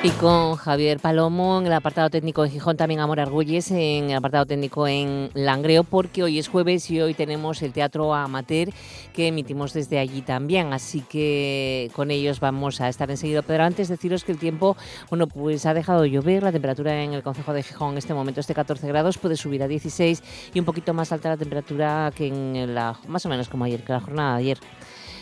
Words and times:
Y 0.00 0.10
con 0.10 0.54
Javier 0.54 1.00
Palomo 1.00 1.58
en 1.58 1.66
el 1.66 1.72
apartado 1.72 2.08
técnico 2.08 2.44
en 2.44 2.52
Gijón, 2.52 2.76
también 2.76 3.00
Amor 3.00 3.18
Argüelles 3.18 3.68
en 3.72 4.10
el 4.10 4.16
apartado 4.16 4.46
técnico 4.46 4.86
en 4.86 5.28
Langreo, 5.34 5.82
porque 5.82 6.22
hoy 6.22 6.38
es 6.38 6.46
jueves 6.46 6.88
y 6.92 7.00
hoy 7.00 7.14
tenemos 7.14 7.62
el 7.62 7.72
Teatro 7.72 8.14
Amateur 8.14 8.68
que 9.12 9.26
emitimos 9.26 9.72
desde 9.72 9.98
allí 9.98 10.22
también. 10.22 10.72
Así 10.72 11.00
que 11.00 11.90
con 11.96 12.12
ellos 12.12 12.38
vamos 12.38 12.80
a 12.80 12.88
estar 12.88 13.10
enseguida. 13.10 13.42
Pero 13.42 13.64
antes 13.64 13.88
deciros 13.88 14.22
que 14.22 14.30
el 14.30 14.38
tiempo, 14.38 14.76
bueno, 15.10 15.26
pues 15.26 15.66
ha 15.66 15.74
dejado 15.74 16.02
de 16.02 16.10
llover. 16.10 16.44
La 16.44 16.52
temperatura 16.52 17.02
en 17.02 17.12
el 17.12 17.24
Concejo 17.24 17.52
de 17.52 17.64
Gijón 17.64 17.92
en 17.92 17.98
este 17.98 18.14
momento 18.14 18.38
es 18.38 18.46
de 18.46 18.54
14 18.54 18.86
grados, 18.86 19.18
puede 19.18 19.36
subir 19.36 19.64
a 19.64 19.66
16 19.66 20.22
y 20.54 20.60
un 20.60 20.64
poquito 20.64 20.94
más 20.94 21.10
alta 21.10 21.30
la 21.30 21.36
temperatura 21.36 22.12
que 22.14 22.28
en 22.28 22.72
la, 22.72 22.96
más 23.08 23.26
o 23.26 23.28
menos 23.28 23.48
como 23.48 23.64
ayer, 23.64 23.82
que 23.82 23.92
la 23.92 24.00
jornada 24.00 24.36
de 24.36 24.38
ayer. 24.38 24.58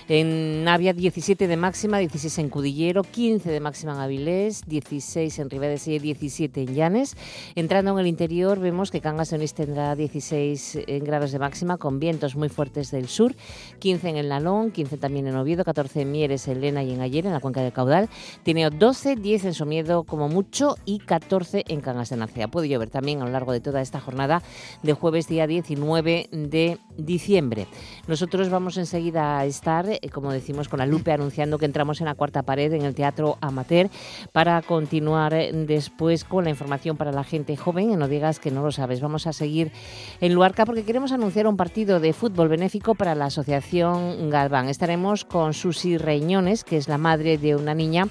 En 0.09 0.63
Navia 0.63 0.93
17 0.93 1.49
de 1.49 1.57
máxima, 1.57 1.99
16 1.99 2.39
en 2.39 2.49
Cudillero, 2.49 3.03
15 3.03 3.51
de 3.51 3.59
máxima 3.59 3.95
en 3.95 3.99
Avilés, 3.99 4.63
16 4.67 5.37
en 5.41 5.51
Ribadesella 5.51 5.97
y 5.97 5.99
17 5.99 6.63
en 6.63 6.75
Llanes. 6.77 7.17
Entrando 7.57 7.91
en 7.91 7.99
el 7.99 8.07
interior 8.07 8.61
vemos 8.61 8.93
que 8.93 9.01
Cangas 9.01 9.31
de 9.31 9.37
Onís 9.37 9.55
tendrá 9.55 9.97
16 9.97 10.79
grados 11.03 11.33
de 11.33 11.41
máxima 11.41 11.77
con 11.77 11.99
vientos 11.99 12.37
muy 12.37 12.49
fuertes 12.49 12.93
del 12.93 13.09
sur, 13.09 13.35
15 13.81 14.11
en 14.11 14.17
el 14.17 14.29
Nalón, 14.29 14.71
15 14.71 14.97
también 14.97 15.27
en 15.27 15.35
Oviedo, 15.35 15.65
14 15.65 16.03
en 16.03 16.13
Mieres, 16.13 16.47
en 16.47 16.61
Lena 16.61 16.85
y 16.85 16.93
en 16.93 17.01
Ayer, 17.01 17.27
en 17.27 17.33
la 17.33 17.41
cuenca 17.41 17.63
del 17.63 17.73
Caudal. 17.73 18.09
Tiene 18.45 18.71
12, 18.71 19.17
10 19.17 19.45
en 19.47 19.55
Somiedo 19.55 20.05
como 20.05 20.29
mucho 20.29 20.77
y 20.85 21.01
14 21.01 21.65
en 21.67 21.81
Cangas 21.81 22.11
de 22.11 22.17
Narcea. 22.17 22.47
Puede 22.47 22.69
llover 22.69 22.91
también 22.91 23.23
a 23.23 23.25
lo 23.25 23.33
largo 23.33 23.51
de 23.51 23.61
toda 23.61 23.81
esta 23.81 24.01
jornada 24.01 24.41
de 24.85 24.93
jueves 24.93 25.27
día 25.27 25.49
19 25.49 26.29
de 26.31 26.79
diciembre. 26.97 27.67
Nosotros 28.07 28.51
vamos 28.51 28.77
enseguida 28.77 29.39
a 29.39 29.47
estar 29.47 29.96
eh, 30.03 30.09
como 30.11 30.33
decimos, 30.33 30.69
con 30.69 30.79
la 30.79 30.87
Lupe 30.87 31.13
anunciando 31.13 31.59
que 31.59 31.67
entramos 31.67 32.01
en 32.01 32.07
la 32.07 32.15
cuarta 32.15 32.43
pared 32.43 32.73
en 32.73 32.83
el 32.83 32.95
Teatro 32.95 33.39
Amateur 33.41 33.89
para 34.33 34.61
continuar 34.63 35.35
eh, 35.35 35.53
después 35.53 36.25
con 36.25 36.45
la 36.45 36.51
información 36.51 36.97
para 36.97 37.13
la 37.13 37.25
gente 37.25 37.57
joven. 37.57 37.99
No 37.99 38.09
digas 38.09 38.39
que 38.39 38.51
no 38.51 38.63
lo 38.63 38.73
sabes. 38.73 39.01
Vamos 39.01 39.27
a 39.27 39.33
seguir 39.33 39.73
en 40.21 40.35
Luarca 40.35 40.67
porque 40.67 40.85
queremos 40.85 41.13
anunciar 41.13 41.47
un 41.47 41.57
partido 41.57 42.01
de 42.01 42.13
fútbol 42.13 42.49
benéfico 42.49 42.95
para 42.95 43.15
la 43.15 43.27
Asociación 43.27 44.31
Galván. 44.31 44.69
Estaremos 44.69 45.25
con 45.25 45.55
Susi 45.55 45.99
Reñones, 45.99 46.65
que 46.65 46.77
es 46.77 46.89
la 46.89 46.99
madre 46.99 47.39
de 47.39 47.57
una 47.57 47.75
niña 47.75 48.09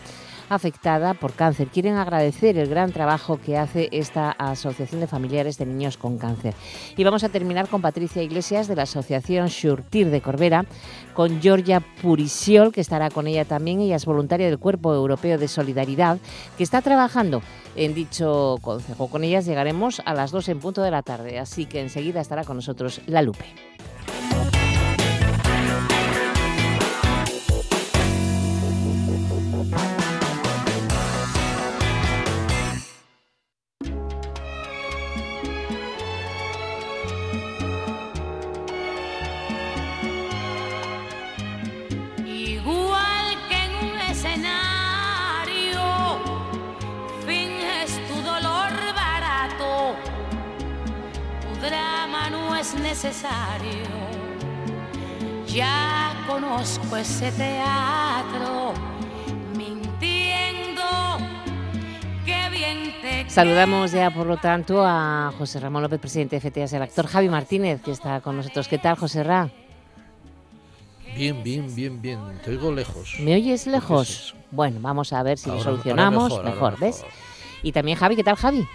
afectada 0.49 1.13
por 1.13 1.33
cáncer. 1.33 1.67
Quieren 1.67 1.95
agradecer 1.95 2.57
el 2.57 2.69
gran 2.69 2.91
trabajo 2.91 3.39
que 3.39 3.57
hace 3.57 3.89
esta 3.91 4.31
Asociación 4.31 5.01
de 5.01 5.07
Familiares 5.07 5.57
de 5.57 5.65
Niños 5.65 5.97
con 5.97 6.17
Cáncer. 6.17 6.53
Y 6.95 7.03
vamos 7.03 7.23
a 7.23 7.29
terminar 7.29 7.67
con 7.67 7.81
Patricia 7.81 8.23
Iglesias 8.23 8.67
de 8.67 8.75
la 8.75 8.83
Asociación 8.83 9.47
Shurtir 9.47 10.09
de 10.09 10.21
Corbera, 10.21 10.65
con 11.13 11.41
Georgia 11.41 11.81
Purisiol, 12.01 12.71
que 12.71 12.81
estará 12.81 13.09
con 13.09 13.27
ella 13.27 13.45
también. 13.45 13.79
Ella 13.79 13.95
es 13.95 14.05
voluntaria 14.05 14.47
del 14.47 14.59
Cuerpo 14.59 14.93
Europeo 14.93 15.37
de 15.37 15.47
Solidaridad, 15.47 16.17
que 16.57 16.63
está 16.63 16.81
trabajando 16.81 17.41
en 17.75 17.93
dicho 17.93 18.57
consejo. 18.61 19.07
Con 19.07 19.23
ellas 19.23 19.45
llegaremos 19.45 20.01
a 20.05 20.13
las 20.13 20.31
2 20.31 20.49
en 20.49 20.59
punto 20.59 20.81
de 20.81 20.91
la 20.91 21.01
tarde, 21.01 21.39
así 21.39 21.65
que 21.65 21.81
enseguida 21.81 22.21
estará 22.21 22.43
con 22.43 22.57
nosotros 22.57 23.01
La 23.07 23.21
Lupe. 23.21 23.45
Necesario. 53.15 53.85
Ya 55.47 56.13
conozco 56.27 56.97
ese 56.97 57.31
teatro, 57.31 58.73
mintiendo. 59.57 60.83
Qué 62.25 62.49
bien 62.49 62.93
te 63.01 63.29
Saludamos 63.29 63.91
ya, 63.91 64.11
por 64.11 64.25
lo 64.27 64.37
tanto, 64.37 64.83
a 64.85 65.31
José 65.37 65.59
Ramón 65.59 65.83
López, 65.83 65.99
presidente 65.99 66.39
de 66.39 66.49
FTAS, 66.49 66.73
el 66.73 66.81
actor 66.81 67.07
Javi 67.07 67.29
Martínez, 67.29 67.81
que 67.81 67.91
está 67.91 68.19
con 68.21 68.35
nosotros. 68.35 68.67
¿Qué 68.67 68.77
tal, 68.77 68.97
José 68.97 69.23
Ra? 69.23 69.49
Bien, 71.15 71.41
bien, 71.43 71.73
bien, 71.73 72.01
bien. 72.01 72.19
Te 72.43 72.51
oigo 72.51 72.73
lejos. 72.73 73.15
¿Me 73.21 73.35
oyes 73.35 73.67
lejos? 73.67 74.35
Bueno, 74.51 74.79
vamos 74.81 75.13
a 75.13 75.23
ver 75.23 75.37
si 75.37 75.49
lo 75.49 75.61
solucionamos. 75.61 76.29
mejor, 76.29 76.45
mejor, 76.45 76.79
¿ves? 76.79 76.97
mejor. 76.97 77.13
Y 77.63 77.71
también 77.71 77.97
Javi, 77.97 78.17
¿qué 78.17 78.23
tal, 78.23 78.35
Javi? 78.35 78.67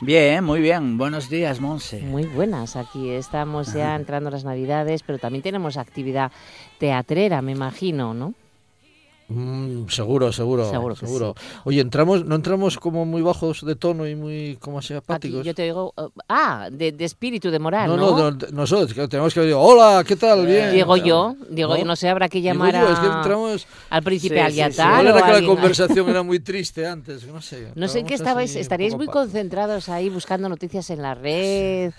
Bien, 0.00 0.44
muy 0.44 0.60
bien. 0.60 0.96
Buenos 0.96 1.28
días, 1.28 1.60
Monse. 1.60 2.00
Muy 2.02 2.24
buenas, 2.24 2.76
aquí 2.76 3.10
estamos 3.10 3.72
ya 3.72 3.96
entrando 3.96 4.30
las 4.30 4.44
Navidades, 4.44 5.02
pero 5.02 5.18
también 5.18 5.42
tenemos 5.42 5.76
actividad 5.76 6.30
teatrera, 6.78 7.42
me 7.42 7.50
imagino, 7.52 8.14
¿no? 8.14 8.34
Mm, 9.30 9.88
seguro, 9.88 10.32
seguro, 10.32 10.64
Seguro 10.96 11.34
Oye, 11.64 11.82
entramos, 11.82 12.24
no 12.24 12.34
entramos 12.34 12.78
como 12.78 13.04
muy 13.04 13.20
bajos 13.20 13.62
de 13.62 13.76
tono 13.76 14.06
y 14.06 14.16
muy, 14.16 14.56
como 14.58 14.78
así, 14.78 14.94
Aquí 14.94 15.04
apáticos. 15.04 15.44
yo 15.44 15.54
te 15.54 15.64
digo, 15.64 15.92
uh, 15.98 16.08
ah, 16.30 16.68
de, 16.72 16.92
de 16.92 17.04
espíritu, 17.04 17.50
de 17.50 17.58
moral, 17.58 17.88
no, 17.88 17.96
¿no? 17.98 18.16
no, 18.16 18.30
no, 18.30 18.46
nosotros 18.52 18.94
que 18.94 19.06
tenemos 19.06 19.34
que 19.34 19.40
decir, 19.40 19.54
hola, 19.54 20.02
¿qué 20.06 20.16
tal? 20.16 20.46
Bien. 20.46 20.72
Digo 20.72 20.96
yo, 20.96 21.36
digo 21.50 21.74
¿No? 21.74 21.76
yo, 21.76 21.84
no 21.84 21.94
sé, 21.94 22.08
habrá 22.08 22.30
que 22.30 22.40
Digo 22.40 22.54
llamar 22.54 22.72
yo, 22.72 22.90
es 22.90 22.98
que 22.98 23.06
a- 23.06 23.16
entramos, 23.18 23.66
al 23.90 24.02
príncipe 24.02 24.34
Sí, 24.36 24.40
sí, 24.40 24.60
Aliatar 24.62 25.04
o 25.04 25.08
era 25.10 25.22
que 25.26 25.40
la 25.42 25.46
conversación 25.46 26.08
era 26.08 26.22
muy 26.22 26.40
triste 26.40 26.86
antes, 26.86 27.26
no 27.26 27.42
sé. 27.42 27.68
No 27.74 27.86
sé 27.88 28.04
qué 28.04 28.14
estabais, 28.14 28.56
estaríais 28.56 28.96
muy 28.96 29.08
concentrados 29.08 29.90
ahí 29.90 30.08
buscando 30.08 30.48
noticias 30.48 30.88
en 30.88 31.02
la 31.02 31.14
red 31.14 31.92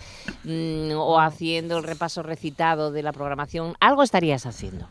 mm, 0.45 0.93
o 0.95 1.19
haciendo 1.19 1.77
el 1.77 1.83
repaso 1.83 2.23
recitado 2.23 2.91
de 2.91 3.03
la 3.03 3.13
programación. 3.13 3.75
Algo 3.79 4.01
estarías 4.01 4.47
haciendo. 4.47 4.87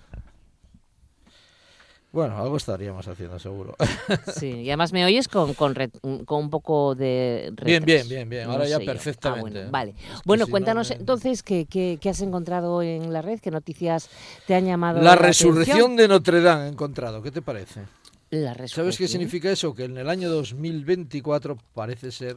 Bueno, 2.10 2.38
algo 2.38 2.56
estaríamos 2.56 3.06
haciendo, 3.06 3.38
seguro. 3.38 3.76
Sí, 4.38 4.46
y 4.62 4.70
además 4.70 4.92
me 4.92 5.04
oyes 5.04 5.28
con, 5.28 5.52
con, 5.54 5.74
re- 5.74 5.90
con 6.24 6.44
un 6.44 6.50
poco 6.50 6.94
de 6.94 7.52
Bien, 7.64 7.82
retraso. 7.82 7.86
bien, 7.86 8.08
bien, 8.08 8.28
bien. 8.30 8.44
No 8.46 8.52
Ahora 8.52 8.66
ya 8.66 8.78
sé 8.78 8.84
yo. 8.86 8.92
perfectamente. 8.92 9.58
Ah, 9.58 9.62
bueno, 9.62 9.70
vale. 9.72 9.90
Es 9.90 9.96
que 10.16 10.22
Bueno, 10.24 10.44
si 10.44 10.50
no 10.50 10.52
cuéntanos 10.52 10.90
me- 10.90 10.96
entonces 10.96 11.42
¿qué, 11.42 11.66
qué, 11.66 11.98
qué 12.00 12.08
has 12.10 12.20
encontrado 12.22 12.82
en 12.82 13.12
la 13.12 13.20
red, 13.22 13.40
qué 13.40 13.50
noticias 13.50 14.08
te 14.46 14.54
han 14.54 14.64
llamado 14.64 15.00
La 15.02 15.12
atención? 15.12 15.50
resurrección 15.56 15.96
de 15.96 16.08
Notre 16.08 16.40
Dame 16.40 16.64
he 16.66 16.68
encontrado, 16.68 17.22
¿qué 17.22 17.30
te 17.30 17.42
parece? 17.42 17.82
La 18.30 18.48
¿Sabes 18.54 18.58
resurrección. 18.58 18.96
qué 19.06 19.08
significa 19.08 19.50
eso? 19.50 19.74
Que 19.74 19.84
en 19.84 19.96
el 19.98 20.08
año 20.08 20.30
2024 20.30 21.56
parece 21.74 22.10
ser 22.10 22.36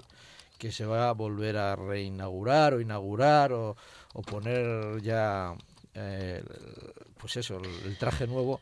que 0.57 0.71
se 0.71 0.85
va 0.85 1.09
a 1.09 1.13
volver 1.13 1.57
a 1.57 1.75
reinaugurar 1.75 2.73
o 2.73 2.81
inaugurar 2.81 3.51
o, 3.53 3.75
o 4.13 4.21
poner 4.21 5.01
ya, 5.01 5.53
eh, 5.95 6.43
pues 7.19 7.35
eso, 7.37 7.57
el, 7.57 7.65
el 7.91 7.97
traje 7.97 8.27
nuevo 8.27 8.59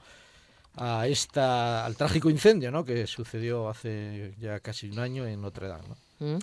a 0.81 1.07
esta, 1.07 1.85
al 1.85 1.95
trágico 1.95 2.29
incendio 2.29 2.71
¿no? 2.71 2.85
que 2.85 3.05
sucedió 3.05 3.67
hace 3.69 4.33
ya 4.39 4.59
casi 4.61 4.89
un 4.89 4.99
año 4.99 5.27
en 5.27 5.41
Notre 5.41 5.67
Dame. 5.67 6.39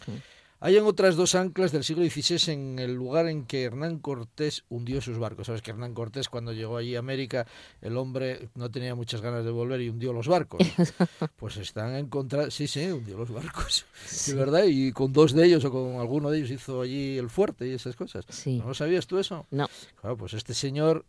Hay 0.58 0.74
en 0.78 0.84
otras 0.84 1.16
dos 1.16 1.34
anclas 1.34 1.70
del 1.70 1.84
siglo 1.84 2.02
XVI 2.02 2.50
en 2.52 2.78
el 2.78 2.94
lugar 2.94 3.26
en 3.28 3.44
que 3.44 3.64
Hernán 3.64 3.98
Cortés 3.98 4.64
hundió 4.70 5.02
sus 5.02 5.18
barcos. 5.18 5.46
Sabes 5.48 5.60
que 5.60 5.70
Hernán 5.70 5.92
Cortés 5.92 6.30
cuando 6.30 6.52
llegó 6.54 6.78
allí 6.78 6.96
a 6.96 6.98
América, 7.00 7.46
el 7.82 7.96
hombre 7.98 8.48
no 8.54 8.70
tenía 8.70 8.94
muchas 8.94 9.20
ganas 9.20 9.44
de 9.44 9.50
volver 9.50 9.82
y 9.82 9.90
hundió 9.90 10.12
los 10.14 10.26
barcos. 10.28 10.60
Pues 11.36 11.58
están 11.58 11.94
encontrados, 11.94 12.54
sí, 12.54 12.66
sí, 12.66 12.86
hundió 12.90 13.18
los 13.18 13.30
barcos, 13.30 13.84
Sí. 14.06 14.32
de 14.32 14.38
verdad, 14.38 14.64
y 14.66 14.92
con 14.92 15.12
dos 15.12 15.32
de 15.34 15.44
ellos 15.44 15.62
o 15.66 15.70
con 15.70 16.00
alguno 16.00 16.30
de 16.30 16.38
ellos 16.38 16.50
hizo 16.50 16.80
allí 16.80 17.18
el 17.18 17.28
fuerte 17.28 17.68
y 17.68 17.72
esas 17.74 17.94
cosas. 17.94 18.24
Sí. 18.30 18.56
¿No 18.58 18.68
lo 18.68 18.74
sabías 18.74 19.06
tú 19.06 19.18
eso? 19.18 19.46
No. 19.50 19.68
Claro, 20.00 20.16
pues 20.16 20.32
este 20.32 20.54
señor 20.54 21.04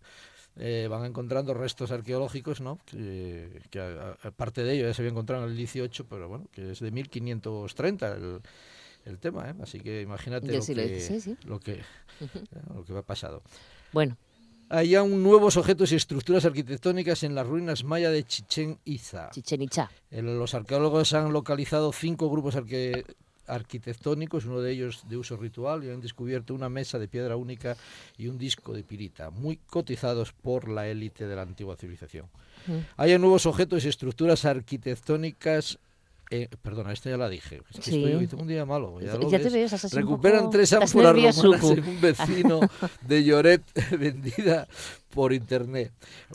eh, 0.60 0.88
van 0.90 1.06
encontrando 1.06 1.54
restos 1.54 1.92
arqueológicos, 1.92 2.62
¿no? 2.62 2.80
Que, 2.86 3.62
que 3.70 3.80
aparte 4.24 4.64
de 4.64 4.74
ello 4.74 4.88
ya 4.88 4.94
se 4.94 5.02
había 5.02 5.12
encontrado 5.12 5.44
en 5.46 5.52
el 5.52 5.58
18, 5.58 6.06
pero 6.08 6.28
bueno, 6.28 6.48
que 6.52 6.72
es 6.72 6.80
de 6.80 6.92
1530 6.92 8.14
el, 8.16 8.42
el 9.06 9.20
tema, 9.20 9.50
¿eh? 9.50 9.54
Así 9.62 9.80
que 9.80 10.02
imagínate 10.02 10.52
lo 10.52 10.62
siglo 10.62 10.84
que, 10.84 11.00
XVI, 11.00 11.22
sí. 11.22 11.38
lo, 11.46 11.60
que, 11.60 11.74
eh, 11.74 11.84
lo 12.74 12.84
que 12.84 12.98
ha 12.98 13.02
pasado. 13.04 13.42
Bueno, 13.94 14.18
Hay 14.70 14.96
aún 14.96 15.24
nuevos 15.24 15.56
objetos 15.56 15.92
y 15.94 15.96
estructuras 15.96 16.44
arquitectónicas 16.44 17.24
en 17.24 17.36
las 17.36 17.48
ruinas 17.48 17.86
maya 17.86 18.10
de 18.12 18.26
Chichen 18.26 18.80
Itza. 18.84 19.30
Chichen 19.32 19.62
Itza. 19.62 19.90
El- 20.12 20.38
Los 20.38 20.54
arqueólogos 20.54 21.14
han 21.14 21.32
localizado 21.32 21.94
cinco 21.94 22.30
grupos 22.30 22.56
arque- 22.58 23.06
arquitectónicos, 23.48 24.46
uno 24.46 24.62
de 24.62 24.72
ellos 24.72 25.04
de 25.08 25.18
uso 25.18 25.38
ritual, 25.38 25.84
y 25.84 25.90
han 25.90 26.02
descubierto 26.02 26.54
una 26.54 26.70
mesa 26.70 27.00
de 27.00 27.08
piedra 27.08 27.36
única 27.36 27.76
y 28.18 28.28
un 28.28 28.38
disco 28.38 28.74
de 28.74 28.84
pirita, 28.84 29.30
muy 29.30 29.58
cotizados 29.58 30.34
por 30.34 30.70
la 30.70 30.88
élite 30.88 31.28
de 31.28 31.36
la 31.36 31.42
antigua 31.42 31.76
civilización. 31.76 32.28
Mm. 32.68 32.80
Hay 32.98 33.18
nuevos 33.18 33.46
objetos 33.46 33.86
y 33.86 33.90
estructuras 33.90 34.46
arquitectónicas 34.46 35.80
eh, 36.30 36.50
perdona, 36.62 36.92
esta 36.94 37.10
ya 37.10 37.18
la 37.18 37.30
dije. 37.30 37.62
Es 37.70 37.78
que 37.78 37.82
Sí. 37.84 37.98
estoy 37.98 38.14
hoy, 38.14 38.28
tengo 38.28 38.44
un 38.44 38.50
día 38.50 38.66
malo. 38.66 39.00
Ya, 39.00 39.16
lo 39.16 39.30
Ya 39.30 39.38
te 39.38 39.46
ves. 39.46 39.54
ves, 39.54 39.64
estás 39.74 39.86
así 39.86 39.96
un 39.96 40.02
Recuperan 40.04 40.40
poco- 40.42 40.50
tres 40.52 40.74
ánforas 40.74 41.14
romanas 41.16 41.38
en 41.78 41.84
un 41.88 42.02
vecino 42.02 42.60
de 43.08 43.24
Lloret 43.24 43.64
vendida 44.00 44.68
por 45.14 45.34
internet. 45.34 45.92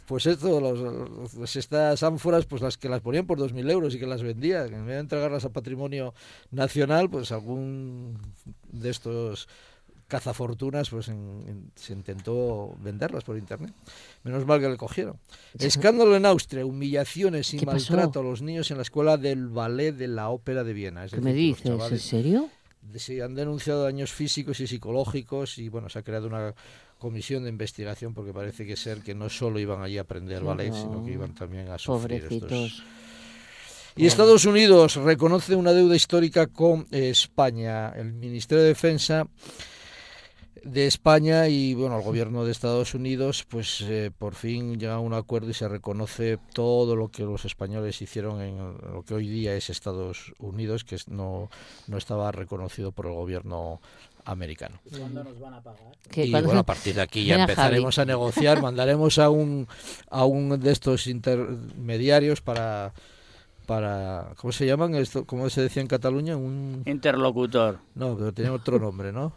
Pues 0.06 0.26
esto, 0.26 0.60
los- 0.60 1.34
los- 1.36 1.56
estas 1.56 2.02
ánforas, 2.02 2.46
pues 2.46 2.62
las 2.62 2.78
que 2.78 2.88
las 2.88 3.00
ponían 3.00 3.26
por 3.26 3.38
2.000 3.38 3.70
euros 3.70 3.94
y 3.94 3.98
que 3.98 4.06
las 4.06 4.22
vendían, 4.22 4.66
en 4.72 4.86
vez 4.86 4.94
de 4.96 5.00
entregarlas 5.00 5.44
a 5.44 5.50
patrimonio 5.50 6.14
nacional, 6.50 7.10
pues 7.10 7.30
algún 7.32 8.18
de 8.70 8.90
estos 8.90 9.48
cazafortunas 10.12 10.90
pues 10.90 11.08
en- 11.08 11.44
en- 11.48 11.72
se 11.74 11.94
intentó 11.94 12.76
venderlas 12.82 13.24
por 13.24 13.38
internet. 13.38 13.72
Menos 14.24 14.44
mal 14.44 14.60
que 14.60 14.68
le 14.68 14.76
cogieron. 14.76 15.16
Escándalo 15.58 16.14
en 16.14 16.26
Austria, 16.26 16.66
humillaciones 16.66 17.54
y 17.54 17.64
maltrato 17.64 18.20
a 18.20 18.22
los 18.22 18.42
niños 18.42 18.70
en 18.70 18.76
la 18.76 18.82
escuela 18.82 19.16
del 19.16 19.48
ballet 19.48 19.92
de 19.92 20.08
la 20.08 20.28
ópera 20.28 20.64
de 20.64 20.72
Viena. 20.74 21.06
Es 21.06 21.12
¿Qué 21.12 21.20
me 21.22 21.32
decir, 21.32 21.56
los 21.66 21.90
dices? 21.90 22.12
¿En 22.12 22.20
serio? 22.22 22.48
se 22.96 23.22
han 23.22 23.34
denunciado 23.34 23.84
daños 23.84 24.12
físicos 24.12 24.60
y 24.60 24.66
psicológicos 24.66 25.56
y 25.56 25.68
bueno, 25.70 25.88
se 25.88 25.98
ha 26.00 26.02
creado 26.02 26.26
una 26.26 26.52
comisión 26.98 27.44
de 27.44 27.48
investigación 27.48 28.12
porque 28.12 28.34
parece 28.34 28.66
que 28.66 28.76
ser 28.76 29.00
que 29.00 29.14
no 29.14 29.30
solo 29.30 29.58
iban 29.60 29.82
allí 29.82 29.96
a 29.98 30.02
aprender 30.02 30.42
ballet, 30.44 30.72
sino 30.74 31.02
que 31.04 31.12
iban 31.12 31.34
también 31.34 31.68
a 31.70 31.78
sufrir 31.78 32.24
estos. 32.24 32.40
Pobrecitos. 32.40 32.82
Y 33.94 34.06
Estados 34.06 34.46
Unidos 34.46 34.96
reconoce 34.96 35.54
una 35.54 35.72
deuda 35.72 35.94
histórica 35.94 36.46
con 36.46 36.86
España. 36.90 37.90
El 37.90 38.14
Ministerio 38.14 38.62
de 38.62 38.68
Defensa 38.68 39.26
de 40.64 40.86
España 40.86 41.48
y 41.48 41.74
bueno 41.74 41.96
el 41.98 42.02
gobierno 42.04 42.44
de 42.44 42.52
Estados 42.52 42.94
Unidos 42.94 43.44
pues 43.48 43.80
eh, 43.82 44.10
por 44.16 44.34
fin 44.34 44.78
llega 44.78 44.94
a 44.94 45.00
un 45.00 45.12
acuerdo 45.14 45.50
y 45.50 45.54
se 45.54 45.66
reconoce 45.68 46.38
todo 46.52 46.94
lo 46.96 47.08
que 47.08 47.24
los 47.24 47.44
españoles 47.44 48.00
hicieron 48.00 48.40
en 48.40 48.58
lo 48.92 49.02
que 49.02 49.14
hoy 49.14 49.28
día 49.28 49.54
es 49.56 49.70
Estados 49.70 50.32
Unidos 50.38 50.84
que 50.84 50.94
es- 50.94 51.08
no 51.08 51.50
no 51.88 51.96
estaba 51.98 52.30
reconocido 52.30 52.92
por 52.92 53.06
el 53.06 53.12
gobierno 53.12 53.80
americano. 54.24 54.78
¿Cuándo 54.88 55.24
nos 55.24 55.40
van 55.40 55.54
a 55.54 55.60
pagar? 55.62 55.80
Y 56.14 56.30
bueno 56.30 56.60
a 56.60 56.62
partir 56.62 56.94
de 56.94 57.00
aquí 57.02 57.24
ya 57.24 57.34
Mira, 57.34 57.42
empezaremos 57.44 57.98
a 57.98 58.04
negociar 58.04 58.62
mandaremos 58.62 59.18
a 59.18 59.30
un 59.30 59.66
a 60.10 60.24
un 60.24 60.60
de 60.60 60.70
estos 60.70 61.08
intermediarios 61.08 62.40
para 62.40 62.92
para 63.66 64.32
cómo 64.36 64.52
se 64.52 64.66
llaman 64.66 64.94
esto 64.94 65.24
cómo 65.24 65.48
se 65.50 65.62
decía 65.62 65.82
en 65.82 65.88
Cataluña 65.88 66.36
un 66.36 66.82
Interlocutor. 66.86 67.78
no 67.94 68.16
pero 68.16 68.32
tenía 68.32 68.52
otro 68.52 68.78
nombre 68.78 69.12
no 69.12 69.32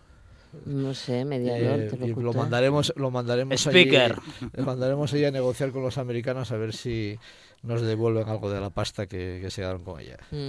No 0.66 0.94
sé, 0.94 1.26
mediador, 1.26 1.80
eh, 1.80 2.16
lo 2.18 2.34
mandaremos, 2.34 2.94
lo 2.96 3.12
mandaremos 3.12 3.60
Speaker. 3.62 4.14
allí, 4.14 4.50
lo 4.54 4.64
mandaremos 4.64 5.14
allí 5.14 5.26
a 5.26 5.32
negociar 5.32 5.72
con 5.72 5.84
los 5.84 5.98
americanos 5.98 6.52
a 6.52 6.58
ver 6.58 6.74
si 6.74 7.18
nos 7.64 7.82
devuelven 7.82 8.30
algo 8.30 8.50
de 8.50 8.62
la 8.62 8.70
pasta 8.70 9.08
que, 9.08 9.40
que 9.42 9.50
se 9.50 9.62
quedaron 9.62 9.84
con 9.84 10.00
ella. 10.00 10.18
Mm, 10.32 10.48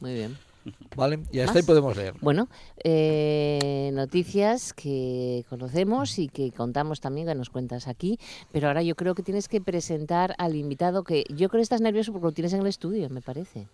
muy 0.00 0.14
bien. 0.14 0.36
¿Vale? 0.96 1.20
Y 1.30 1.40
hasta 1.40 1.52
¿Más? 1.52 1.56
ahí 1.56 1.62
podemos 1.62 1.96
leer. 1.96 2.14
Bueno, 2.20 2.48
eh, 2.82 3.90
noticias 3.92 4.72
que 4.72 5.44
conocemos 5.48 6.18
y 6.18 6.28
que 6.28 6.50
contamos 6.50 7.00
también, 7.00 7.26
que 7.28 7.34
nos 7.34 7.50
cuentas 7.50 7.86
aquí, 7.86 8.18
pero 8.52 8.68
ahora 8.68 8.82
yo 8.82 8.94
creo 8.96 9.14
que 9.14 9.22
tienes 9.22 9.48
que 9.48 9.60
presentar 9.60 10.34
al 10.38 10.56
invitado 10.56 11.04
que 11.04 11.24
yo 11.28 11.48
creo 11.48 11.60
que 11.60 11.62
estás 11.62 11.80
nervioso 11.80 12.12
porque 12.12 12.26
lo 12.26 12.32
tienes 12.32 12.52
en 12.52 12.60
el 12.60 12.66
estudio, 12.66 13.08
me 13.10 13.22
parece. 13.22 13.68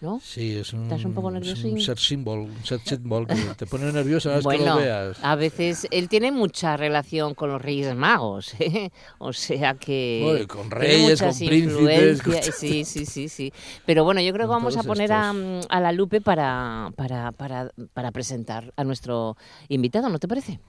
¿No? 0.00 0.18
Sí, 0.24 0.56
es 0.56 0.72
un, 0.72 0.84
¿Estás 0.84 1.04
un 1.04 1.12
poco 1.12 1.28
es 1.28 1.34
nervioso 1.34 1.68
un 1.68 1.78
set 1.80 1.98
symbol, 1.98 2.38
un 2.40 2.64
set 2.64 2.80
symbol 2.86 3.26
que 3.26 3.34
te 3.56 3.66
pone 3.66 3.92
nervioso 3.92 4.30
una 4.30 4.36
vez 4.36 4.42
que 4.46 4.56
Bueno, 4.56 4.74
lo 4.76 4.80
veas. 4.80 5.18
a 5.22 5.34
veces 5.34 5.86
él 5.90 6.08
tiene 6.08 6.32
mucha 6.32 6.76
relación 6.78 7.34
con 7.34 7.50
los 7.50 7.60
Reyes 7.60 7.94
Magos, 7.94 8.54
¿eh? 8.60 8.90
o 9.18 9.32
sea 9.34 9.74
que 9.74 10.20
Bueno, 10.24 10.48
con 10.48 10.68
tiene 10.70 10.74
reyes, 10.86 11.20
con 11.20 11.36
príncipes, 11.36 12.22
con- 12.22 12.42
Sí, 12.52 12.84
sí, 12.84 13.04
sí, 13.04 13.28
sí. 13.28 13.52
Pero 13.84 14.04
bueno, 14.04 14.22
yo 14.22 14.32
creo 14.32 14.46
que 14.46 14.52
vamos 14.52 14.76
a 14.78 14.82
poner 14.82 15.12
a, 15.12 15.32
estos. 15.32 15.66
a 15.68 15.80
la 15.80 15.92
Lupe 15.92 16.20
para, 16.22 16.90
para, 16.96 17.32
para, 17.32 17.70
para 17.92 18.10
presentar 18.10 18.72
a 18.76 18.84
nuestro 18.84 19.36
invitado, 19.68 20.08
¿no 20.08 20.18
te 20.18 20.26
parece? 20.28 20.60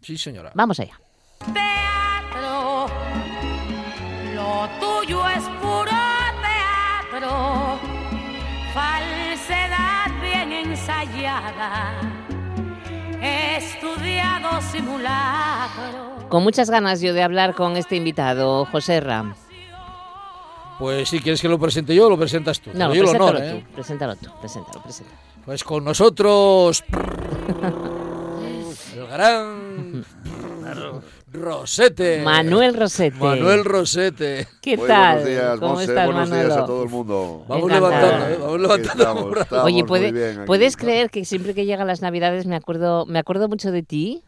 Sí, 0.00 0.18
señora. 0.18 0.50
Vamos 0.54 0.80
allá. 0.80 1.00
teatro. 1.38 1.95
Estudiado 13.22 14.60
simulacro. 14.70 16.28
Con 16.28 16.42
muchas 16.42 16.70
ganas 16.70 17.00
yo 17.00 17.14
de 17.14 17.22
hablar 17.22 17.54
con 17.54 17.76
este 17.76 17.96
invitado, 17.96 18.64
José 18.66 19.00
Ram. 19.00 19.34
Pues 20.78 21.08
si 21.08 21.20
quieres 21.20 21.40
que 21.40 21.48
lo 21.48 21.58
presente 21.58 21.94
yo, 21.94 22.10
lo 22.10 22.18
presentas 22.18 22.60
tú. 22.60 22.70
No, 22.74 22.92
el 22.92 22.98
preséntalo 22.98 23.24
honor, 23.24 23.42
¿eh? 23.42 23.64
tú, 23.66 23.72
preséntalo 23.74 24.16
tú, 24.16 24.30
preséntalo, 24.40 24.82
preséntalo. 24.82 25.18
Pues 25.44 25.64
con 25.64 25.84
nosotros 25.84 26.84
el 28.94 29.06
gran 29.06 30.04
Rosete. 31.36 32.22
Manuel 32.22 32.74
Rosete. 32.74 33.16
Manuel 33.18 33.64
Rosete. 33.64 34.46
¿Qué 34.60 34.76
Muy 34.76 34.86
tal? 34.88 35.16
buenos 35.18 35.28
días, 35.30 35.60
¿Cómo 35.60 35.72
Monse, 35.74 35.84
estás, 35.84 36.06
buenos 36.06 36.30
días 36.30 36.42
Manolo? 36.44 36.62
a 36.62 36.66
todo 36.66 36.82
el 36.82 36.88
mundo. 36.88 37.44
Vamos 37.48 37.70
levantando, 37.72 38.28
¿eh? 38.28 38.38
Vamos 38.40 38.60
levantando. 38.60 39.02
Estamos, 39.02 39.36
estamos 39.40 39.64
Oye, 39.64 39.84
¿puede-. 39.84 40.44
¿puedes 40.46 40.76
creer 40.76 41.10
que 41.10 41.24
siempre 41.24 41.54
que 41.54 41.64
llegan 41.66 41.86
las 41.86 42.02
Navidades 42.02 42.46
me 42.46 42.56
acuerdo, 42.56 43.06
me 43.06 43.18
acuerdo 43.18 43.48
mucho 43.48 43.70
de 43.72 43.82
ti? 43.82 44.22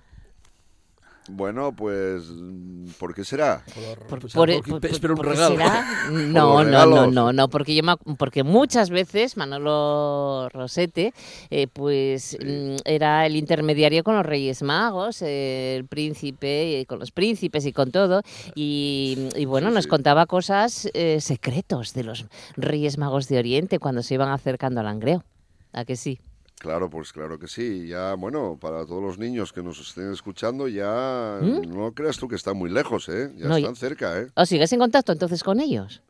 Bueno, 1.31 1.73
pues, 1.77 2.25
¿por 2.99 3.15
qué 3.15 3.23
será? 3.23 3.63
Por, 4.09 4.21
Por- 4.31 4.63
por- 4.63 4.87
espero 4.87 5.15
un 5.15 5.23
regalo. 5.23 5.57
será- 5.57 5.85
No, 6.11 6.65
no, 6.65 6.87
no, 6.87 7.07
no, 7.07 7.33
no, 7.33 7.49
porque 7.49 7.75
yo 7.75 7.83
me 7.83 7.95
porque 8.17 8.43
muchas 8.43 8.89
veces 8.91 9.37
Manolo 9.37 10.49
Rosete, 10.51 11.13
eh, 11.51 11.67
pues 11.71 12.37
mm, 12.43 12.77
era 12.85 13.27
el 13.27 13.37
intermediario 13.37 14.03
con 14.05 14.17
los 14.17 14.25
Reyes 14.25 14.63
Magos, 14.63 15.21
eh, 15.23 15.77
el 15.77 15.87
príncipe, 15.87 16.85
con 16.89 16.99
los 16.99 17.11
príncipes 17.11 17.67
y 17.67 17.73
con 17.73 17.91
todo, 17.91 18.23
y, 18.55 19.29
y 19.37 19.45
bueno, 19.45 19.69
Sí, 19.69 19.75
nos 19.75 19.85
sí. 19.85 19.91
contaba 19.91 20.25
cosas 20.27 20.89
eh, 20.95 21.21
secretos 21.21 21.93
de 21.93 22.05
los 22.05 22.27
Reyes 22.57 22.97
Magos 22.99 23.29
de 23.29 23.39
Oriente 23.39 23.79
cuando 23.79 24.03
se 24.03 24.15
iban 24.15 24.31
acercando 24.31 24.81
al 24.81 24.87
Langreo. 24.87 25.25
¿A 25.75 25.85
que 25.85 25.97
sí? 25.97 26.19
Claro, 26.59 26.91
pues 26.91 27.13
claro 27.13 27.39
que 27.39 27.47
sí. 27.47 27.87
Ya, 27.89 28.15
bueno, 28.15 28.59
para 28.61 28.85
todos 28.85 29.03
los 29.03 29.19
niños 29.19 29.53
que 29.53 29.63
nos 29.63 29.81
estén 29.81 30.13
escuchando, 30.13 30.69
ya 30.69 31.39
no 31.41 31.93
creas 31.93 32.17
tú 32.19 32.29
que 32.29 32.37
están 32.37 32.57
muy 32.57 32.71
lejos, 32.71 33.09
¿eh? 33.09 33.33
Ya 33.37 33.47
¿Mm? 33.47 33.49
No, 33.49 33.57
están 33.57 33.77
cerca, 33.77 34.21
¿eh? 34.21 34.29
¿O 34.35 34.45
sigues 34.45 34.73
en 34.73 34.81
contacto 34.81 35.13
entonces 35.13 35.43
con 35.43 35.61
ellos? 35.61 36.03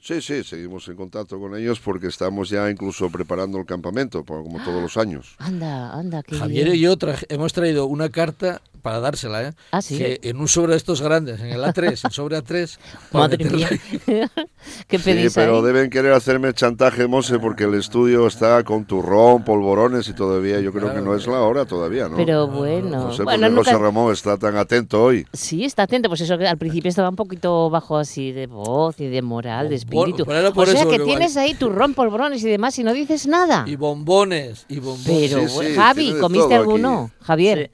Sí, 0.00 0.20
sí, 0.20 0.42
seguimos 0.42 0.88
en 0.88 0.96
contacto 0.96 1.38
con 1.38 1.56
ellos 1.56 1.78
porque 1.78 2.08
estamos 2.08 2.48
ya 2.48 2.68
incluso 2.68 3.08
preparando 3.08 3.58
el 3.58 3.66
campamento, 3.66 4.24
como 4.24 4.62
todos 4.64 4.82
los 4.82 4.96
años. 4.96 5.36
Anda, 5.38 5.92
anda, 5.92 6.24
qué 6.24 6.36
Javier 6.36 6.64
bien. 6.64 6.76
y 6.76 6.80
yo 6.80 6.96
hemos 7.28 7.52
traído 7.52 7.86
una 7.86 8.08
carta 8.08 8.60
para 8.82 9.00
dársela, 9.00 9.42
¿eh? 9.48 9.52
Ah, 9.70 9.80
¿sí? 9.80 9.96
Que 9.96 10.18
en 10.22 10.38
un 10.38 10.48
sobre 10.48 10.72
de 10.72 10.76
estos 10.78 11.00
grandes, 11.00 11.40
en 11.40 11.46
el 11.46 11.62
A3, 11.62 12.04
el 12.04 12.10
sobre 12.12 12.36
A3. 12.38 12.76
para 13.12 13.24
Madre 13.28 13.44
meterla 13.44 13.68
mía. 14.06 14.30
¿Qué 14.88 14.98
Sí, 14.98 15.04
pedís 15.04 15.34
pero 15.34 15.56
ahí? 15.58 15.62
deben 15.64 15.90
querer 15.90 16.12
hacerme 16.12 16.52
chantaje, 16.52 17.06
Monse, 17.06 17.38
porque 17.38 17.64
el 17.64 17.74
estudio 17.74 18.26
está 18.26 18.62
con 18.64 18.84
turrón, 18.84 19.44
polvorones 19.44 20.08
y 20.08 20.12
todavía 20.14 20.60
yo 20.60 20.72
creo 20.72 20.92
que 20.94 21.00
no 21.00 21.14
es 21.14 21.26
la 21.26 21.40
hora 21.40 21.64
todavía, 21.64 22.08
¿no? 22.08 22.16
Pero 22.16 22.46
bueno, 22.48 22.88
no 22.90 23.12
sé 23.12 23.22
bueno, 23.22 23.40
por 23.40 23.48
qué 23.48 23.54
nunca- 23.56 23.70
José 23.72 23.82
Ramón 23.82 24.12
está 24.12 24.36
tan 24.36 24.56
atento 24.56 25.02
hoy. 25.02 25.26
Sí, 25.32 25.64
está 25.64 25.84
atento, 25.84 26.08
pues 26.08 26.20
eso 26.20 26.36
que 26.38 26.46
al 26.46 26.58
principio 26.58 26.88
estaba 26.88 27.08
un 27.08 27.16
poquito 27.16 27.70
bajo 27.70 27.96
así 27.98 28.32
de 28.32 28.46
voz 28.46 28.98
y 29.00 29.06
de 29.08 29.22
moral, 29.22 29.68
de 29.68 29.76
espíritu. 29.76 30.24
por- 30.24 30.52
por 30.52 30.68
o 30.68 30.72
sea 30.72 30.84
que 30.86 30.98
tienes 30.98 31.32
igual- 31.32 31.44
ahí 31.46 31.54
turrón, 31.54 31.94
polvorones 31.94 32.42
y 32.44 32.48
demás 32.50 32.78
y 32.78 32.84
no 32.84 32.92
dices 32.92 33.26
nada. 33.26 33.64
Y 33.66 33.76
bombones, 33.76 34.66
y 34.68 34.78
bombones. 34.80 35.30
Pero, 35.32 35.48
Sí, 35.48 35.66
sí, 35.68 35.74
Javi, 35.74 36.14
¿comiste 36.20 36.44
todo 36.44 36.46
aquí. 36.46 36.54
alguno? 36.54 37.10
Javier, 37.20 37.70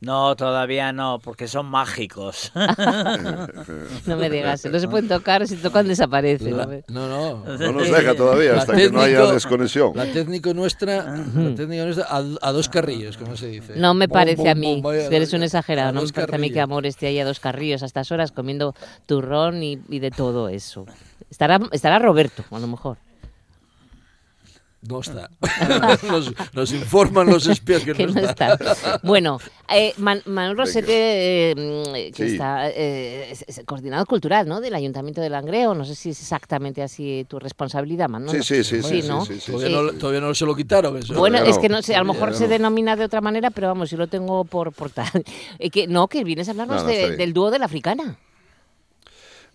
No, 0.00 0.34
todavía 0.34 0.92
no, 0.94 1.18
porque 1.22 1.46
son 1.46 1.66
mágicos. 1.66 2.52
no 4.06 4.16
me 4.16 4.30
digas, 4.30 4.64
no 4.64 4.78
se 4.78 4.88
pueden 4.88 5.08
tocar, 5.08 5.46
si 5.46 5.56
tocan 5.56 5.86
desaparecen. 5.88 6.56
La- 6.56 6.66
no, 6.88 7.06
no. 7.06 7.44
No 7.58 7.72
nos 7.72 7.90
deja 7.90 8.14
todavía 8.14 8.56
hasta 8.56 8.74
que 8.74 8.90
no 8.90 9.00
haya 9.02 9.26
desconexión. 9.26 9.92
La 9.94 10.06
técnico 10.06 10.54
nuestra, 10.54 11.04
la 11.04 11.54
técnica 11.54 11.84
nuestra 11.84 12.06
a, 12.08 12.16
a 12.40 12.52
dos 12.52 12.68
carrillos, 12.70 13.18
como 13.18 13.36
se 13.36 13.48
dice. 13.48 13.74
No 13.76 13.92
me 13.92 14.06
Bom, 14.06 14.14
parece 14.14 14.42
bom, 14.42 14.48
a 14.48 14.54
mí, 14.54 14.82
eres 15.10 15.32
un 15.34 15.42
exagerado, 15.42 15.92
no 15.92 16.02
me 16.02 16.08
parece 16.08 16.34
a 16.34 16.38
mí 16.38 16.50
que. 16.50 16.60
Amor 16.60 16.86
esté 16.86 17.08
ahí 17.08 17.18
a 17.20 17.24
dos 17.24 17.40
carrillos 17.40 17.82
a 17.82 17.86
estas 17.86 18.10
horas 18.10 18.32
comiendo 18.32 18.74
turrón 19.06 19.62
y, 19.62 19.80
y 19.90 19.98
de 19.98 20.10
todo 20.10 20.48
eso. 20.48 20.86
Estará, 21.30 21.60
estará 21.72 21.98
Roberto, 21.98 22.42
a 22.50 22.58
lo 22.58 22.66
mejor. 22.66 22.96
No 24.88 25.00
está. 25.00 25.28
nos, 26.08 26.32
nos 26.54 26.72
informan 26.72 27.26
los 27.28 27.46
espías 27.46 27.82
que, 27.84 27.92
que 27.92 28.06
no, 28.06 28.14
no 28.14 28.20
está. 28.20 28.54
está. 28.54 28.98
Bueno, 29.02 29.38
eh, 29.68 29.92
Man- 29.98 30.22
Manuel 30.24 30.56
Rosete, 30.56 31.50
eh, 31.52 32.12
que 32.14 32.26
Sí. 32.28 32.32
está 32.32 32.70
eh, 32.70 33.30
es, 33.30 33.44
es 33.46 33.60
coordinador 33.66 34.06
cultural 34.06 34.48
¿no? 34.48 34.60
del 34.62 34.74
Ayuntamiento 34.74 35.20
de 35.20 35.28
Langreo, 35.28 35.74
no 35.74 35.84
sé 35.84 35.94
si 35.94 36.10
es 36.10 36.20
exactamente 36.20 36.82
así 36.82 37.26
tu 37.28 37.38
responsabilidad, 37.38 38.08
Manolo. 38.08 38.32
Sí, 38.32 38.42
sí, 38.42 38.64
sí, 38.64 38.82
sí, 38.82 39.02
sí, 39.02 39.08
¿no? 39.08 39.24
sí, 39.26 39.38
sí, 39.38 39.52
Todavía, 39.52 39.68
sí. 39.78 39.84
no, 39.84 39.92
todavía 39.98 40.20
no 40.22 40.34
se 40.34 40.46
lo 40.46 40.56
quitaron 40.56 40.96
eso. 40.96 41.14
Bueno, 41.14 41.38
es 41.38 41.58
que 41.58 41.68
no 41.68 41.82
sé, 41.82 41.94
a 41.94 41.98
lo 42.02 42.12
mejor 42.12 42.34
se 42.34 42.44
no. 42.44 42.48
denomina 42.50 42.96
de 42.96 43.04
otra 43.04 43.20
manera, 43.20 43.50
pero 43.50 43.68
vamos, 43.68 43.90
yo 43.90 43.98
lo 43.98 44.06
tengo 44.06 44.44
por, 44.44 44.72
por 44.72 44.90
tal. 44.90 45.10
Eh, 45.58 45.68
que, 45.70 45.86
no, 45.86 46.08
que 46.08 46.24
vienes 46.24 46.48
a 46.48 46.52
hablarnos 46.52 46.78
No, 46.78 46.82
no, 46.84 46.88
de- 46.88 46.94
está 46.94 47.06
bien. 47.08 47.18
del 47.18 47.32
dúo 47.34 47.50
de 47.50 47.58
la 47.58 47.66
africana. 47.66 48.16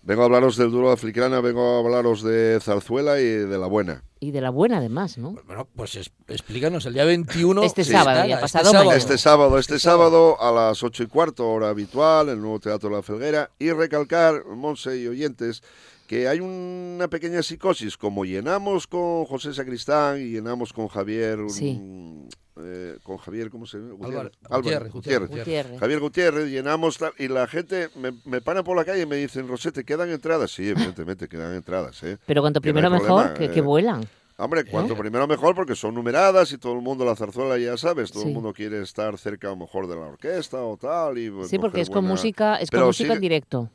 Vengo 0.06 0.22
a 0.22 0.26
hablaros 0.26 0.56
del 0.56 0.70
duro 0.70 0.86
de 0.86 0.94
africana, 0.94 1.40
vengo 1.40 1.60
a 1.62 1.78
hablaros 1.80 2.22
de 2.22 2.60
zarzuela 2.62 3.20
y 3.20 3.24
de 3.24 3.58
la 3.58 3.66
buena. 3.66 4.04
Y 4.20 4.30
de 4.30 4.40
la 4.40 4.50
buena, 4.50 4.76
además, 4.78 5.18
¿no? 5.18 5.32
Bueno, 5.46 5.66
pues 5.74 5.96
es- 5.96 6.12
explícanos, 6.28 6.86
el 6.86 6.94
día 6.94 7.04
21... 7.04 7.64
Este 7.64 7.82
Sí, 7.82 7.90
sábado, 7.90 8.20
ya 8.20 8.36
este 8.36 8.40
pasado 8.40 8.64
sábado. 8.66 8.84
mañana. 8.84 8.98
Este 8.98 9.18
sábado, 9.18 9.58
este 9.58 9.78
sábado 9.80 10.40
a 10.40 10.52
las 10.52 10.80
ocho 10.84 11.02
y 11.02 11.06
cuarto, 11.08 11.50
hora 11.50 11.70
habitual, 11.70 12.28
el 12.28 12.40
nuevo 12.40 12.60
Teatro 12.60 12.88
La 12.88 13.02
Felguera. 13.02 13.50
Y 13.58 13.72
recalcar, 13.72 14.44
Monse 14.46 14.96
y 14.96 15.08
oyentes, 15.08 15.64
que 16.06 16.28
hay 16.28 16.38
una 16.38 17.08
pequeña 17.08 17.42
psicosis, 17.42 17.96
como 17.96 18.24
llenamos 18.24 18.86
con 18.86 19.24
José 19.24 19.52
Sacristán 19.54 20.20
y 20.20 20.26
llenamos 20.30 20.72
con 20.72 20.86
Javier, 20.86 21.40
Sí. 21.48 21.80
Eh, 22.58 22.98
con 23.02 23.16
Javier, 23.18 23.50
¿cómo 23.50 23.66
se 23.66 23.78
llama? 23.78 24.06
Álvaro- 24.06 24.30
Álvaro, 24.44 24.58
Gutiérrez, 24.62 24.92
Gutiérrez. 24.92 25.28
Gutiérrez. 25.30 25.80
Javier 25.80 26.00
Gutiérrez, 26.00 26.46
llenamos 26.50 26.98
tal, 26.98 27.12
y 27.18 27.28
la 27.28 27.46
gente 27.46 27.88
me, 27.96 28.12
me 28.24 28.40
para 28.40 28.62
por 28.64 28.76
la 28.76 28.84
calle 28.84 29.02
y 29.02 29.06
me 29.06 29.16
dicen, 29.16 29.46
Rosete, 29.48 29.84
¿quedan 29.84 30.10
entradas? 30.10 30.50
Sí, 30.50 30.68
evidentemente 30.68 31.28
quedan 31.28 31.54
entradas, 31.54 32.02
¿eh? 32.02 32.18
Pero 32.26 32.40
cuanto 32.42 32.58
no 32.58 32.62
primero 32.62 32.90
mejor, 32.90 33.06
problema, 33.06 33.34
que, 33.34 33.50
que 33.50 33.58
eh. 33.58 33.62
vuelan. 33.62 34.04
Hombre, 34.38 34.64
cuanto 34.66 34.94
primero 34.94 35.26
mejor 35.26 35.54
porque 35.54 35.74
son 35.74 35.94
numeradas 35.94 36.52
y 36.52 36.58
todo 36.58 36.74
el 36.74 36.82
mundo 36.82 37.06
la 37.06 37.16
zarzuela 37.16 37.56
ya 37.56 37.78
sabes, 37.78 38.12
todo 38.12 38.22
Sí. 38.24 38.28
el 38.28 38.34
mundo 38.34 38.52
quiere 38.52 38.82
estar 38.82 39.16
cerca 39.16 39.46
a 39.46 39.50
lo 39.52 39.56
mejor 39.56 39.86
de 39.88 39.94
la 39.96 40.02
orquesta 40.02 40.58
o 40.62 40.76
tal 40.76 41.16
y 41.16 41.32
Sí, 41.48 41.58
porque 41.58 41.80
es 41.80 41.88
con 41.88 42.04
música, 42.04 42.56
es 42.56 42.70
con 42.70 42.84
música 42.84 43.14
en 43.14 43.20
directo. 43.20 43.70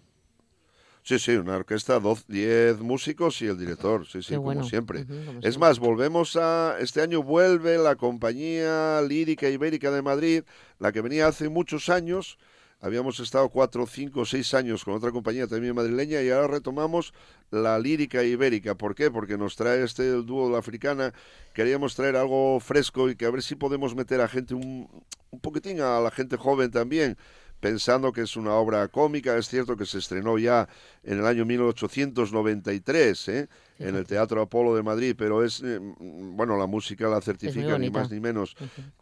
Sí, 1.04 1.18
sí, 1.18 1.32
una 1.32 1.56
orquesta, 1.58 2.00
10 2.28 2.80
músicos 2.80 3.42
y 3.42 3.48
el 3.48 3.58
director, 3.58 4.06
sí, 4.06 4.22
sí, 4.22 4.30
Qué 4.30 4.36
como 4.36 4.46
bueno. 4.46 4.64
siempre. 4.64 5.06
Como 5.06 5.42
Es 5.42 5.56
siempre. 5.56 5.58
más, 5.58 5.80
volvemos 5.80 6.36
a 6.36 6.78
este 6.80 7.02
año 7.02 7.24
vuelve 7.24 7.78
la 7.80 7.96
compañía 7.96 9.02
lírica 9.02 9.50
ibérica 9.50 9.90
de 9.90 10.02
Madrid, 10.04 10.44
la 10.80 10.92
que 10.92 11.02
venía 11.02 11.28
hace 11.28 11.50
muchos 11.50 11.90
años. 11.90 12.38
Habíamos 12.84 13.20
estado 13.20 13.50
cuatro, 13.50 13.86
cinco, 13.86 14.26
seis 14.26 14.54
años 14.56 14.84
con 14.84 14.96
otra 14.96 15.12
compañía 15.12 15.46
también 15.48 15.76
madrileña 15.76 16.22
y 16.24 16.30
ahora 16.32 16.48
retomamos 16.48 17.14
la 17.52 17.78
lírica 17.78 18.24
ibérica. 18.24 18.76
¿Por 18.76 18.96
qué? 18.96 19.12
Porque 19.12 19.38
nos 19.38 19.56
trae 19.56 19.84
este 19.84 20.08
el 20.08 20.26
dúo 20.26 20.48
de 20.48 20.54
la 20.54 20.60
africana. 20.60 21.14
Queríamos 21.54 21.96
traer 21.96 22.16
algo 22.16 22.60
fresco 22.60 23.10
y 23.10 23.16
que 23.16 23.26
a 23.26 23.32
ver 23.32 23.44
si 23.44 23.56
podemos 23.56 23.96
meter 23.96 24.20
a 24.22 24.28
gente 24.28 24.56
un, 24.56 24.88
un 25.30 25.40
poquitín 25.40 25.80
a 25.82 26.00
la 26.00 26.10
gente 26.10 26.38
joven 26.38 26.72
también 26.72 27.18
pensando 27.62 28.12
que 28.12 28.24
es 28.24 28.36
una 28.36 28.54
obra 28.56 28.86
cómica. 28.90 29.38
Es 29.38 29.48
cierto 29.48 29.78
que 29.78 29.86
se 29.86 30.00
estrenó 30.00 30.38
ya 30.38 30.68
en 31.04 31.20
el 31.20 31.26
año 31.26 31.46
1893 31.46 33.28
¿eh? 33.30 33.48
En 33.82 33.96
el 33.96 34.06
Teatro 34.06 34.42
Apolo 34.42 34.76
de 34.76 34.84
Madrid, 34.84 35.16
pero 35.18 35.44
es, 35.44 35.62
eh, 35.64 35.80
mm, 35.80 36.36
bueno, 36.38 36.58
la 36.58 36.68
música 36.68 37.08
la 37.08 37.22
certifica 37.22 37.78
ni 37.78 37.90
más 37.90 38.12
ni 38.12 38.20
menos 38.20 38.56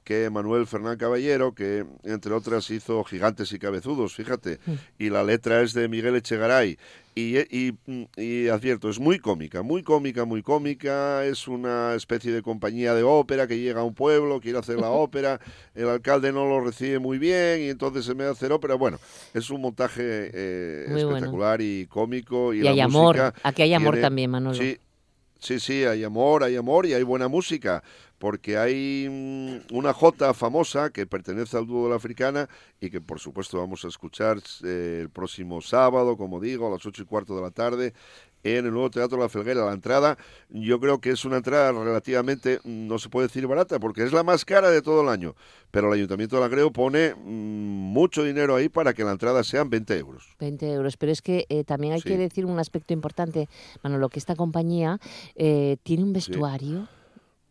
que 0.04 0.30
Manuel 0.30 0.66
Fernán 0.68 0.98
Caballero, 0.98 1.54
que 1.54 1.86
entre 2.04 2.34
otras 2.34 2.70
hizo 2.72 3.04
Gigantes 3.04 3.52
y 3.54 3.60
Cabezudos, 3.60 4.16
fíjate, 4.16 4.60
y 4.98 5.10
la 5.10 5.24
letra 5.24 5.62
es 5.62 5.74
de 5.74 5.88
Miguel 5.88 6.16
Echegaray. 6.16 6.78
Y, 7.16 7.38
y, 7.54 7.74
y 8.16 8.48
advierto, 8.48 8.90
es 8.90 8.98
muy 8.98 9.20
cómica, 9.20 9.62
muy 9.62 9.84
cómica, 9.84 10.24
muy 10.24 10.42
cómica. 10.42 11.26
Es 11.26 11.50
una 11.50 11.94
especie 11.96 12.32
de 12.32 12.42
compañía 12.42 12.94
de 12.94 13.04
ópera 13.04 13.46
que 13.46 13.60
llega 13.60 13.82
a 13.82 13.84
un 13.84 13.94
pueblo, 13.94 14.40
quiere 14.40 14.58
hacer 14.60 14.78
la 14.78 14.90
ópera, 14.92 15.42
el 15.76 15.90
alcalde 15.90 16.32
no 16.32 16.46
lo 16.48 16.62
recibe 16.62 17.00
muy 17.00 17.18
bien 17.18 17.62
y 17.62 17.70
entonces 17.70 18.06
se 18.06 18.16
me 18.16 18.24
hace 18.24 18.32
hacer 18.34 18.52
ópera. 18.54 18.76
Bueno, 18.76 19.00
es 19.34 19.50
un 19.50 19.60
montaje 19.60 20.02
eh, 20.34 20.86
bueno. 20.90 21.10
espectacular 21.10 21.60
y 21.62 21.88
cómico. 21.88 22.54
Y, 22.54 22.60
Y 22.60 22.62
la 22.62 22.72
hay 22.72 22.80
amor. 22.80 23.18
música 23.18 23.34
Aquí 23.44 23.64
hay 23.64 23.74
amor 23.74 23.96
tiene- 23.96 24.02
también, 24.08 24.32
Manolo. 24.32 24.56
Sí, 24.56 24.69
sí, 25.40 25.60
sí, 25.60 25.84
hay 25.86 26.04
amor, 26.04 26.44
hay 26.44 26.56
amor 26.56 26.86
y 26.86 26.94
hay 26.94 27.04
buena 27.04 27.28
música. 27.28 27.84
Porque 28.18 28.58
hay 28.58 29.08
mm, 29.10 29.74
una 29.76 29.94
jota 29.94 30.34
famosa 30.34 30.90
que 30.90 31.08
pertenece 31.08 31.58
al 31.58 31.66
dúo 31.66 31.86
de 31.86 31.92
la 31.92 31.96
africana 31.96 32.50
y 32.82 32.90
que 32.90 33.00
por 33.00 33.20
supuesto 33.20 33.58
vamos 33.58 33.86
a 33.86 33.88
escuchar 33.88 34.40
eh, 34.66 35.00
el 35.02 35.10
próximo 35.10 35.62
sábado, 35.62 36.18
como 36.18 36.42
digo, 36.42 36.68
a 36.68 36.72
las 36.72 36.86
ocho 36.86 37.04
y 37.04 37.06
cuarto 37.06 37.36
de 37.36 37.42
la 37.42 37.52
tarde 37.52 37.94
en 38.44 38.66
el 38.66 38.72
nuevo 38.72 38.90
Teatro 38.90 39.18
La 39.18 39.30
Felguera. 39.30 39.66
La 39.66 39.74
entrada, 39.74 40.18
yo 40.50 40.80
creo 40.80 41.00
que 41.02 41.12
es 41.12 41.26
una 41.26 41.38
entrada 41.38 41.72
relativamente, 41.72 42.60
mm, 42.64 42.88
no 42.88 43.00
se 43.00 43.10
puede 43.10 43.28
decir 43.28 43.48
barata, 43.48 43.80
porque 43.80 44.04
es 44.04 44.14
la 44.14 44.24
más 44.24 44.46
cara 44.46 44.70
de 44.72 44.82
todo 44.82 45.02
el 45.02 45.10
año. 45.10 45.36
Pero 45.72 45.88
el 45.88 45.94
Ayuntamiento 45.94 46.36
de 46.36 46.42
Langreo 46.42 46.72
pone 46.72 47.14
mm, 47.16 47.20
mucho 47.20 48.24
dinero 48.24 48.56
ahí 48.56 48.70
para 48.70 48.94
que 48.94 49.04
la 49.04 49.12
entrada 49.12 49.44
sean 49.44 49.70
20 49.70 49.98
euros. 49.98 50.36
20 50.40 50.72
euros, 50.72 50.98
pero 50.98 51.12
es 51.12 51.22
que 51.22 51.46
eh, 51.50 51.64
también 51.64 51.94
hay 51.94 52.02
Sí. 52.02 52.10
que 52.10 52.18
decir 52.18 52.46
un 52.46 52.60
aspecto 52.60 52.94
importante, 52.94 53.48
Manolo, 53.84 54.10
que 54.10 54.20
esta 54.20 54.36
compañía 54.36 55.00
eh, 55.36 55.78
tiene 55.84 56.04
un 56.04 56.14
vestuario 56.14 56.88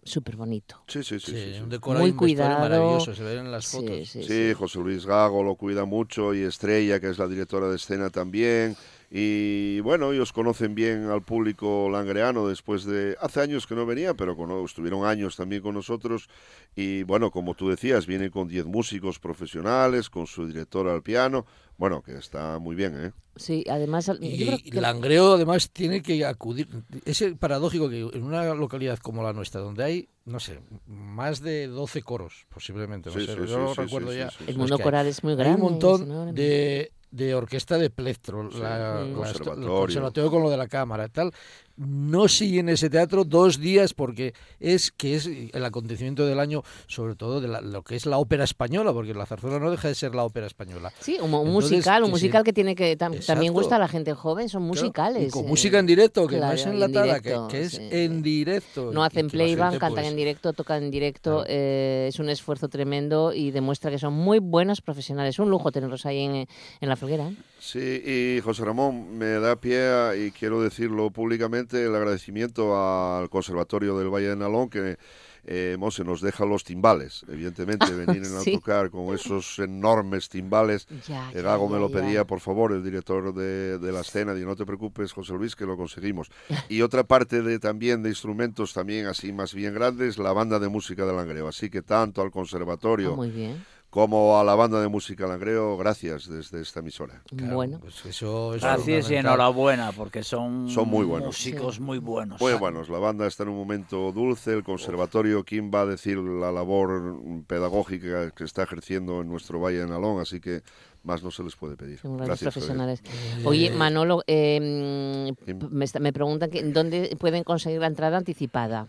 súper 0.05 0.37
bonito. 0.37 0.83
Sí, 0.87 1.03
sí, 1.03 1.21
sí. 1.21 1.33
Sí, 1.33 1.37
sí, 1.37 1.55
sí. 1.57 1.61
un 1.61 1.69
decorado 1.69 2.03
Muy 2.03 2.13
un 2.13 2.17
cuidado. 2.17 2.61
maravilloso, 2.61 3.15
se 3.15 3.23
ven 3.23 3.39
en 3.41 3.53
las 3.53 3.67
Sí, 3.67 3.77
fotos. 3.77 4.09
sí, 4.09 4.23
Sí, 4.23 4.49
sí. 4.49 4.55
José 4.55 4.79
Luis 4.79 5.05
Gago 5.05 5.43
lo 5.43 5.55
cuida 5.57 5.85
mucho 5.85 6.33
y 6.35 6.41
Estrella, 6.45 6.99
que 6.99 7.11
es 7.11 7.19
la 7.19 7.29
directora 7.29 7.69
de 7.69 7.77
escena 7.77 8.09
también. 8.09 8.75
Y 9.11 9.81
bueno, 9.81 10.13
ellos 10.13 10.33
conocen 10.35 10.75
bien 10.75 11.07
al 11.09 11.23
público 11.23 11.89
langreano 11.91 12.47
después 12.47 12.85
de... 12.85 13.17
Hace 13.21 13.41
años 13.41 13.67
que 13.67 13.75
no 13.75 13.87
venía, 13.87 14.13
pero 14.15 14.37
cono- 14.37 14.65
estuvieron 14.65 15.07
años 15.07 15.35
también 15.37 15.63
con 15.63 15.75
nosotros. 15.75 16.29
Y 16.77 17.05
bueno, 17.05 17.31
como 17.31 17.55
tú 17.55 17.71
decías, 17.71 18.07
viene 18.07 18.31
con 18.31 18.49
10 18.49 18.67
músicos 18.67 19.19
profesionales, 19.19 20.11
con 20.11 20.27
su 20.27 20.47
director 20.47 20.89
al 20.89 21.03
piano. 21.03 21.47
Bueno, 21.79 22.03
que 22.03 22.17
está 22.19 22.59
muy 22.59 22.77
bien, 22.77 23.03
¿eh? 23.03 23.13
Sí, 23.37 23.65
además, 23.71 24.07
yo 24.07 24.15
Y, 24.21 24.45
creo 24.45 24.59
y 24.59 24.71
que 24.71 24.81
Langreo 24.81 25.35
además 25.35 25.71
tiene 25.71 26.03
que 26.03 26.25
acudir. 26.27 26.69
Es 27.05 27.25
paradójico 27.39 27.89
que 27.89 28.01
en 28.01 28.25
una 28.25 28.53
localidad 28.55 28.99
como 28.99 29.23
la 29.23 29.33
nuestra, 29.33 29.61
donde 29.61 29.85
hay, 29.85 30.09
no 30.25 30.41
sé, 30.41 30.61
más 30.87 31.41
de 31.41 31.69
12 31.69 32.03
coros, 32.03 32.47
posiblemente, 32.49 33.11
no 33.11 33.15
Sí, 33.15 33.27
sé, 33.27 33.35
sí, 33.35 33.39
yo 33.39 33.47
sí, 33.47 33.47
no 33.47 33.75
sí, 33.75 33.83
recuerdo 33.85 34.11
sí, 34.11 34.19
ya. 34.19 34.29
sí, 34.31 34.37
sí, 34.39 34.45
el 34.49 34.59
mundo 34.59 34.79
coral 34.81 35.07
es 35.07 35.23
muy 35.23 35.33
Hay 35.35 35.39
grande. 35.39 35.63
un 35.63 35.71
montón 35.71 36.09
¿no? 36.09 36.33
de, 36.33 36.91
de 37.11 37.35
orquesta 37.35 37.79
de 37.79 37.91
plectro, 37.91 38.51
Sí. 38.51 38.59
la, 38.59 39.01
el 39.03 39.13
conservatorio 39.15 40.31
con 40.31 40.43
lo 40.43 40.51
de 40.51 40.57
la 40.57 40.69
cámara 40.69 41.07
y 41.07 41.09
tal. 41.11 41.33
No 41.79 42.27
siguen 42.27 42.69
ese 42.69 42.91
teatro 42.91 43.25
dos 43.25 43.61
días 43.61 43.95
porque 43.95 44.35
es 44.59 44.91
que 44.91 45.15
es 45.15 45.27
el 45.27 45.65
acontecimiento 45.65 46.27
del 46.27 46.41
año, 46.41 46.65
sobre 46.89 47.15
todo 47.15 47.41
de 47.41 47.47
la- 47.49 47.61
lo 47.61 47.83
que 47.83 47.95
es 47.95 48.05
la 48.05 48.19
ópera 48.19 48.43
española, 48.45 48.93
porque 48.93 49.15
la 49.15 49.27
zarzuela 49.27 49.61
no 49.61 49.71
deja 49.71 49.87
de 49.89 49.95
ser 49.95 50.15
la 50.15 50.25
ópera 50.25 50.47
española. 50.49 50.93
Sí, 51.01 51.19
un, 51.23 51.33
un 51.33 51.47
Entonces, 51.47 51.71
musical, 51.71 52.03
un 52.03 52.07
sí. 52.09 52.13
musical 52.13 52.43
que 52.45 52.53
tiene 52.53 52.75
que 52.75 52.99
tam- 52.99 53.25
también 53.25 53.53
gusta 53.53 53.77
a 53.77 53.79
la 53.79 53.87
gente 53.89 54.13
joven, 54.15 54.49
son 54.49 54.63
Claro, 54.63 54.69
musicales. 54.83 55.29
y 55.29 55.31
con 55.31 55.45
eh, 55.45 55.49
música 55.49 55.79
en 55.79 55.87
directo, 55.87 56.27
que 56.27 56.37
claro, 56.39 56.55
no 56.55 56.61
es 56.61 56.67
enlatada, 56.67 57.05
directo, 57.21 57.49
que, 57.49 57.57
que 57.57 57.63
es 57.63 57.73
sí, 57.73 57.89
en 57.93 58.23
directo. 58.23 58.91
No 58.93 59.05
hacen 59.05 59.29
playback, 59.29 59.71
gente, 59.71 59.79
cantan 59.79 60.03
pues, 60.03 60.09
en 60.11 60.17
directo, 60.17 60.53
tocan 60.53 60.83
en 60.83 60.91
directo. 60.91 61.31
Claro. 61.31 61.45
eh, 61.49 62.07
es 62.09 62.19
un 62.19 62.29
esfuerzo 62.29 62.69
tremendo 62.69 63.33
y 63.33 63.51
demuestra 63.53 63.91
que 63.91 63.99
son 63.99 64.15
muy 64.15 64.41
buenos 64.41 64.81
profesionales. 64.81 65.39
Un 65.39 65.51
lujo 65.51 65.71
tenerlos 65.71 66.07
ahí 66.07 66.21
en, 66.25 66.35
en 66.81 66.89
la 66.89 66.97
Felguera. 66.97 67.29
¿eh? 67.29 67.37
Sí, 67.61 68.03
y 68.07 68.41
José 68.41 68.65
Ramón, 68.65 69.17
me 69.19 69.27
da 69.41 69.57
pie, 69.57 69.81
a- 69.89 70.17
y 70.17 70.31
quiero 70.31 70.61
decirlo 70.63 71.11
públicamente, 71.11 71.68
el 71.77 71.95
agradecimiento 71.95 72.77
al 72.77 73.29
Conservatorio 73.31 73.97
del 73.99 74.09
Valle 74.13 74.29
de 74.29 74.37
Nalón, 74.37 74.69
que 74.71 74.97
eh, 75.45 75.77
nos 76.05 76.21
deja 76.21 76.45
los 76.45 76.65
timbales, 76.65 77.25
evidentemente, 77.29 77.91
venir 77.95 78.23
en 78.25 78.41
Sí. 78.43 78.53
autocar 78.55 78.91
con 78.91 79.15
esos 79.15 79.59
enormes 79.59 80.29
timbales. 80.29 80.87
Ya, 81.07 81.29
El 81.31 81.37
ya, 81.43 81.43
Gago 81.43 81.69
me 81.69 81.75
ya, 81.75 81.81
lo 81.81 81.89
ya. 81.89 82.01
pedía, 82.01 82.25
por 82.27 82.41
favor, 82.41 82.73
el 82.73 82.83
director 82.85 83.33
de, 83.35 83.79
de 83.79 83.93
la 83.93 84.01
escena, 84.01 84.35
y 84.39 84.45
no 84.45 84.57
te 84.57 84.67
preocupes, 84.67 85.13
José 85.13 85.35
Luis, 85.35 85.57
que 85.57 85.65
lo 85.67 85.77
conseguimos. 85.77 86.31
Y 86.69 86.83
otra 86.83 87.05
parte 87.05 87.41
de 87.43 87.59
también 87.59 88.03
de 88.03 88.11
instrumentos 88.11 88.75
también 88.75 89.07
así 89.07 89.33
más 89.33 89.55
bien 89.55 89.73
grandes, 89.75 90.19
la 90.19 90.33
banda 90.33 90.59
de 90.59 90.69
música 90.69 91.07
de 91.07 91.13
Langreo. 91.15 91.49
Así 91.49 91.71
que 91.71 91.83
tanto 91.83 92.21
al 92.21 92.31
conservatorio 92.31 93.13
Ah, 93.15 93.17
muy 93.17 93.31
bien. 93.31 93.65
Como 93.91 94.39
a 94.39 94.45
la 94.45 94.55
banda 94.55 94.81
de 94.83 94.89
música 94.89 95.27
Langreo, 95.27 95.77
gracias 95.79 96.29
desde 96.29 96.61
esta 96.61 96.81
emisora. 96.81 97.23
claro, 97.35 97.55
bueno, 97.55 97.79
pues 97.81 98.05
eso 98.05 98.55
es 98.55 98.61
Gracias 98.63 99.11
y 99.11 99.15
enhorabuena, 99.17 99.93
porque 99.93 100.23
son, 100.23 100.69
Son 100.69 100.87
muy 100.89 101.07
buenos. 101.07 101.29
músicos 101.29 101.81
muy 101.81 101.99
buenos. 101.99 102.39
Muy 102.41 102.53
buenos, 102.55 102.91
la 102.91 102.99
banda 102.99 103.27
está 103.27 103.45
en 103.45 103.49
un 103.49 103.57
momento 103.57 104.13
dulce, 104.13 104.53
el 104.53 104.63
conservatorio, 104.63 105.43
¿quién 105.45 105.71
va 105.75 105.81
a 105.83 105.87
decir 105.87 106.19
la 106.19 106.53
labor 106.53 107.19
pedagógica 107.47 108.31
que 108.33 108.45
está 108.45 108.63
ejerciendo 108.63 109.23
en 109.23 109.29
nuestro 109.29 109.59
Valle 109.61 109.79
de 109.79 109.87
Nalón? 109.87 110.21
Así 110.21 110.39
que 110.41 110.61
más 111.03 111.23
no 111.23 111.31
se 111.31 111.43
les 111.43 111.57
puede 111.57 111.77
pedir. 111.77 111.99
son 111.99 112.19
grandes 112.19 112.29
Gracias, 112.43 112.53
profesionales. 112.55 113.03
Oye, 113.45 113.71
Manolo, 113.71 114.23
eh, 114.27 115.33
me, 115.71 115.85
está- 115.85 115.99
me 116.01 116.13
preguntan 116.13 116.51
que 116.51 116.63
dónde 116.63 117.17
pueden 117.19 117.43
conseguir 117.43 117.81
la 117.81 117.87
entrada 117.87 118.19
anticipada. 118.19 118.87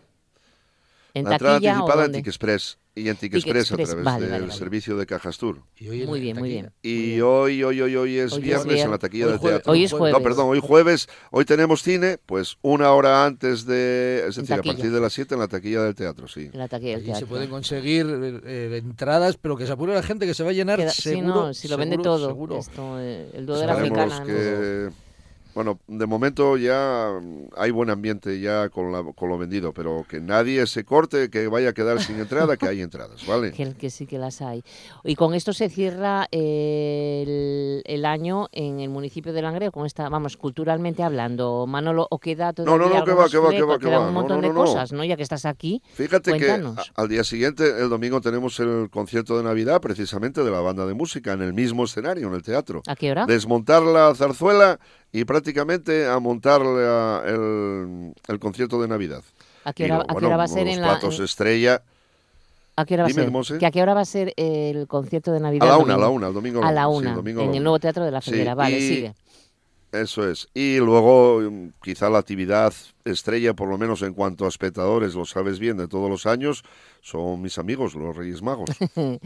¿En 1.14 1.26
La 1.26 1.32
entrada 1.34 1.56
anticipada 1.58 2.06
en 2.06 2.12
dónde? 2.12 2.18
Tickexpress 2.20 2.78
y 3.00 3.08
en 3.08 3.16
a 3.16 3.20
través 3.20 3.72
vale, 4.04 4.22
del 4.26 4.32
vale, 4.32 4.42
vale. 4.48 4.52
servicio 4.52 4.98
de 4.98 5.06
Cajastur. 5.06 5.62
Y 5.78 5.88
hoy 5.90 6.02
en 6.02 6.10
Muy 6.10 6.20
bien, 6.20 6.38
muy 6.38 6.50
bien. 6.50 6.72
Y 6.82 7.22
hoy, 7.22 7.64
hoy, 7.64 7.82
hoy, 7.82 7.96
hoy 7.96 8.18
es 8.18 8.34
Hoy 8.34 8.40
es 8.40 8.46
viernes 8.46 8.82
en 8.84 8.92
la 8.92 8.98
taquilla 8.98 9.28
del 9.28 9.40
teatro. 9.40 9.72
Hoy 9.72 9.86
es 9.86 9.92
jueves. 9.92 10.18
No, 10.18 10.24
perdón, 10.24 10.50
hoy 10.50 10.60
jueves, 10.60 11.08
hoy 11.32 11.46
tenemos 11.46 11.82
cine, 11.82 12.18
pues 12.26 12.58
una 12.62 12.92
hora 12.92 13.26
antes 13.26 13.66
de, 13.66 14.26
es 14.28 14.36
decir, 14.36 14.54
a 14.54 14.62
partir 14.62 14.92
de 14.92 15.00
las 15.00 15.14
7 15.14 15.34
en 15.34 15.40
la 15.40 15.48
taquilla 15.48 15.84
del 15.84 15.96
teatro, 15.96 16.28
sí. 16.28 16.50
En 16.52 16.60
la 16.60 16.68
taquilla 16.68 16.98
del 16.98 17.10
Allí 17.10 17.20
se 17.20 17.26
pueden 17.26 17.50
conseguir 17.50 18.06
eh, 18.08 18.42
eh, 18.46 18.78
entradas, 18.84 19.38
pero 19.38 19.56
que 19.56 19.66
se 19.66 19.72
apure 19.72 19.94
la 19.94 20.04
gente 20.04 20.26
que 20.26 20.34
se 20.34 20.44
va 20.44 20.50
a 20.50 20.54
llenar 20.54 20.80
Queda- 20.80 20.92
sí, 20.92 21.02
seguro. 21.04 21.28
no, 21.28 21.54
si 21.54 21.68
lo 21.68 21.78
vende 21.78 21.98
todo. 21.98 22.28
seguro. 22.28 22.60
Esto, 22.60 23.00
eh, 23.00 23.30
el 23.34 23.46
dúo 23.46 23.58
de 23.58 23.66
la 23.66 23.74
Esperemos 23.74 24.14
africana. 24.14 24.26
que, 24.26 24.90
Bueno, 25.56 25.80
de 25.88 26.06
momento 26.06 26.58
ya 26.58 27.12
mm, 27.22 27.48
hay 27.58 27.72
buen 27.72 27.90
ambiente 27.90 28.40
ya 28.40 28.70
con, 28.70 28.92
la- 28.92 29.04
con 29.16 29.30
lo 29.30 29.38
vendido, 29.38 29.74
pero 29.74 30.06
que 30.08 30.22
nadie 30.22 30.66
se 30.68 30.84
corte, 30.86 31.30
que 31.30 31.48
vaya 31.48 31.70
a 31.70 31.74
quedar 31.74 32.00
sin 32.02 32.20
entrada, 32.20 32.56
que 32.56 32.68
hay 32.68 32.82
entradas, 32.82 33.26
¿vale? 33.26 33.52
Que, 33.60 33.74
que 33.74 33.90
sí 33.90 34.06
que 34.06 34.18
las 34.20 34.42
hay. 34.42 34.64
Y 35.04 35.16
con 35.16 35.34
esto 35.34 35.52
se 35.54 35.70
cierra 35.70 36.28
eh, 36.32 37.24
el, 37.86 37.94
el 37.96 38.06
año 38.06 38.48
en 38.52 38.80
el 38.80 38.90
municipio 38.90 39.34
de 39.34 39.42
Langreo, 39.42 39.72
con 39.72 39.86
esta, 39.86 40.08
vamos, 40.10 40.38
culturalmente 40.38 41.04
hablando. 41.04 41.66
Manolo, 41.68 42.08
¿o 42.10 42.20
queda 42.20 42.54
todavía 42.54 42.78
no, 42.78 42.90
no, 42.90 42.96
algo 42.96 43.06
que 43.06 43.14
va, 43.14 43.30
que 43.30 43.38
va, 43.38 43.50
que 43.50 43.62
va, 43.64 43.80
que 43.80 43.88
va. 43.88 44.00
un 44.02 44.06
No, 44.08 44.12
montón 44.12 44.38
no, 44.38 44.42
de 44.44 44.48
no, 44.50 44.54
no. 44.54 44.66
cosas, 44.66 44.92
¿no? 44.92 45.04
Ya 45.04 45.16
que 45.18 45.24
estás 45.24 45.46
aquí. 45.46 45.82
Fíjate 45.94 46.34
que 46.34 46.40
Cuéntanos. 46.48 46.92
a- 46.96 47.02
al 47.02 47.10
día 47.10 47.24
siguiente, 47.24 47.64
el 47.82 47.90
domingo, 47.90 48.22
tenemos 48.22 48.60
el 48.60 48.90
concierto 48.92 49.38
de 49.38 49.44
Navidad 49.44 49.82
precisamente 49.82 50.44
de 50.44 50.52
la 50.52 50.60
banda 50.62 50.86
de 50.86 50.94
música 50.94 51.34
en 51.34 51.42
el 51.42 51.54
mismo 51.54 51.84
escenario, 51.86 52.28
en 52.28 52.34
el 52.36 52.44
teatro. 52.44 52.82
¿A 52.88 52.96
qué 52.96 53.12
hora? 53.12 53.26
Desmontar 53.26 53.82
la 53.82 54.14
zarzuela 54.16 54.80
y 55.12 55.26
prácticamente 55.26 56.08
a 56.08 56.20
montar 56.20 56.62
la- 56.62 57.24
el, 57.26 58.14
el 58.28 58.40
concierto 58.40 58.82
de 58.82 58.88
Navidad. 58.88 59.24
¿A 59.64 59.74
qué 59.74 59.86
hora, 59.86 59.96
lo- 59.98 60.02
a 60.02 60.06
qué 60.06 60.14
bueno, 60.14 60.28
hora 60.28 60.38
va 60.38 60.44
a 60.44 60.48
ser 60.48 60.66
de 60.66 60.72
en 60.74 60.82
los 60.82 60.88
la... 60.88 61.00
platos 61.00 61.20
en- 61.20 61.26
estrella 61.26 61.82
¿A 62.76 62.86
qué 62.86 62.94
hora 62.94 63.04
va 63.04 63.08
a 63.08 63.10
Dime, 63.10 63.24
ser? 63.24 63.32
Monse. 63.32 63.58
¿Que 63.58 63.66
¿A 63.66 63.72
qué 63.72 63.82
hora 63.82 63.94
va 63.94 64.02
a 64.02 64.06
ser 64.06 64.34
el 64.38 64.88
concierto 64.88 65.34
de 65.34 65.42
Navidad? 65.42 65.68
a 65.68 65.72
la 65.72 65.78
una, 65.78 65.96
a 65.96 65.98
la 65.98 66.08
una, 66.10 66.28
el 66.28 66.34
domingo. 66.34 66.64
A 66.64 66.72
la 66.72 66.84
sí, 66.84 66.88
una, 66.98 67.10
el 67.10 67.16
domingo 67.18 67.42
a 67.42 67.46
en 67.46 67.56
el 67.56 67.64
nuevo 67.64 67.78
Teatro 67.80 68.06
de 68.06 68.12
la 68.12 68.22
Sí, 68.22 68.32
Figuera. 68.32 68.56
Vale, 68.56 68.78
y- 68.78 68.88
sigue. 68.88 69.14
Eso 69.92 70.30
es. 70.30 70.48
Y 70.54 70.78
luego, 70.78 71.42
mm, 71.42 71.70
quizá 71.84 72.10
la 72.10 72.20
actividad 72.20 72.74
estrella, 73.12 73.54
por 73.54 73.68
lo 73.70 73.78
menos 73.78 74.02
en 74.02 74.14
cuanto 74.14 74.46
a 74.46 74.48
espectadores, 74.50 75.16
lo 75.16 75.26
sabes 75.26 75.60
bien, 75.60 75.78
de 75.78 75.88
todos 75.88 76.10
los 76.10 76.26
años, 76.26 76.64
son 77.02 77.42
mis 77.42 77.58
amigos, 77.58 77.96
los 77.96 78.16
Reyes 78.16 78.42
Magos. 78.42 78.70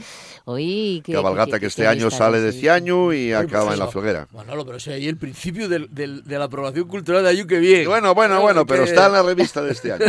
Oí, 0.45 1.01
que, 1.05 1.13
Cabalgata 1.13 1.59
que 1.59 1.67
este 1.67 1.87
año 1.87 2.09
sale 2.11 2.39
de 2.41 2.51
Ciaño 2.51 3.13
y 3.13 3.33
acaba 3.33 3.73
en 3.73 3.79
la 3.79 3.87
Felguera. 3.87 4.27
Manolo, 4.33 4.65
pero 4.65 4.79
si 4.79 4.91
ahí 4.91 5.07
el 5.07 5.17
principio 5.17 5.67
del, 5.69 5.87
del- 5.93 6.23
de 6.23 6.37
la 6.39 6.45
aprobación 6.45 6.87
cultural 6.87 7.23
de 7.23 7.29
Ayú, 7.29 7.47
que 7.47 7.59
bien. 7.59 7.87
Bueno, 7.87 8.13
bueno, 8.13 8.41
bueno, 8.41 8.65
pero 8.65 8.83
está 8.83 9.07
en 9.07 9.13
la 9.13 9.23
revista 9.23 9.61
de 9.61 9.71
este 9.71 9.91
año. 9.93 10.05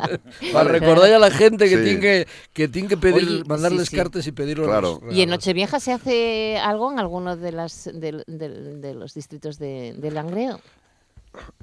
Para 0.52 0.70
recordar 0.70 1.12
a 1.12 1.18
la 1.18 1.30
gente 1.30 1.68
que 1.68 1.76
Sí. 1.78 1.82
tiene 1.84 2.00
que, 2.00 2.26
que 2.52 2.68
tiene 2.68 2.88
que 2.88 2.96
pedir, 2.96 3.28
Oye, 3.28 3.44
mandarles 3.46 3.82
sí, 3.82 3.90
sí. 3.90 3.96
cartas 3.96 4.26
y 4.26 4.32
pedir 4.32 4.58
los 4.58 4.66
Claro. 4.68 5.00
¿Y 5.10 5.22
en. 5.22 5.30
Nochevieja 5.30 5.78
se 5.80 5.92
hace 5.92 6.58
algo 6.58 6.90
en 6.90 6.98
alguno 6.98 7.36
de, 7.36 7.52
las, 7.52 7.84
de, 7.92 8.22
de- 8.26 8.74
de 8.78 8.94
los 8.94 9.14
distritos 9.14 9.58
de, 9.58 9.94
de 9.96 10.10
Langreo? 10.10 10.60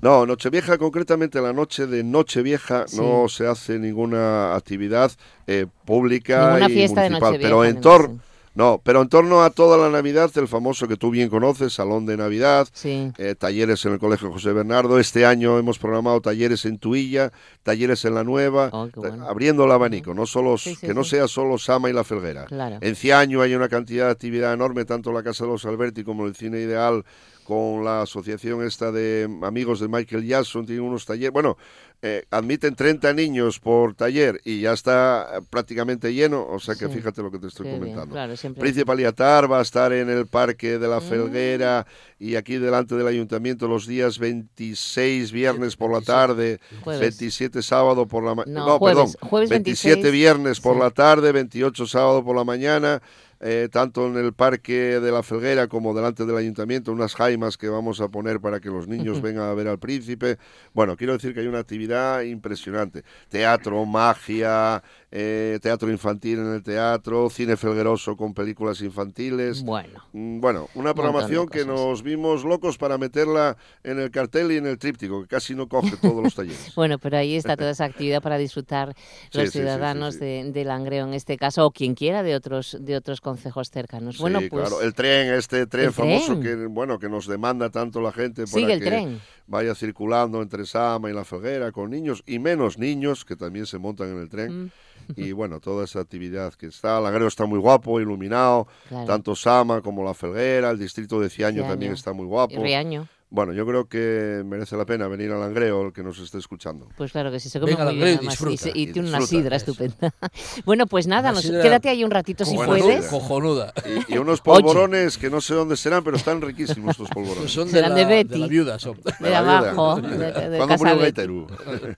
No, 0.02 0.26
Nochevieja, 0.26 0.78
concretamente 0.78 1.42
la 1.42 1.54
noche 1.54 1.88
de 1.88 2.04
Nochevieja, 2.04 2.88
Sí. 2.88 2.98
no 2.98 3.28
se 3.28 3.48
hace 3.48 3.80
ninguna 3.80 4.56
actividad 4.56 5.12
eh, 5.48 5.66
pública 5.86 6.58
Ninguna 6.58 6.70
y 6.70 6.88
municipal, 6.88 7.38
pero 7.42 7.66
en 7.66 7.82
torno. 7.82 8.20
No, 8.56 8.82
pero 8.84 9.02
en 9.02 9.10
torno 9.10 9.44
a 9.44 9.50
toda 9.50 9.78
la 9.78 9.90
Navidad, 9.90 10.32
el 10.36 10.48
famoso 10.48 10.88
que 10.88 10.96
tú 10.98 11.12
bien 11.12 11.30
conoces, 11.30 11.74
Salón 11.74 12.06
de 12.06 12.18
Navidad, 12.18 12.68
Sí. 12.74 13.12
eh, 13.18 13.36
talleres 13.38 13.86
en 13.86 13.94
el 13.94 14.00
Colegio 14.00 14.32
José 14.32 14.54
Bernardo. 14.54 14.98
Este 14.98 15.26
año 15.26 15.58
hemos 15.60 15.78
programado 15.78 16.22
talleres 16.22 16.66
en 16.66 16.80
Tuilla, 16.80 17.32
talleres 17.64 18.06
en 18.06 18.16
La 18.16 18.24
Nueva, 18.24 18.70
Oh, 18.72 18.88
bueno. 18.96 19.28
abriendo 19.28 19.66
el 19.66 19.72
abanico, 19.72 20.14
no 20.14 20.26
solo 20.26 20.58
Sí, 20.58 20.76
sí, 20.76 20.88
que 20.88 20.94
no 20.94 21.04
sea 21.04 21.28
solo 21.28 21.58
Sama 21.58 21.90
y 21.90 21.94
La 21.94 22.04
Felguera. 22.04 22.46
Claro. 22.46 22.78
En 22.82 22.96
Ciaño 22.96 23.42
hay 23.42 23.54
una 23.56 23.68
cantidad 23.70 24.06
de 24.06 24.12
actividad 24.12 24.54
enorme, 24.54 24.86
tanto 24.86 25.12
la 25.12 25.22
Casa 25.22 25.44
de 25.46 25.52
los 25.52 25.66
Alberti 25.66 26.04
como 26.04 26.26
el 26.26 26.36
Cine 26.36 26.60
Ideal, 26.62 27.04
con 27.44 27.84
la 27.86 28.02
asociación 28.02 28.64
esta 28.66 28.92
de 28.92 29.30
amigos 29.44 29.80
de 29.80 29.88
Michael 29.88 30.26
Jackson, 30.26 30.66
tienen 30.66 30.84
unos 30.86 31.06
talleres. 31.06 31.32
Bueno, 31.32 31.58
eh, 32.02 32.26
admiten 32.30 32.76
30 32.76 33.14
niños 33.14 33.60
por 33.60 33.96
taller 33.96 34.40
y 34.44 34.62
ya 34.62 34.74
está 34.74 35.28
eh, 35.38 35.42
prácticamente 35.50 36.14
lleno, 36.14 36.46
o 36.48 36.60
sea 36.60 36.76
que 36.76 36.88
Sí. 36.88 36.94
fíjate 36.94 37.22
lo 37.22 37.32
que 37.32 37.40
te 37.40 37.48
estoy 37.48 37.66
Qué 37.68 37.74
comentando. 37.74 38.14
claro, 38.14 38.34
Príncipe 38.60 38.92
Aliatar 38.92 39.52
va 39.52 39.60
a 39.60 39.62
estar 39.62 39.92
en 39.94 40.10
el 40.10 40.28
Parque 40.28 40.78
de 40.78 40.88
la 40.88 41.00
Mm. 41.00 41.04
Felguera 41.10 41.88
y 42.20 42.36
aquí 42.36 42.58
delante 42.58 42.96
del 42.96 43.08
ayuntamiento 43.08 43.68
los 43.68 43.88
días 43.88 44.20
26 44.20 45.32
viernes 45.32 45.76
por 45.76 45.90
la 45.92 45.98
27. 46.00 46.06
tarde, 46.06 46.60
Jueves. 46.84 47.00
27 47.02 47.62
sábado 47.62 48.08
por 48.08 48.24
la 48.24 48.36
mañana. 48.36 48.60
No, 48.60 48.66
No, 48.68 48.80
jueves, 48.80 48.98
perdón. 49.14 49.30
jueves 49.30 49.50
27 49.50 49.96
26, 50.04 50.12
viernes 50.14 50.60
por 50.60 50.76
sí. 50.76 50.80
la 50.82 50.92
tarde, 50.92 51.32
28 51.32 51.86
sábado 51.88 52.24
por 52.24 52.36
la 52.36 52.44
mañana. 52.44 53.02
Eh, 53.48 53.70
tanto 53.72 54.08
en 54.08 54.18
el 54.18 54.34
Parque 54.34 55.00
de 55.00 55.12
la 55.12 55.22
Felguera 55.22 55.68
como 55.68 55.94
delante 55.94 56.26
del 56.26 56.36
ayuntamiento, 56.36 56.92
unas 56.92 57.14
jaimas 57.14 57.58
que 57.58 57.70
vamos 57.70 58.02
a 58.02 58.08
poner 58.10 58.42
para 58.42 58.60
que 58.60 58.70
los 58.70 58.88
niños 58.88 59.22
vengan 59.22 59.44
a 59.44 59.54
ver 59.54 59.68
al 59.68 59.78
príncipe. 59.78 60.40
Bueno, 60.74 60.98
quiero 60.98 61.14
decir 61.14 61.36
que 61.36 61.42
hay 61.42 61.48
una 61.48 61.60
actividad 61.60 62.22
impresionante. 62.22 63.04
Teatro, 63.30 63.86
magia, 63.86 64.82
eh, 65.18 65.60
teatro 65.62 65.90
infantil 65.90 66.40
en 66.40 66.54
el 66.56 66.62
teatro, 66.62 67.30
cine 67.30 67.56
felgueroso 67.56 68.18
con 68.18 68.34
películas 68.34 68.82
infantiles. 68.82 69.64
Bueno. 69.64 70.04
Mm, 70.12 70.42
Bueno, 70.42 70.68
una 70.76 70.94
programación 70.94 71.48
que 71.48 71.64
nos 71.64 72.04
vimos 72.04 72.44
locos 72.44 72.78
para 72.78 72.98
meterla 72.98 73.56
en 73.84 73.98
el 74.00 74.12
cartel 74.12 74.52
y 74.52 74.58
en 74.58 74.66
el 74.68 74.78
tríptico, 74.78 75.22
que 75.22 75.28
casi 75.30 75.56
no 75.56 75.70
coge 75.70 75.96
todos 76.02 76.22
los 76.22 76.36
talleres. 76.36 76.74
Bueno, 76.76 77.00
pero 77.00 77.16
ahí 77.18 77.36
está 77.38 77.56
toda 77.56 77.72
esa 77.72 77.86
actividad 77.86 78.22
para 78.22 78.38
disfrutar 78.38 78.88
los 79.34 79.46
sí, 79.46 79.46
sí, 79.46 79.46
sí, 79.46 79.52
ciudadanos 79.60 80.16
sí. 80.16 80.20
De, 80.20 80.52
de 80.52 80.66
Langreo 80.66 81.08
en 81.08 81.14
este 81.14 81.38
caso, 81.38 81.66
o 81.66 81.72
quien 81.72 81.96
quiera 81.96 82.22
de 82.22 82.36
otros 82.36 82.78
de 82.82 82.98
otros 82.98 83.22
concejos 83.22 83.70
cercanos. 83.70 84.18
bueno, 84.18 84.40
pues 84.50 84.68
claro. 84.68 84.82
El 84.82 84.94
tren, 84.94 85.34
este 85.34 85.66
tren 85.68 85.86
¿El 85.86 85.94
famoso 85.94 86.38
tren? 86.40 86.42
que 86.42 86.66
bueno 86.66 87.00
que 87.00 87.08
nos 87.08 87.26
demanda 87.26 87.70
tanto 87.70 88.02
la 88.02 88.12
gente 88.12 88.42
para 88.48 88.48
sigue 88.48 88.74
el 88.74 88.80
que 88.82 88.86
tren. 88.86 89.22
vaya 89.48 89.74
circulando 89.76 90.42
entre 90.42 90.66
Sama 90.66 91.10
y 91.10 91.14
la 91.14 91.24
Felguera 91.24 91.72
con 91.72 91.90
niños 91.90 92.22
y 92.26 92.40
menos 92.40 92.78
niños 92.78 93.24
que 93.24 93.38
también 93.38 93.66
se 93.66 93.78
montan 93.78 94.10
en 94.10 94.18
el 94.20 94.30
tren. 94.30 94.66
Mm, 94.66 94.72
Y 95.16 95.32
bueno, 95.32 95.60
toda 95.60 95.86
esa 95.86 96.00
actividad 96.00 96.54
que 96.54 96.68
está. 96.68 97.00
Langreo 97.00 97.28
está 97.28 97.46
muy 97.46 97.60
guapo, 97.60 98.00
iluminado. 98.00 98.68
claro. 98.90 99.06
Tanto 99.06 99.36
Sama 99.36 99.82
como 99.82 100.04
la 100.04 100.14
Felguera, 100.14 100.70
el 100.72 100.80
distrito 100.80 101.20
de 101.20 101.30
Ciaño, 101.30 101.58
Ciaño. 101.62 101.70
también 101.70 101.94
está 101.94 102.14
muy 102.14 102.26
Y 102.26 102.30
guapo. 102.30 102.62
Riaño. 102.62 103.08
Bueno, 103.32 103.52
yo 103.54 103.66
creo 103.66 103.90
que 103.90 104.44
merece 104.46 104.78
la 104.78 104.86
pena 104.86 105.08
venir 105.08 105.32
a 105.32 105.38
Langreo 105.38 105.88
el 105.88 105.92
que 105.94 106.04
nos 106.04 106.20
esté 106.20 106.38
escuchando. 106.38 106.88
Pues 106.96 107.12
claro 107.12 107.32
que 107.32 107.40
sí, 107.40 107.50
se 107.50 107.60
come 107.60 107.74
Venga, 107.74 107.86
muy 107.86 107.96
bien 107.96 108.08
además, 108.08 108.24
y, 108.24 108.28
disfruta, 108.30 108.58
se- 108.64 108.72
y 108.74 108.84
y 108.84 108.94
tiene 108.94 109.10
una 109.10 109.22
sidra 109.22 109.56
eso. 109.58 109.72
estupenda. 109.72 110.14
bueno, 110.66 110.86
pues 110.86 111.08
nada, 111.08 111.32
nos- 111.32 111.44
quédate 111.46 111.90
ahí 111.90 112.04
un 112.04 112.12
ratito 112.12 112.46
si 112.46 112.56
puedes. 112.56 113.08
Cojonuda. 113.08 113.74
Y, 114.08 114.14
y 114.14 114.18
unos 114.20 114.42
polvorones 114.42 115.18
que 115.18 115.30
no 115.30 115.42
sé 115.42 115.54
dónde 115.56 115.76
serán, 115.76 116.04
pero 116.04 116.16
están 116.18 116.40
riquísimos 116.42 116.92
estos 116.92 117.10
Pues 117.12 117.26
polvorones. 117.28 117.52
son 117.52 117.66
de 117.66 117.72
Serán 117.74 117.90
la, 117.92 117.96
de 117.98 118.06
de 118.06 118.24
Betty. 118.24 118.40
la 118.40 118.48
viuda. 118.48 118.80
son. 118.80 118.96
De 119.20 119.30
la 119.30 119.42
viuda. 119.42 119.58
abajo, 119.72 120.02
de, 120.02 120.18
de 120.18 120.58
¿Cuándo 120.58 120.68
Casa 120.68 120.96
murió? 120.96 121.48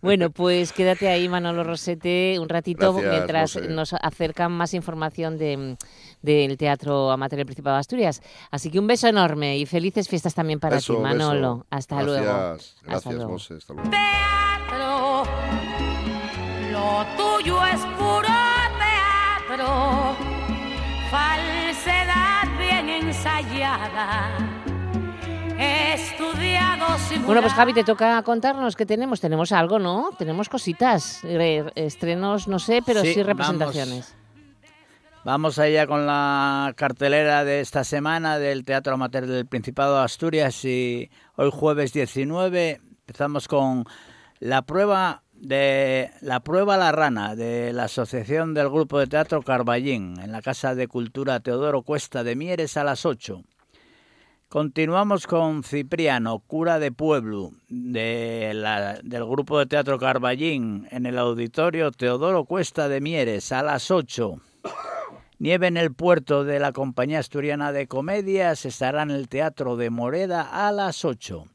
Bueno, 0.01 0.29
pues 0.31 0.71
quédate 0.71 1.09
ahí, 1.09 1.27
Manolo 1.29 1.63
Rosete, 1.63 2.37
un 2.39 2.49
ratito 2.49 2.93
Gracias, 2.93 3.11
mientras 3.13 3.69
nos 3.69 3.93
acercan 3.93 4.53
más 4.53 4.73
información 4.73 5.37
de, 5.37 5.77
del 6.21 6.58
Teatro 6.58 7.12
Amateur 7.12 7.38
del 7.38 7.45
Principado 7.45 7.75
de 7.75 7.80
Asturias. 7.82 8.21
Así 8.51 8.69
que 8.71 8.80
un 8.80 8.88
beso 8.88 9.08
enorme 9.08 9.58
y 9.58 9.65
felices 9.65 10.08
fiestas 10.10 10.34
también 10.34 10.60
para 10.60 10.75
Beso, 10.77 10.95
ti, 10.95 11.01
Manolo. 11.01 11.56
beso. 11.58 11.67
Hasta 11.69 11.95
Gracias, 11.95 12.23
luego. 12.25 12.38
Gracias, 12.38 12.75
Hasta 12.88 13.12
luego. 13.12 13.36
Hasta 13.36 13.73
luego. 13.73 13.89
teatro. 13.89 15.23
Lo 16.71 17.06
tuyo 17.17 17.65
es 17.65 17.80
puro 17.97 18.27
teatro. 19.47 20.15
Falsedad 21.10 22.58
bien 22.60 22.89
ensayada. 23.08 24.30
Estudiado 25.60 26.86
sin 27.10 27.25
Bueno, 27.25 27.41
pues 27.41 27.53
Javi, 27.53 27.73
te 27.73 27.84
toca 27.84 28.21
contarnos 28.23 28.75
qué 28.75 28.86
tenemos. 28.86 29.19
Tenemos 29.19 29.51
algo, 29.51 29.80
¿no? 29.80 30.10
Tenemos 30.17 30.49
cositas, 30.49 31.21
estrenos, 31.75 32.47
no 32.47 32.60
sé, 32.60 32.82
pero 32.86 33.01
sí, 33.01 33.13
Sí, 33.15 33.23
representaciones. 33.23 34.10
Vamos 34.12 34.26
allá 35.31 35.87
con 35.87 36.05
la 36.05 36.73
cartelera 36.77 37.43
de 37.43 37.59
esta 37.59 37.83
semana 37.83 38.39
del 38.39 38.63
Teatro 38.63 38.93
Amateur 38.93 39.27
del 39.27 39.45
Principado 39.45 39.97
de 39.97 40.03
Asturias 40.03 40.63
y 40.63 41.09
hoy 41.35 41.49
jueves 41.51 41.91
19 41.91 42.79
empezamos 43.01 43.49
con 43.49 43.83
la 44.39 44.61
prueba 44.61 45.23
de 45.33 46.11
la 46.21 46.39
prueba 46.39 46.77
La 46.77 46.93
Rana 46.93 47.35
de 47.35 47.73
la 47.73 47.83
Asociación 47.85 48.53
del 48.53 48.69
Grupo 48.69 48.99
de 48.99 49.07
Teatro 49.07 49.41
Carballín 49.41 50.17
en 50.21 50.31
la 50.31 50.41
Casa 50.41 50.75
de 50.75 50.87
Cultura 50.87 51.41
Teodoro 51.41 51.81
Cuesta 51.81 52.23
de 52.23 52.37
Mieres 52.37 52.77
a 52.77 52.85
las 52.85 53.05
8. 53.05 53.43
Continuamos 54.47 55.27
con 55.27 55.61
Cipriano, 55.63 56.39
cura 56.39 56.79
de 56.79 56.93
pueblo 56.93 57.51
de 57.67 58.53
la- 58.55 58.99
del 59.03 59.25
Grupo 59.25 59.59
de 59.59 59.65
Teatro 59.65 59.99
Carballín 59.99 60.87
en 60.89 61.05
el 61.05 61.17
Auditorio 61.17 61.91
Teodoro 61.91 62.45
Cuesta 62.45 62.87
de 62.87 63.01
Mieres 63.01 63.51
a 63.51 63.61
las 63.61 63.91
8. 63.91 64.39
Nieve 65.39 65.67
en 65.67 65.78
el 65.78 65.93
puerto 65.93 66.43
de 66.45 66.60
la 66.60 66.71
Compañía 66.71 67.19
Asturiana 67.19 67.71
de 67.71 67.88
Comedias 67.88 68.65
estará 68.65 69.04
en 69.04 69.12
el 69.12 69.30
Teatro 69.30 69.76
de 69.76 69.91
Moreda 69.91 70.41
a 70.67 70.71
las 70.71 71.06
8. 71.06 71.45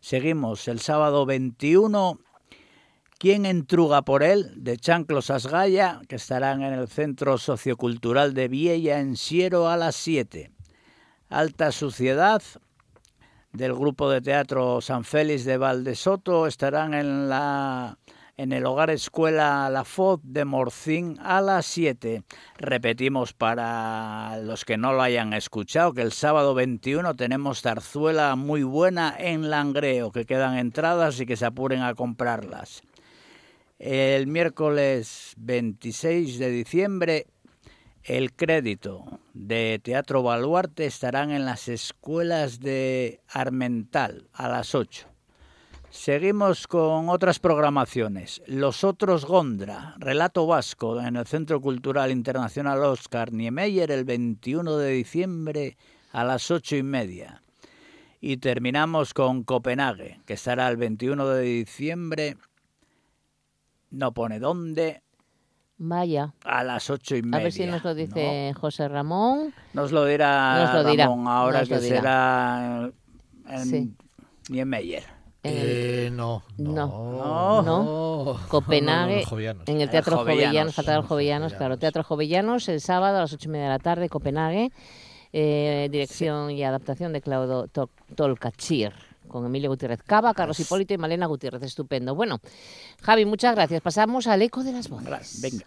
Seguimos 0.00 0.68
el 0.68 0.80
sábado 0.80 1.26
21. 1.26 2.18
¿Quién 3.18 3.44
entruga 3.44 4.00
por 4.00 4.22
él? 4.22 4.52
de 4.56 4.78
Chanclos 4.78 5.28
Asgaya, 5.28 6.00
que 6.08 6.16
estarán 6.16 6.62
en 6.62 6.72
el 6.72 6.88
Centro 6.88 7.36
Sociocultural 7.36 8.32
de 8.32 8.48
Viella 8.48 9.00
en 9.00 9.18
Siero 9.18 9.68
a 9.68 9.76
las 9.76 9.96
7. 9.96 10.50
Alta 11.28 11.72
Suciedad 11.72 12.42
del 13.52 13.74
grupo 13.74 14.08
de 14.08 14.22
teatro 14.22 14.80
San 14.80 15.04
Félix 15.04 15.44
de 15.44 15.58
Valdesoto 15.58 16.46
estarán 16.46 16.94
en 16.94 17.28
la 17.28 17.98
en 18.36 18.52
el 18.52 18.66
Hogar 18.66 18.90
Escuela 18.90 19.68
La 19.70 19.84
Foz 19.84 20.20
de 20.22 20.44
Morcín 20.44 21.18
a 21.22 21.40
las 21.40 21.66
7. 21.66 22.22
Repetimos 22.58 23.32
para 23.32 24.38
los 24.42 24.64
que 24.64 24.76
no 24.76 24.92
lo 24.92 25.02
hayan 25.02 25.32
escuchado 25.32 25.94
que 25.94 26.02
el 26.02 26.12
sábado 26.12 26.54
21 26.54 27.14
tenemos 27.14 27.62
zarzuela 27.62 28.36
muy 28.36 28.62
buena 28.62 29.14
en 29.18 29.48
Langreo, 29.48 30.12
que 30.12 30.26
quedan 30.26 30.58
entradas 30.58 31.18
y 31.20 31.26
que 31.26 31.36
se 31.36 31.46
apuren 31.46 31.82
a 31.82 31.94
comprarlas. 31.94 32.82
El 33.78 34.26
miércoles 34.26 35.34
26 35.38 36.38
de 36.38 36.50
diciembre 36.50 37.26
el 38.04 38.32
crédito 38.34 39.20
de 39.34 39.80
Teatro 39.82 40.22
Baluarte 40.22 40.86
estarán 40.86 41.32
en 41.32 41.44
las 41.44 41.68
escuelas 41.68 42.60
de 42.60 43.20
Armental 43.28 44.28
a 44.32 44.48
las 44.48 44.76
8. 44.76 45.15
Seguimos 45.96 46.68
con 46.68 47.08
otras 47.08 47.38
programaciones. 47.38 48.42
Los 48.46 48.84
otros 48.84 49.24
Gondra, 49.24 49.94
relato 49.98 50.46
vasco 50.46 51.00
en 51.00 51.16
el 51.16 51.26
Centro 51.26 51.60
Cultural 51.60 52.10
Internacional 52.12 52.84
Oscar 52.84 53.32
Niemeyer 53.32 53.90
el 53.90 54.04
21 54.04 54.76
de 54.76 54.90
diciembre 54.90 55.76
a 56.12 56.22
las 56.22 56.50
ocho 56.50 56.76
y 56.76 56.82
media. 56.82 57.42
Y 58.20 58.36
terminamos 58.36 59.14
con 59.14 59.42
Copenhague, 59.42 60.20
que 60.26 60.34
estará 60.34 60.68
el 60.68 60.76
21 60.76 61.26
de 61.28 61.42
diciembre, 61.42 62.36
no 63.90 64.12
pone 64.12 64.38
dónde, 64.38 65.02
Vaya. 65.78 66.34
a 66.44 66.62
las 66.62 66.90
ocho 66.90 67.16
y 67.16 67.22
media. 67.22 67.38
A 67.40 67.42
ver 67.42 67.52
si 67.52 67.64
nos 67.66 67.82
lo 67.82 67.94
dice 67.94 68.52
José 68.54 68.86
Ramón. 68.88 69.54
¿no? 69.72 69.82
Nos 69.82 69.92
lo 69.92 70.04
dirá 70.04 70.62
Nos 70.62 70.74
lo 70.84 70.90
dirá, 70.90 71.06
Ramón 71.06 71.26
ahora 71.26 71.60
nos 71.60 71.68
que 71.70 71.78
será 71.80 72.92
en 73.48 73.64
Sí. 73.64 73.94
Niemeyer. 74.50 75.15
Eh, 75.48 76.10
no, 76.12 76.42
No. 76.58 76.74
no, 77.12 77.62
No. 77.62 78.40
Copenhague. 78.48 79.24
En 79.66 79.80
el 79.80 79.90
Teatro 79.90 80.18
Jovellanos. 80.18 80.74
Jovellanos, 81.06 81.54
claro. 81.54 81.78
Teatro 81.78 82.02
Jovellanos, 82.04 82.68
el 82.68 82.80
sábado 82.80 83.18
a 83.18 83.20
las 83.20 83.32
ocho 83.32 83.48
y 83.48 83.52
media 83.52 83.64
de 83.66 83.70
la 83.70 83.78
tarde, 83.78 84.08
Copenhague. 84.08 84.70
eh, 85.32 85.88
dirección 85.90 86.50
y 86.50 86.62
adaptación 86.64 87.12
de 87.12 87.20
Claudio 87.20 87.66
Tol- 87.68 87.90
Tolcachir, 88.14 88.92
con 89.28 89.44
Emilio 89.44 89.68
Gutiérrez 89.68 90.02
Cava, 90.02 90.32
Carlos 90.32 90.58
Hipólito 90.60 90.94
y 90.94 90.98
Malena 90.98 91.26
Gutiérrez. 91.26 91.62
Estupendo. 91.62 92.14
Bueno, 92.14 92.38
Javi, 93.02 93.24
muchas 93.26 93.54
gracias. 93.54 93.82
Pasamos 93.82 94.26
al 94.28 94.40
eco 94.42 94.62
de 94.64 94.72
las 94.72 94.88
voces. 94.88 95.40
Venga. 95.42 95.66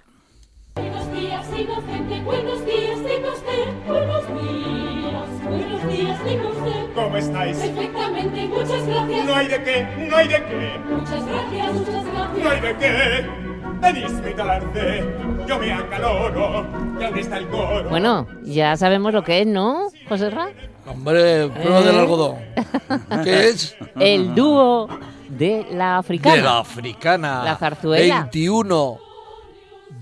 Buenos 0.76 1.12
días, 1.14 1.46
inocente, 1.60 2.22
buenos 2.22 2.66
días, 2.66 3.00
usted. 3.00 3.88
Buenos 3.88 4.28
días, 4.42 4.79
buenos 5.80 5.98
días, 5.98 6.26
diga 6.26 6.48
usted. 6.48 6.94
¿Cómo 6.96 7.18
estáis? 7.18 7.58
Perfectamente, 7.58 8.48
muchas 8.48 8.88
gracias. 8.88 9.26
No 9.26 9.36
hay 9.36 9.48
de 9.48 9.64
qué, 9.64 10.08
no 10.10 10.16
hay 10.16 10.28
de 10.28 10.36
qué, 10.36 10.80
Muchas 10.90 11.26
gracias, 11.26 11.74
muchas 11.74 12.06
gracias. 12.06 12.44
no 12.44 12.50
hay 12.50 12.62
de 12.62 12.78
qué. 12.78 13.30
Venís 13.82 14.12
muy 14.12 14.34
tarde, 14.34 15.16
yo 15.48 15.60
me 15.60 15.74
acaloro. 15.74 16.66
¿Y 17.00 17.04
dónde 17.04 17.22
está 17.22 17.38
el 17.38 17.48
coro? 17.48 17.90
Bueno, 17.90 18.28
ya 18.44 18.76
sabemos 18.76 19.14
lo 19.14 19.24
que 19.24 19.42
es, 19.42 19.48
¿no, 19.48 19.88
José 20.10 20.30
Ra? 20.30 20.50
Hombre, 20.86 21.48
prueba 21.48 21.80
¿Eh? 21.80 21.84
del 21.84 22.00
algodón. 22.00 22.36
¿Qué 23.24 23.50
es? 23.50 23.76
El 23.98 24.36
dúo 24.36 24.90
de 25.30 25.66
la 25.72 26.00
africana. 26.00 26.36
De 26.36 26.42
la 26.42 26.60
africana. 26.60 27.44
La 27.46 27.56
zarzuela. 27.56 28.28
21 28.32 29.09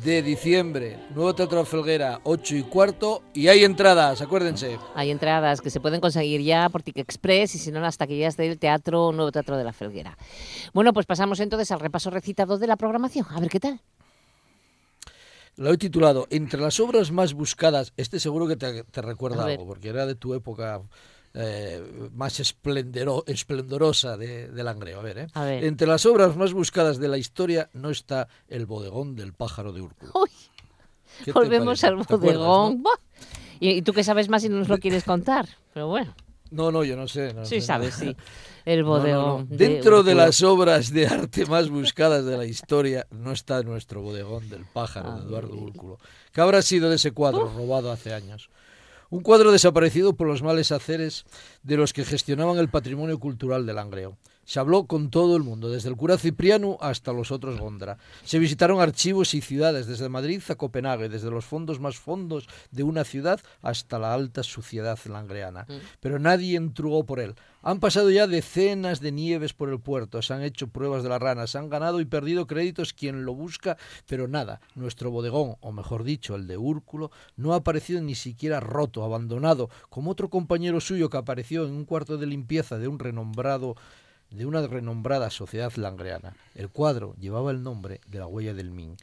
de 0.03 0.21
diciembre, 0.21 0.99
Nuevo 1.15 1.33
Teatro 1.33 1.63
Felguera, 1.65 2.19
8 2.23 2.55
y 2.55 2.63
cuarto. 2.63 3.23
Y 3.33 3.47
hay 3.47 3.63
entradas, 3.63 4.21
acuérdense. 4.21 4.77
Hay 4.95 5.11
entradas 5.11 5.61
que 5.61 5.69
se 5.69 5.79
pueden 5.79 6.01
conseguir 6.01 6.41
ya 6.41 6.69
por 6.69 6.83
Ticket 6.83 7.05
Express 7.05 7.55
y 7.55 7.57
si 7.57 7.71
no, 7.71 7.79
las 7.79 7.97
taquillas 7.97 8.37
del 8.37 8.59
Teatro 8.59 9.11
Nuevo 9.11 9.31
Teatro 9.31 9.57
de 9.57 9.63
la 9.63 9.73
Felguera. 9.73 10.17
Bueno, 10.73 10.93
pues 10.93 11.05
pasamos 11.05 11.39
entonces 11.39 11.71
al 11.71 11.79
repaso 11.79 12.09
recitado 12.09 12.57
de 12.57 12.67
la 12.67 12.75
programación. 12.75 13.25
A 13.29 13.39
ver 13.39 13.49
qué 13.49 13.59
tal. 13.59 13.81
Lo 15.55 15.71
he 15.71 15.77
titulado 15.77 16.27
Entre 16.29 16.61
las 16.61 16.79
obras 16.79 17.11
más 17.11 17.33
buscadas. 17.33 17.93
Este 17.97 18.19
seguro 18.19 18.47
que 18.47 18.55
te, 18.57 18.83
te 18.83 19.01
recuerda 19.01 19.45
algo, 19.45 19.65
porque 19.65 19.89
era 19.89 20.05
de 20.05 20.13
tu 20.13 20.35
época 20.35 20.81
eh, 21.39 22.09
más 22.13 22.39
esplendero- 22.39 23.23
esplendorosa 23.27 24.17
de, 24.17 24.47
de 24.49 24.63
Langreo. 24.63 24.99
A 24.99 25.03
ver, 25.03 25.17
¿eh? 25.19 25.27
A 25.33 25.43
ver. 25.45 25.63
Entre 25.63 25.85
las 25.87 26.05
obras 26.05 26.35
más 26.35 26.53
buscadas 26.53 26.97
de 26.97 27.07
la 27.07 27.17
historia 27.17 27.69
no 27.73 27.89
está 27.91 28.27
El 28.47 28.65
bodegón 28.65 29.15
del 29.15 29.33
pájaro 29.33 29.71
de 29.73 29.81
Úrculo. 29.81 30.11
Uy, 30.15 30.29
¿Qué 31.19 31.25
te 31.25 31.31
volvemos 31.31 31.83
al 31.83 31.95
¿Te 31.97 32.01
acuerdas, 32.15 32.37
bodegón. 32.37 32.81
no? 32.83 32.89
¿Y, 33.59 33.81
tú 33.81 33.93
qué 33.93 34.03
sabes 34.03 34.29
más 34.29 34.41
si 34.41 34.49
no 34.49 34.57
nos 34.57 34.67
lo 34.69 34.77
quieres 34.79 35.03
contar? 35.03 35.47
Pero 35.73 35.87
bueno, 35.87 36.13
No, 36.51 36.71
no, 36.71 36.83
yo 36.83 36.95
no 36.95 37.07
sé. 37.07 37.33
no 37.33 37.45
sí 37.45 37.59
sé 37.61 37.67
sabes, 37.67 37.95
sí. 37.95 38.15
El 38.65 38.83
bodegón. 38.83 39.47
Dentro 39.49 40.03
de 40.03 40.13
las 40.13 40.43
obras 40.43 40.91
de 40.91 41.07
arte 41.07 41.45
más 41.45 41.69
buscadas 41.69 42.25
de 42.25 42.35
la 42.37 42.45
historia 42.45 43.07
no 43.11 43.31
está 43.31 43.63
nuestro 43.63 44.01
bodegón 44.01 44.49
del 44.49 44.65
pájaro 44.65 45.15
de 45.19 45.25
Eduardo. 45.25 45.55
Úrculo. 45.55 45.97
¿Qué 46.33 46.41
habrá 46.41 46.61
sido 46.61 46.89
de 46.89 46.97
ese 46.97 47.11
cuadro 47.11 47.49
robado 47.55 47.91
hace 47.93 48.13
años? 48.13 48.49
Un 49.09 49.21
cuadro 49.21 49.51
desaparecido 49.51 50.13
por 50.13 50.27
los 50.27 50.43
males 50.43 50.71
haceres 50.71 51.25
de 51.63 51.77
los 51.77 51.93
que 51.93 52.03
gestionaban 52.03 52.57
el 52.57 52.69
patrimonio 52.69 53.19
cultural 53.19 53.65
de 53.65 53.73
Langreo. 53.73 54.17
Se 54.47 54.61
habló 54.61 54.85
con 54.85 55.09
todo 55.09 55.35
el 55.35 55.43
mundo, 55.43 55.69
desde 55.69 55.89
el 55.89 55.97
cura 55.97 56.17
Cipriano 56.17 56.77
hasta 56.79 57.11
los 57.11 57.31
otros 57.31 57.59
Gondra. 57.59 57.97
Se 58.23 58.39
visitaron 58.39 58.79
archivos 58.79 59.33
y 59.33 59.41
ciudades, 59.41 59.87
desde 59.87 60.07
Madrid 60.07 60.41
a 60.47 60.55
Copenhague, 60.55 61.09
desde 61.09 61.29
los 61.29 61.43
fondos 61.43 61.81
más 61.81 61.97
fondos 61.97 62.47
de 62.71 62.83
una 62.83 63.03
ciudad 63.03 63.41
hasta 63.61 63.99
la 63.99 64.13
alta 64.13 64.43
suciedad 64.43 64.97
langreana. 65.03 65.67
Pero 65.99 66.17
nadie 66.17 66.55
entrugó 66.55 67.05
por 67.05 67.19
él. 67.19 67.35
Han 67.61 67.81
pasado 67.81 68.09
ya 68.09 68.25
decenas 68.25 69.01
de 69.01 69.11
nieves 69.11 69.51
por 69.51 69.67
el 69.67 69.81
puerto, 69.81 70.21
se 70.21 70.33
han 70.33 70.43
hecho 70.43 70.69
pruebas 70.69 71.03
de 71.03 71.09
las 71.09 71.21
ranas, 71.21 71.49
se 71.51 71.57
han 71.57 71.69
ganado 71.69 71.99
y 71.99 72.05
perdido 72.05 72.47
créditos 72.47 72.93
quien 72.93 73.25
lo 73.25 73.35
busca, 73.35 73.75
pero 74.07 74.29
nada, 74.29 74.61
nuestro 74.75 75.11
bodegón, 75.11 75.57
o 75.59 75.73
mejor 75.73 76.05
dicho, 76.05 76.35
el 76.35 76.47
de 76.47 76.55
Úrculo, 76.55 77.11
no 77.35 77.51
ha 77.51 77.57
aparecido 77.57 77.99
ni 77.99 78.15
siquiera 78.15 78.61
roto, 78.61 79.03
abandonado, 79.03 79.69
como 79.89 80.11
otro 80.11 80.29
compañero 80.29 80.79
suyo 80.79 81.09
que 81.09 81.17
apareció 81.17 81.65
en 81.65 81.73
un 81.73 81.83
cuarto 81.83 82.17
de 82.17 82.27
limpieza 82.27 82.77
de 82.77 82.87
un 82.87 82.99
renombrado 82.99 83.75
de 84.29 84.45
una 84.45 84.65
renombrada 84.67 85.29
sociedad 85.29 85.73
langreana. 85.75 86.35
El 86.55 86.69
cuadro 86.69 87.15
llevaba 87.19 87.51
el 87.51 87.63
nombre 87.63 88.01
de 88.07 88.19
la 88.19 88.27
huella 88.27 88.53
del 88.53 88.71
Min. 88.71 88.97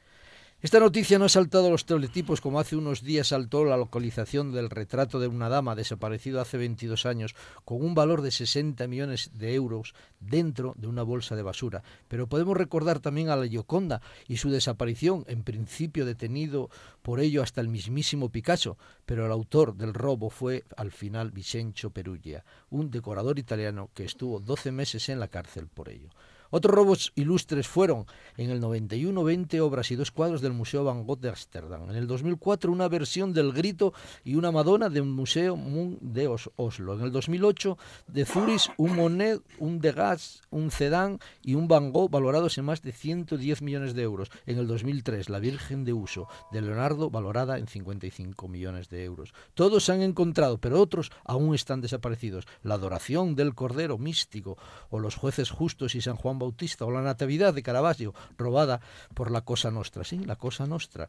Esta 0.64 0.81
noticia 0.81 1.18
no 1.18 1.27
ha 1.27 1.29
saltado 1.29 1.66
a 1.66 1.70
los 1.70 1.85
teletipos 1.85 2.40
como 2.40 2.59
hace 2.59 2.74
unos 2.74 3.03
días 3.03 3.29
saltó 3.29 3.66
la 3.66 3.77
localización 3.77 4.50
del 4.50 4.70
retrato 4.70 5.20
de 5.20 5.27
una 5.27 5.50
dama 5.50 5.74
desaparecido 5.74 6.40
hace 6.40 6.57
22 6.57 7.05
años 7.05 7.35
con 7.66 7.85
un 7.85 7.94
valor 7.94 8.22
de 8.22 8.31
60 8.31 8.87
millones 8.87 9.33
de 9.35 9.53
euros 9.53 9.94
dentro 10.20 10.72
de 10.79 10.87
una 10.87 11.03
bolsa 11.03 11.37
de 11.37 11.42
basura. 11.42 11.83
Pero 12.09 12.31
podemos 12.31 12.57
recordar 12.57 13.00
también 13.00 13.29
a 13.29 13.37
la 13.37 13.46
Gioconda 13.46 14.00
y 14.27 14.38
su 14.38 14.48
desaparición, 14.48 15.27
en 15.29 15.42
principio 15.42 16.07
detenido 16.07 16.70
por 17.03 17.20
ello 17.20 17.42
hasta 17.42 17.61
el 17.61 17.68
mismísimo 17.68 18.31
Picasso, 18.31 18.79
pero 19.05 19.27
el 19.27 19.33
autor 19.33 19.74
del 19.74 19.92
robo 19.92 20.31
fue 20.31 20.64
al 20.79 20.92
final 20.92 21.31
Vicencio 21.31 21.90
Perugia, 21.90 22.42
un 22.70 22.90
decorador 22.90 23.38
italiano 23.38 23.90
que 23.92 24.05
estuvo 24.05 24.40
12 24.40 24.72
meses 24.72 25.11
en 25.11 25.20
la 25.20 25.29
cárcel 25.29 25.68
por 25.68 25.90
ello. 25.90 26.09
Otros 26.50 26.74
robos 26.74 27.12
ilustres 27.16 27.66
fueron 27.66 28.07
en 28.37 28.50
el 28.50 28.61
91 28.61 29.22
20 29.24 29.61
obras 29.61 29.90
y 29.90 29.96
dos 29.96 30.11
cuadros 30.11 30.40
del 30.40 30.52
Museo 30.52 30.85
Van 30.85 31.04
Gogh 31.07 31.18
de 31.20 31.28
Ámsterdam. 31.30 31.90
En 31.90 31.96
el 31.96 32.07
2004 32.07 32.70
una 32.70 32.88
versión 32.88 33.33
del 33.33 33.52
Grito 33.52 33.92
y 34.24 34.37
una 34.37 34.52
Madonna 34.52 34.88
de 34.88 35.00
un 35.00 35.11
Museo 35.12 35.57
Mun 35.57 35.98
de 36.00 36.28
Os- 36.28 36.50
Oslo. 36.57 36.94
En 36.94 37.00
el 37.02 37.12
2008 37.12 37.76
de 38.09 38.24
Zurich 38.24 38.70
un 38.76 38.94
Monet, 38.96 39.40
un 39.59 39.80
Degas, 39.80 40.42
un 40.50 40.70
Cézanne 40.70 41.18
y 41.42 41.54
un 41.54 41.66
Van 41.68 41.92
Gogh 41.92 42.11
valorados 42.11 42.57
en 42.59 42.64
más 42.66 42.83
de 42.83 42.92
110 42.92 43.62
millones 43.62 43.94
de 43.94 44.02
euros. 44.02 44.30
En 44.46 44.59
el 44.59 44.66
2003 44.66 45.28
La 45.30 45.38
Virgen 45.40 45.85
de 45.85 45.92
Uso 45.92 46.28
de 46.52 46.62
Leonardo 46.62 47.11
valorada 47.11 47.59
en 47.59 47.66
55 47.66 48.46
millones 48.48 48.88
de 48.88 49.04
euros. 49.04 49.33
Todos 49.54 49.85
se 49.85 49.92
han 49.92 50.02
encontrado, 50.02 50.59
pero 50.59 50.80
otros 50.80 51.11
aún 51.24 51.54
están 51.54 51.80
desaparecidos. 51.80 52.46
La 52.62 52.74
adoración 52.74 53.35
del 53.35 53.54
Cordero 53.54 53.98
místico 53.98 54.57
o 54.90 54.98
los 55.00 55.16
jueces 55.16 55.50
justos 55.50 55.94
y 55.94 56.00
San 56.00 56.16
Juan 56.16 56.38
O 56.87 56.90
la 56.90 57.02
Natividad 57.02 57.54
de 57.54 57.62
Caravaggio 57.62 58.14
robada 58.37 58.80
por 59.14 59.30
la 59.30 59.40
Cosa 59.42 59.70
Nostra, 59.70 60.04
sí, 60.04 60.18
la 60.18 60.37
Cosa 60.37 60.66
Nostra. 60.66 61.09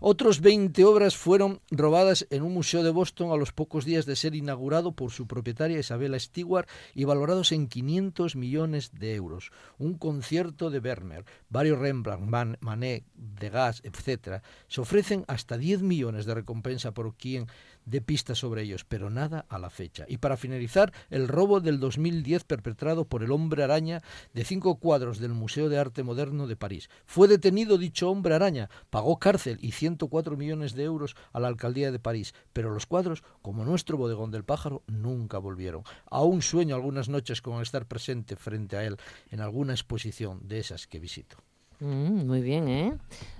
Otros 0.00 0.40
20 0.40 0.84
obras 0.84 1.16
fueron 1.16 1.60
robadas 1.72 2.24
en 2.30 2.42
un 2.44 2.54
museo 2.54 2.84
de 2.84 2.90
Boston 2.90 3.32
a 3.32 3.36
los 3.36 3.50
pocos 3.50 3.84
días 3.84 4.06
de 4.06 4.14
ser 4.14 4.36
inaugurado 4.36 4.92
por 4.92 5.10
su 5.10 5.26
propietaria 5.26 5.80
Isabella 5.80 6.20
Stewart 6.20 6.68
y 6.94 7.02
valorados 7.02 7.50
en 7.50 7.66
500 7.66 8.36
millones 8.36 8.92
de 8.92 9.16
euros. 9.16 9.50
Un 9.76 9.94
concierto 9.98 10.70
de 10.70 10.78
Vermeer, 10.78 11.24
varios 11.48 11.80
Rembrandt, 11.80 12.28
Man- 12.28 12.58
Manet, 12.60 13.04
Degas, 13.16 13.82
etc. 13.82 14.40
Se 14.68 14.80
ofrecen 14.80 15.24
hasta 15.26 15.58
10 15.58 15.82
millones 15.82 16.26
de 16.26 16.34
recompensa 16.34 16.92
por 16.94 17.16
quien 17.16 17.48
dé 17.88 18.00
pistas 18.00 18.38
sobre 18.38 18.62
ellos, 18.62 18.84
pero 18.84 19.10
nada 19.10 19.46
a 19.48 19.58
la 19.58 19.70
fecha. 19.70 20.04
Y 20.08 20.18
para 20.18 20.36
finalizar, 20.36 20.92
el 21.10 21.28
robo 21.28 21.60
del 21.60 21.80
2010 21.80 22.44
perpetrado 22.44 23.06
por 23.06 23.22
el 23.22 23.32
hombre 23.32 23.62
araña 23.62 24.02
de 24.34 24.44
cinco 24.44 24.76
cuadros 24.76 25.18
del 25.18 25.32
Museo 25.32 25.68
de 25.68 25.78
Arte 25.78 26.02
Moderno 26.02 26.46
de 26.46 26.56
París. 26.56 26.88
Fue 27.06 27.28
detenido 27.28 27.78
dicho 27.78 28.10
hombre 28.10 28.34
araña, 28.34 28.68
pagó 28.90 29.18
cárcel 29.18 29.58
y 29.60 29.72
104 29.72 30.36
millones 30.36 30.74
de 30.74 30.84
euros 30.84 31.16
a 31.32 31.40
la 31.40 31.48
alcaldía 31.48 31.90
de 31.90 31.98
París, 31.98 32.34
pero 32.52 32.72
los 32.72 32.86
cuadros, 32.86 33.22
como 33.42 33.64
nuestro 33.64 33.96
bodegón 33.96 34.30
del 34.30 34.44
pájaro, 34.44 34.82
nunca 34.86 35.38
volvieron. 35.38 35.82
Aún 36.10 36.42
sueño 36.42 36.74
algunas 36.74 37.08
noches 37.08 37.42
con 37.42 37.62
estar 37.62 37.86
presente 37.86 38.36
frente 38.36 38.76
a 38.76 38.84
él 38.84 38.96
en 39.30 39.40
alguna 39.40 39.72
exposición 39.72 40.46
de 40.46 40.58
esas 40.58 40.86
que 40.86 41.00
visito. 41.00 41.47
Mm, 41.80 42.26
muy 42.26 42.40
bien, 42.40 42.68
¿eh? 42.68 42.92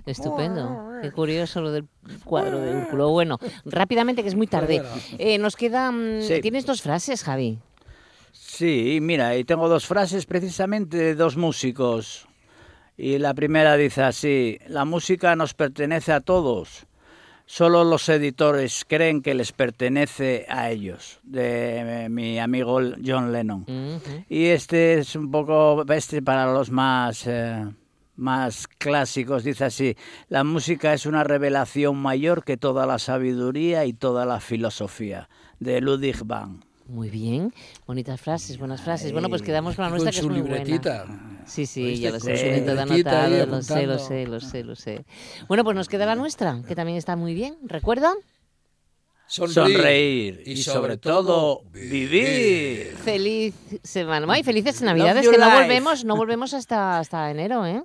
Estupendo. 0.05 0.93
Qué 1.01 1.11
curioso 1.11 1.61
lo 1.61 1.71
del 1.71 1.85
cuadro 2.23 2.59
de 2.59 2.75
Úrculo. 2.77 3.09
Bueno, 3.09 3.39
rápidamente, 3.65 4.23
que 4.23 4.29
es 4.29 4.35
muy 4.35 4.47
tarde. 4.47 4.81
Eh, 5.17 5.37
nos 5.37 5.55
quedan... 5.55 6.21
Sí. 6.21 6.41
¿Tienes 6.41 6.65
dos 6.65 6.81
frases, 6.81 7.23
Javi? 7.23 7.59
Sí, 8.31 8.99
mira, 9.01 9.35
y 9.35 9.43
tengo 9.43 9.67
dos 9.69 9.85
frases 9.85 10.25
precisamente 10.25 10.97
de 10.97 11.15
dos 11.15 11.37
músicos. 11.37 12.27
Y 12.97 13.17
la 13.17 13.33
primera 13.33 13.77
dice 13.77 14.03
así, 14.03 14.59
la 14.67 14.83
música 14.83 15.35
nos 15.35 15.53
pertenece 15.53 16.11
a 16.11 16.19
todos, 16.19 16.85
solo 17.45 17.85
los 17.85 18.09
editores 18.09 18.83
creen 18.85 19.21
que 19.21 19.33
les 19.33 19.53
pertenece 19.53 20.45
a 20.49 20.69
ellos, 20.69 21.19
de 21.23 22.03
eh, 22.05 22.09
mi 22.09 22.39
amigo 22.39 22.81
John 23.05 23.31
Lennon. 23.31 23.65
Y 24.27 24.47
este 24.47 24.99
es 24.99 25.15
un 25.15 25.31
poco, 25.31 25.85
este 25.89 26.21
para 26.21 26.51
los 26.51 26.71
más, 26.71 27.25
eh, 27.25 27.65
más 28.19 28.67
clásicos, 28.67 29.43
dice 29.43 29.65
así, 29.65 29.95
la 30.27 30.43
música 30.43 30.93
es 30.93 31.05
una 31.05 31.23
revelación 31.23 31.97
mayor 31.97 32.43
que 32.43 32.57
toda 32.57 32.85
la 32.85 32.99
sabiduría 32.99 33.85
y 33.85 33.93
toda 33.93 34.25
la 34.25 34.39
filosofía, 34.39 35.29
de 35.59 35.81
Ludwig 35.81 36.23
van. 36.25 36.63
Muy 36.87 37.09
bien, 37.09 37.53
bonitas 37.85 38.19
frases, 38.19 38.57
buenas 38.57 38.81
frases. 38.81 39.11
Bueno, 39.11 39.29
pues 39.29 39.43
quedamos 39.43 39.75
con 39.75 39.83
la 39.85 39.89
nuestra, 39.89 40.11
Con 40.11 40.11
que 40.11 40.17
es 40.17 40.23
su 40.23 40.29
muy 40.29 40.37
libretita. 40.41 41.05
buena. 41.05 41.43
Sí, 41.45 41.65
sí, 41.67 41.85
¿Oíste? 41.85 42.01
ya 42.03 42.11
lo 42.11 42.19
sé, 42.19 42.37
su 42.37 42.65
todo 42.65 42.85
libretita 42.85 43.27
lo 43.45 43.61
sé, 43.61 43.85
lo 43.85 43.99
sé, 43.99 44.27
lo 44.27 44.39
sé, 44.39 44.63
lo 44.63 44.75
sé. 44.75 45.05
Bueno, 45.47 45.63
pues 45.63 45.75
nos 45.75 45.87
queda 45.87 46.07
la 46.07 46.15
nuestra, 46.15 46.61
que 46.67 46.75
también 46.75 46.97
está 46.97 47.15
muy 47.15 47.35
bien. 47.35 47.57
¿Recuerda? 47.63 48.13
Sonreír 49.27 50.41
y 50.47 50.57
sobre 50.57 50.97
todo 50.97 51.61
vivir. 51.71 52.95
Feliz 53.03 53.53
semana. 53.83 54.25
Ay, 54.27 54.41
felices 54.41 54.81
Navidades, 54.81 55.29
que 55.29 55.37
no 55.37 55.51
volvemos, 55.51 56.03
no 56.03 56.15
volvemos 56.15 56.55
hasta, 56.55 56.97
hasta 56.97 57.29
enero, 57.29 57.67
¿eh? 57.67 57.83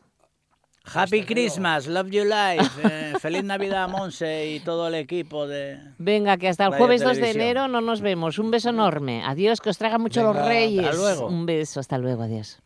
Happy 0.92 1.24
Christmas, 1.24 1.86
love 1.86 2.10
you 2.10 2.24
life, 2.24 2.70
eh, 2.84 3.14
feliz 3.18 3.42
Navidad 3.42 3.88
Monse 3.88 4.50
y 4.50 4.60
todo 4.60 4.88
el 4.88 4.94
equipo 4.94 5.46
de... 5.46 5.78
Venga, 5.98 6.36
que 6.36 6.48
hasta 6.48 6.66
el 6.66 6.74
jueves 6.74 7.02
2 7.02 7.16
de 7.16 7.30
enero 7.30 7.68
no 7.68 7.80
nos 7.80 8.00
vemos. 8.00 8.38
Un 8.38 8.50
beso 8.50 8.68
enorme. 8.68 9.24
Adiós, 9.24 9.60
que 9.60 9.70
os 9.70 9.78
tragan 9.78 10.02
mucho 10.02 10.22
los 10.22 10.36
reyes. 10.36 10.86
hasta 10.86 10.96
luego. 10.96 11.26
Un 11.26 11.46
beso, 11.46 11.80
hasta 11.80 11.98
luego, 11.98 12.22
adiós. 12.22 12.60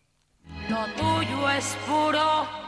Lo 0.68 0.85
tuyo 0.96 1.50
es 1.50 1.76
puro 1.87 2.67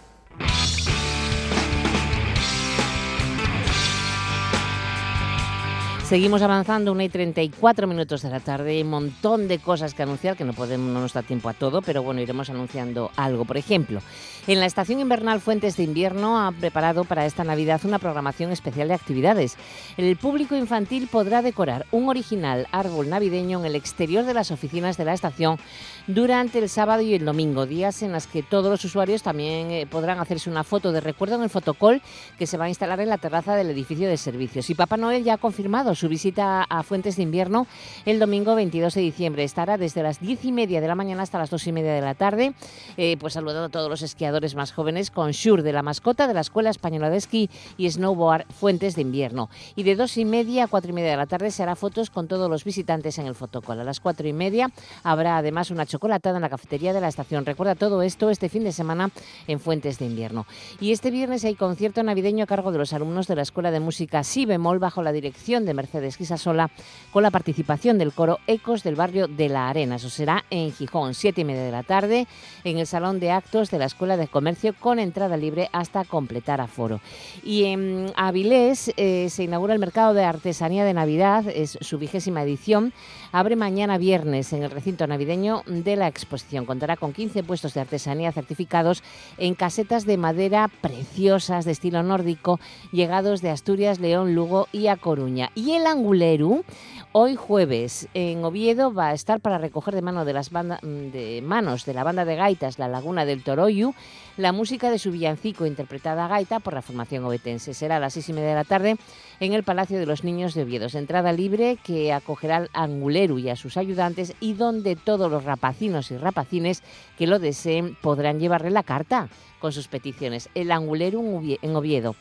Seguimos 6.11 6.41
avanzando, 6.41 6.91
una 6.91 7.05
y 7.05 7.09
34 7.09 7.87
minutos 7.87 8.21
de 8.21 8.29
la 8.29 8.41
tarde, 8.41 8.83
un 8.83 8.89
montón 8.89 9.47
de 9.47 9.59
cosas 9.59 9.93
que 9.93 10.03
anunciar, 10.03 10.35
que 10.35 10.43
no 10.43 10.51
podemos, 10.51 10.91
no 10.91 10.99
nos 10.99 11.13
da 11.13 11.23
tiempo 11.23 11.47
a 11.47 11.53
todo, 11.53 11.81
pero 11.81 12.03
bueno, 12.03 12.19
iremos 12.19 12.49
anunciando 12.49 13.11
algo. 13.15 13.45
Por 13.45 13.55
ejemplo, 13.55 14.01
en 14.45 14.59
la 14.59 14.65
estación 14.65 14.99
invernal 14.99 15.39
Fuentes 15.39 15.77
de 15.77 15.83
Invierno 15.83 16.45
ha 16.45 16.51
preparado 16.51 17.05
para 17.05 17.25
esta 17.25 17.45
Navidad 17.45 17.79
una 17.85 17.97
programación 17.97 18.51
especial 18.51 18.89
de 18.89 18.95
actividades. 18.95 19.55
El 19.95 20.17
público 20.17 20.53
infantil 20.53 21.07
podrá 21.07 21.41
decorar 21.41 21.85
un 21.91 22.09
original 22.09 22.67
árbol 22.73 23.09
navideño 23.09 23.61
en 23.61 23.65
el 23.67 23.77
exterior 23.77 24.25
de 24.25 24.33
las 24.33 24.51
oficinas 24.51 24.97
de 24.97 25.05
la 25.05 25.13
estación 25.13 25.59
durante 26.07 26.59
el 26.59 26.67
sábado 26.67 27.03
y 27.03 27.13
el 27.13 27.23
domingo, 27.23 27.65
días 27.65 28.03
en 28.03 28.11
los 28.11 28.27
que 28.27 28.43
todos 28.43 28.69
los 28.69 28.83
usuarios 28.83 29.23
también 29.23 29.71
eh, 29.71 29.87
podrán 29.89 30.19
hacerse 30.19 30.49
una 30.49 30.65
foto 30.65 30.91
de 30.91 30.99
recuerdo 30.99 31.35
en 31.35 31.43
el 31.43 31.49
fotocall 31.49 32.01
que 32.37 32.47
se 32.47 32.57
va 32.57 32.65
a 32.65 32.69
instalar 32.69 32.99
en 32.99 33.07
la 33.07 33.17
terraza 33.17 33.55
del 33.55 33.69
edificio 33.69 34.09
de 34.09 34.17
servicios. 34.17 34.69
Y 34.69 34.75
Papá 34.75 34.97
Noel 34.97 35.23
ya 35.23 35.35
ha 35.35 35.37
confirmado 35.37 35.95
su 36.01 36.09
visita 36.09 36.63
a 36.63 36.81
Fuentes 36.81 37.15
de 37.15 37.21
Invierno 37.21 37.67
el 38.07 38.17
domingo 38.17 38.55
22 38.55 38.95
de 38.95 39.01
diciembre. 39.01 39.43
Estará 39.43 39.77
desde 39.77 40.01
las 40.01 40.19
10 40.19 40.45
y 40.45 40.51
media 40.51 40.81
de 40.81 40.87
la 40.87 40.95
mañana 40.95 41.21
hasta 41.21 41.37
las 41.37 41.51
2 41.51 41.67
y 41.67 41.71
media 41.71 41.93
de 41.93 42.01
la 42.01 42.15
tarde, 42.15 42.55
eh, 42.97 43.17
pues 43.19 43.33
saludando 43.33 43.65
a 43.65 43.69
todos 43.69 43.87
los 43.87 44.01
esquiadores 44.01 44.55
más 44.55 44.71
jóvenes 44.71 45.11
con 45.11 45.29
Shure 45.29 45.61
de 45.61 45.73
la 45.73 45.83
mascota 45.83 46.27
de 46.27 46.33
la 46.33 46.39
Escuela 46.39 46.71
Española 46.71 47.11
de 47.11 47.17
Esquí 47.17 47.51
y 47.77 47.87
Snowboard 47.87 48.47
Fuentes 48.51 48.95
de 48.95 49.03
Invierno. 49.03 49.51
Y 49.75 49.83
de 49.83 49.95
2 49.95 50.17
y 50.17 50.25
media 50.25 50.63
a 50.63 50.67
4 50.67 50.89
y 50.89 50.93
media 50.93 51.11
de 51.11 51.17
la 51.17 51.27
tarde 51.27 51.51
se 51.51 51.61
hará 51.61 51.75
fotos 51.75 52.09
con 52.09 52.27
todos 52.27 52.49
los 52.49 52.63
visitantes 52.63 53.19
en 53.19 53.27
el 53.27 53.35
fotocall. 53.35 53.79
A 53.79 53.83
las 53.83 53.99
4 53.99 54.27
y 54.27 54.33
media 54.33 54.71
habrá 55.03 55.37
además 55.37 55.69
una 55.69 55.85
chocolatada 55.85 56.37
en 56.37 56.41
la 56.41 56.49
cafetería 56.49 56.93
de 56.93 57.01
la 57.01 57.09
estación. 57.09 57.45
Recuerda 57.45 57.75
todo 57.75 58.01
esto 58.01 58.31
este 58.31 58.49
fin 58.49 58.63
de 58.63 58.71
semana 58.71 59.11
en 59.45 59.59
Fuentes 59.59 59.99
de 59.99 60.07
Invierno. 60.07 60.47
Y 60.79 60.93
este 60.93 61.11
viernes 61.11 61.45
hay 61.45 61.53
concierto 61.53 62.01
navideño 62.01 62.45
a 62.45 62.47
cargo 62.47 62.71
de 62.71 62.79
los 62.79 62.91
alumnos 62.93 63.27
de 63.27 63.35
la 63.35 63.43
Escuela 63.43 63.69
de 63.69 63.79
Música 63.79 64.23
Si 64.23 64.47
Bemol 64.47 64.79
bajo 64.79 65.03
la 65.03 65.11
dirección 65.11 65.63
de 65.63 65.75
Mercedes 65.75 65.90
Guisasola 65.99 66.69
con 67.11 67.23
la 67.23 67.31
participación 67.31 67.97
del 67.97 68.13
coro 68.13 68.39
Ecos 68.47 68.83
del 68.83 68.95
barrio 68.95 69.27
de 69.27 69.49
la 69.49 69.69
Arena. 69.69 69.95
Eso 69.95 70.09
será 70.09 70.45
en 70.49 70.71
Gijón, 70.71 71.13
siete 71.13 71.41
y 71.41 71.45
media 71.45 71.63
de 71.63 71.71
la 71.71 71.83
tarde, 71.83 72.27
en 72.63 72.77
el 72.77 72.87
Salón 72.87 73.19
de 73.19 73.31
Actos 73.31 73.69
de 73.71 73.79
la 73.79 73.85
Escuela 73.85 74.17
de 74.17 74.27
Comercio 74.27 74.73
con 74.79 74.99
entrada 74.99 75.37
libre 75.37 75.69
hasta 75.73 76.05
completar 76.05 76.61
aforo. 76.61 77.01
Y 77.43 77.65
en 77.65 78.13
Avilés 78.15 78.93
eh, 78.97 79.29
se 79.29 79.43
inaugura 79.43 79.73
el 79.73 79.79
Mercado 79.79 80.13
de 80.13 80.23
Artesanía 80.23 80.85
de 80.85 80.93
Navidad, 80.93 81.45
es 81.47 81.77
su 81.81 81.97
vigésima 81.97 82.43
edición. 82.43 82.93
Abre 83.33 83.55
mañana 83.55 83.97
viernes 83.97 84.51
en 84.51 84.61
el 84.63 84.71
recinto 84.71 85.07
navideño 85.07 85.63
de 85.65 85.95
la 85.95 86.09
exposición. 86.09 86.65
Contará 86.65 86.97
con 86.97 87.13
15 87.13 87.43
puestos 87.43 87.73
de 87.73 87.79
artesanía 87.79 88.33
certificados 88.33 89.03
en 89.37 89.55
casetas 89.55 90.05
de 90.05 90.17
madera 90.17 90.69
preciosas 90.81 91.63
de 91.63 91.71
estilo 91.71 92.03
nórdico, 92.03 92.59
llegados 92.91 93.41
de 93.41 93.49
Asturias, 93.49 94.01
León, 94.01 94.35
Lugo 94.35 94.67
y 94.73 94.87
A 94.87 94.97
Coruña. 94.97 95.49
Y 95.55 95.71
el 95.71 95.87
Anguleru, 95.87 96.65
hoy 97.13 97.35
jueves 97.35 98.07
en 98.13 98.43
Oviedo, 98.45 98.93
va 98.93 99.09
a 99.09 99.13
estar 99.13 99.41
para 99.41 99.57
recoger 99.57 99.93
de, 99.93 100.01
mano 100.01 100.23
de, 100.23 100.33
las 100.33 100.49
banda- 100.49 100.79
de 100.81 101.41
manos 101.43 101.85
de 101.85 101.93
la 101.93 102.03
banda 102.03 102.23
de 102.23 102.35
gaitas 102.35 102.79
La 102.79 102.87
Laguna 102.87 103.25
del 103.25 103.43
Toroyu 103.43 103.93
la 104.37 104.53
música 104.53 104.89
de 104.89 104.97
su 104.97 105.11
villancico 105.11 105.65
interpretada 105.65 106.25
a 106.25 106.27
gaita 106.29 106.61
por 106.61 106.73
la 106.73 106.81
formación 106.81 107.25
obetense. 107.25 107.73
Será 107.73 107.97
a 107.97 107.99
las 107.99 108.13
seis 108.13 108.29
y 108.29 108.33
media 108.33 108.49
de 108.49 108.55
la 108.55 108.63
tarde 108.63 108.95
en 109.41 109.53
el 109.53 109.63
Palacio 109.63 109.99
de 109.99 110.05
los 110.05 110.23
Niños 110.23 110.53
de 110.53 110.63
Oviedo. 110.63 110.87
Entrada 110.93 111.33
libre 111.33 111.77
que 111.83 112.13
acogerá 112.13 112.55
al 112.57 112.69
Anguleru 112.73 113.39
y 113.39 113.49
a 113.49 113.57
sus 113.57 113.75
ayudantes 113.75 114.33
y 114.39 114.53
donde 114.53 114.95
todos 114.95 115.29
los 115.29 115.43
rapacinos 115.43 116.11
y 116.11 116.17
rapacines 116.17 116.81
que 117.17 117.27
lo 117.27 117.39
deseen 117.39 117.97
podrán 118.01 118.39
llevarle 118.39 118.71
la 118.71 118.83
carta 118.83 119.27
con 119.59 119.73
sus 119.73 119.89
peticiones. 119.89 120.49
El 120.55 120.71
Anguleru 120.71 121.41
en 121.61 121.75
Oviedo. 121.75 122.15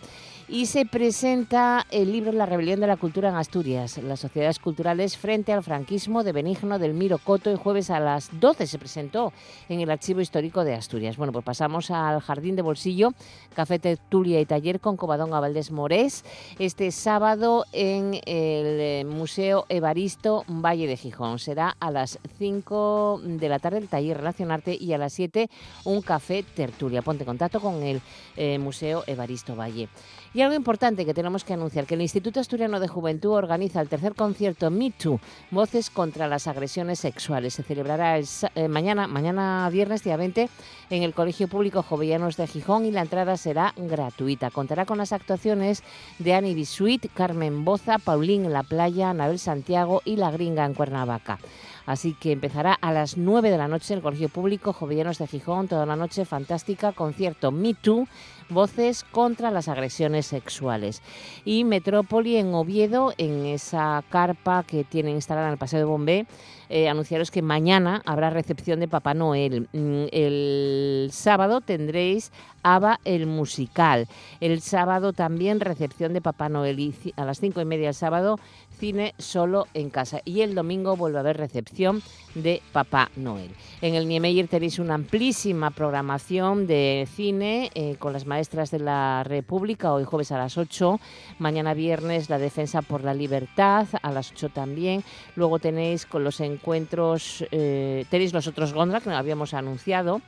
Y 0.53 0.67
se 0.67 0.85
presenta 0.85 1.87
el 1.93 2.11
libro 2.11 2.33
La 2.33 2.45
rebelión 2.45 2.81
de 2.81 2.89
la 2.89 2.97
cultura 2.97 3.29
en 3.29 3.37
Asturias, 3.37 3.99
las 3.99 4.19
sociedades 4.19 4.59
culturales 4.59 5.17
frente 5.17 5.53
al 5.53 5.63
franquismo 5.63 6.25
de 6.25 6.33
Benigno 6.33 6.81
del 6.81 6.93
Miro 6.93 7.19
Coto. 7.19 7.51
El 7.51 7.57
jueves 7.57 7.89
a 7.89 8.01
las 8.01 8.31
12 8.41 8.67
se 8.67 8.79
presentó 8.81 9.33
en 9.69 9.79
el 9.79 9.89
Archivo 9.93 10.21
Histórico 10.21 10.65
de 10.65 10.75
Asturias. 10.75 11.17
Bueno, 11.17 11.33
pues 11.33 11.45
pasamos 11.45 11.93
al 11.93 12.21
Jardín 12.21 12.57
de 12.57 12.63
Bolsillo, 12.63 13.13
café, 13.55 13.79
tertulia 13.79 14.41
y 14.41 14.45
taller 14.45 14.81
con 14.81 14.97
Covadonga 14.97 15.39
Valdés 15.39 15.71
Morés, 15.71 16.25
este 16.59 16.91
sábado 16.91 17.65
en 17.73 18.15
el 18.15 18.21
eh, 18.27 19.05
Museo 19.07 19.67
Evaristo 19.69 20.45
Valle 20.49 20.89
de 20.89 20.97
Gijón. 20.97 21.39
Será 21.39 21.77
a 21.79 21.93
las 21.93 22.19
5 22.39 23.21
de 23.23 23.49
la 23.49 23.61
tarde 23.61 23.79
el 23.79 23.87
taller 23.87 24.17
Relacionarte 24.17 24.75
y 24.75 24.95
a 24.95 24.99
las 24.99 25.13
7 25.13 25.49
un 25.85 26.03
café 26.03 26.43
tertulia. 26.43 27.03
Ponte 27.03 27.23
en 27.23 27.27
contacto 27.27 27.61
con 27.61 27.85
el 27.85 28.01
eh, 28.37 28.59
Museo 28.59 29.05
Evaristo 29.07 29.55
Valle. 29.55 29.89
Y 30.33 30.43
algo 30.43 30.55
importante 30.55 31.05
que 31.05 31.13
tenemos 31.13 31.43
que 31.43 31.55
anunciar, 31.55 31.87
que 31.87 31.95
el 31.95 32.03
Instituto 32.03 32.39
Asturiano 32.39 32.79
de 32.79 32.87
Juventud 32.87 33.33
organiza 33.33 33.81
el 33.81 33.89
tercer 33.89 34.15
concierto 34.15 34.71
Me 34.71 34.93
Too, 34.93 35.19
Voces 35.51 35.91
contra 35.91 36.29
las 36.29 36.47
Agresiones 36.47 37.01
Sexuales. 37.01 37.55
Se 37.55 37.65
celebrará 37.65 38.17
eh, 38.17 38.69
mañana, 38.69 39.09
mañana 39.09 39.69
viernes, 39.73 40.05
día 40.05 40.17
20, 40.17 40.49
en 40.91 41.03
el 41.03 41.15
Colegio 41.15 41.49
Público 41.49 41.83
Jovellanos 41.83 42.37
de 42.37 42.47
Gijón 42.47 42.87
y 42.87 42.93
la 42.93 43.01
entrada 43.01 43.37
será 43.37 43.75
gratuita. 43.77 44.53
Contará 44.53 44.87
con 44.87 44.99
las 44.99 45.13
actuaciones 45.13 45.83
de 46.21 46.33
Annie 46.35 46.55
Bisuit, 46.55 47.13
Carmen 47.13 47.65
Boza, 47.65 47.99
Paulín 47.99 48.53
la 48.53 48.63
Playa, 48.63 49.11
Anabel 49.11 49.41
Santiago 49.41 50.01
y 50.05 50.15
La 50.15 50.31
Gringa 50.31 50.65
en 50.65 50.75
Cuernavaca. 50.75 51.41
Así 51.87 52.15
que 52.15 52.31
empezará 52.31 52.75
a 52.75 52.93
las 52.93 53.17
9 53.17 53.51
de 53.51 53.59
la 53.59 53.67
noche 53.67 53.95
el 53.95 54.01
Colegio 54.01 54.29
Público 54.29 54.73
Jovellanos 54.73 55.19
de 55.19 55.27
Gijón, 55.27 55.67
toda 55.67 55.87
la 55.87 55.97
noche 55.97 56.25
fantástica, 56.25 56.93
concierto 56.93 57.51
Me 57.51 57.75
Too, 57.75 58.07
Voces 58.51 59.05
contra 59.05 59.51
las 59.51 59.69
agresiones 59.69 60.27
sexuales. 60.27 61.03
Y 61.45 61.65
Metrópoli 61.65 62.37
en 62.37 62.53
Oviedo, 62.55 63.13
en 63.17 63.47
esa 63.47 64.05
carpa 64.11 64.65
que 64.65 64.85
tienen 64.85 65.15
instalada 65.15 65.47
en 65.47 65.53
el 65.53 65.59
Paseo 65.59 65.79
de 65.79 65.85
Bombé, 65.85 66.27
eh, 66.69 66.89
anunciaros 66.89 67.31
que 67.31 67.43
mañana 67.43 68.03
habrá 68.05 68.31
recepción 68.31 68.81
de 68.81 68.89
Papá 68.89 69.15
Noel. 69.15 69.69
Mm, 69.73 70.05
El 70.13 71.11
sábado 71.13 71.61
tendréis 71.61 72.33
ABBA 72.63 73.01
el 73.05 73.27
musical. 73.27 74.09
El 74.41 74.61
sábado 74.61 75.13
también 75.13 75.61
recepción 75.61 76.13
de 76.13 76.21
Papá 76.21 76.49
Noel 76.49 76.79
y 76.81 76.95
a 77.17 77.25
las 77.25 77.41
cinco 77.41 77.61
y 77.61 77.65
media 77.65 77.89
el 77.89 77.95
sábado 77.95 78.39
cine 78.81 79.15
solo 79.19 79.67
en 79.75 79.91
casa. 79.91 80.21
Y 80.25 80.41
el 80.41 80.55
domingo 80.55 80.97
vuelve 80.97 81.19
a 81.19 81.21
haber 81.21 81.37
recepción 81.37 82.03
de 82.35 82.63
Papá 82.73 83.11
Noel. 83.15 83.51
En 83.83 83.95
el 83.95 84.09
Niemeyer 84.09 84.49
tenéis 84.49 84.79
una 84.79 84.95
amplísima 84.95 85.71
programación 85.71 86.67
de 86.67 87.07
cine 87.15 87.71
eh, 87.75 87.97
con 87.99 88.13
las 88.13 88.27
maestras 88.27 88.71
de 88.71 88.79
la 88.79 89.23
República, 89.25 89.93
hoy 89.93 90.05
jueves 90.05 90.33
a 90.33 90.39
las 90.39 90.57
8, 90.57 90.99
mañana 91.39 91.75
viernes 91.75 92.31
la 92.31 92.39
defensa 92.39 92.83
por 92.83 93.05
la 93.05 93.15
libertad, 93.15 93.87
a 94.03 94.11
las 94.11 94.33
8 94.33 94.49
también. 94.49 95.05
Luego 95.37 95.59
tenéis 95.59 96.07
con 96.07 96.25
los 96.25 96.41
encuentros, 96.41 97.45
eh, 97.51 98.07
tenéis 98.11 98.33
los 98.33 98.47
otros 98.47 98.73
Gondra 98.73 99.01
que 99.01 99.11
habíamos 99.11 99.53
anunciado 99.53 100.23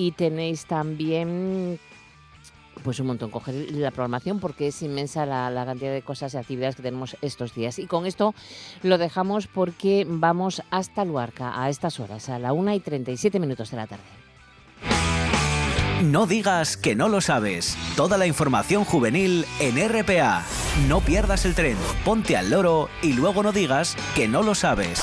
y 0.00 0.12
tenéis 0.12 0.64
también 0.64 1.78
pues 2.82 2.98
un 3.00 3.08
montón, 3.08 3.30
coger 3.30 3.54
la 3.72 3.90
programación 3.90 4.40
porque 4.40 4.68
es 4.68 4.80
inmensa 4.82 5.26
la, 5.26 5.50
la 5.50 5.66
cantidad 5.66 5.92
de 5.92 6.00
cosas 6.00 6.32
y 6.32 6.38
actividades 6.38 6.76
que 6.76 6.82
tenemos 6.82 7.16
estos 7.20 7.54
días. 7.54 7.78
Y 7.78 7.86
con 7.86 8.06
esto 8.06 8.34
lo 8.82 8.96
dejamos 8.96 9.46
porque 9.46 10.06
vamos 10.08 10.62
hasta 10.70 11.04
Luarca 11.04 11.62
a 11.62 11.68
estas 11.68 12.00
horas, 12.00 12.30
a 12.30 12.38
la 12.38 12.54
1 12.54 12.74
y 12.74 12.80
37 12.80 13.38
minutos 13.38 13.70
de 13.70 13.76
la 13.76 13.86
tarde. 13.86 14.02
No 16.02 16.26
digas 16.26 16.78
que 16.78 16.94
no 16.94 17.10
lo 17.10 17.20
sabes. 17.20 17.76
Toda 17.94 18.16
la 18.16 18.26
información 18.26 18.86
juvenil 18.86 19.44
en 19.58 19.76
RPA. 19.76 20.46
No 20.88 21.00
pierdas 21.00 21.44
el 21.44 21.54
tren, 21.54 21.76
ponte 22.06 22.38
al 22.38 22.48
loro 22.48 22.88
y 23.02 23.12
luego 23.12 23.42
no 23.42 23.52
digas 23.52 23.96
que 24.14 24.26
no 24.26 24.42
lo 24.42 24.54
sabes. 24.54 25.02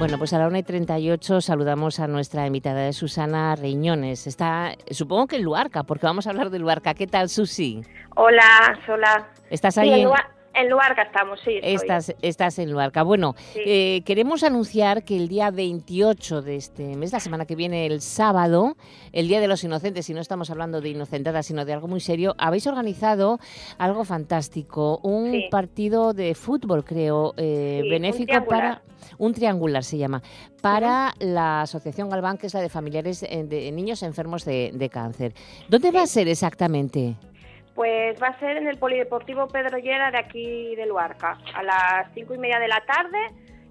Bueno, 0.00 0.16
pues 0.16 0.32
a 0.32 0.38
la 0.38 0.46
1 0.46 0.56
y 0.56 0.62
38 0.62 1.42
saludamos 1.42 2.00
a 2.00 2.06
nuestra 2.06 2.46
invitada 2.46 2.80
de 2.80 2.94
Susana 2.94 3.54
Riñones. 3.54 4.26
Está, 4.26 4.72
supongo 4.90 5.26
que 5.26 5.36
en 5.36 5.42
Luarca, 5.42 5.82
porque 5.82 6.06
vamos 6.06 6.26
a 6.26 6.30
hablar 6.30 6.48
de 6.48 6.58
Luarca. 6.58 6.94
¿Qué 6.94 7.06
tal, 7.06 7.28
Susi? 7.28 7.82
Hola, 8.16 8.78
hola. 8.88 9.28
¿Estás 9.50 9.76
ahí? 9.76 9.90
en- 10.00 10.08
en 10.54 10.68
Luarca 10.68 11.02
estamos, 11.02 11.40
sí. 11.44 11.58
Estás, 11.62 12.14
estás 12.22 12.58
en 12.58 12.70
Luarca. 12.72 13.02
Bueno, 13.02 13.34
Sí. 13.52 13.60
eh, 13.64 14.02
queremos 14.04 14.42
anunciar 14.42 15.04
que 15.04 15.16
el 15.16 15.28
día 15.28 15.50
28 15.50 16.42
de 16.42 16.56
este 16.56 16.96
mes, 16.96 17.12
la 17.12 17.20
semana 17.20 17.46
que 17.46 17.54
viene, 17.56 17.86
el 17.86 18.00
sábado, 18.00 18.76
el 19.12 19.28
Día 19.28 19.40
de 19.40 19.48
los 19.48 19.62
Inocentes, 19.64 20.08
y 20.10 20.14
no 20.14 20.20
estamos 20.20 20.50
hablando 20.50 20.80
de 20.80 20.88
inocentadas, 20.90 21.46
sino 21.46 21.64
de 21.64 21.72
algo 21.72 21.88
muy 21.88 22.00
serio, 22.00 22.34
habéis 22.38 22.66
organizado 22.66 23.38
algo 23.78 24.04
fantástico, 24.04 24.98
un 25.02 25.30
Sí. 25.32 25.48
partido 25.50 26.12
de 26.12 26.34
fútbol, 26.34 26.84
creo, 26.84 27.32
eh, 27.36 27.80
Sí, 27.84 27.88
benéfico 27.90 28.44
para... 28.44 28.82
Un 29.18 29.32
triangular 29.32 29.82
se 29.82 29.96
llama, 29.98 30.22
para 30.60 31.14
la 31.20 31.62
Asociación 31.62 32.10
Galván, 32.10 32.36
que 32.38 32.46
es 32.46 32.54
la 32.54 32.60
de 32.60 32.68
familiares 32.68 33.22
eh, 33.22 33.44
de 33.44 33.72
niños 33.72 34.02
enfermos 34.02 34.44
de, 34.44 34.70
de 34.74 34.88
cáncer. 34.90 35.32
¿Dónde 35.68 35.90
va 35.90 36.02
a 36.02 36.06
ser 36.06 36.28
exactamente? 36.28 37.16
Pues 37.80 38.22
va 38.22 38.26
a 38.26 38.38
ser 38.38 38.58
en 38.58 38.68
el 38.68 38.76
Polideportivo 38.76 39.48
Pedro 39.48 39.78
Llera 39.78 40.10
de 40.10 40.18
aquí 40.18 40.76
de 40.76 40.84
Luarca. 40.84 41.38
A 41.54 41.62
las 41.62 42.12
cinco 42.12 42.34
y 42.34 42.38
media 42.38 42.58
de 42.58 42.68
la 42.68 42.84
tarde 42.84 43.16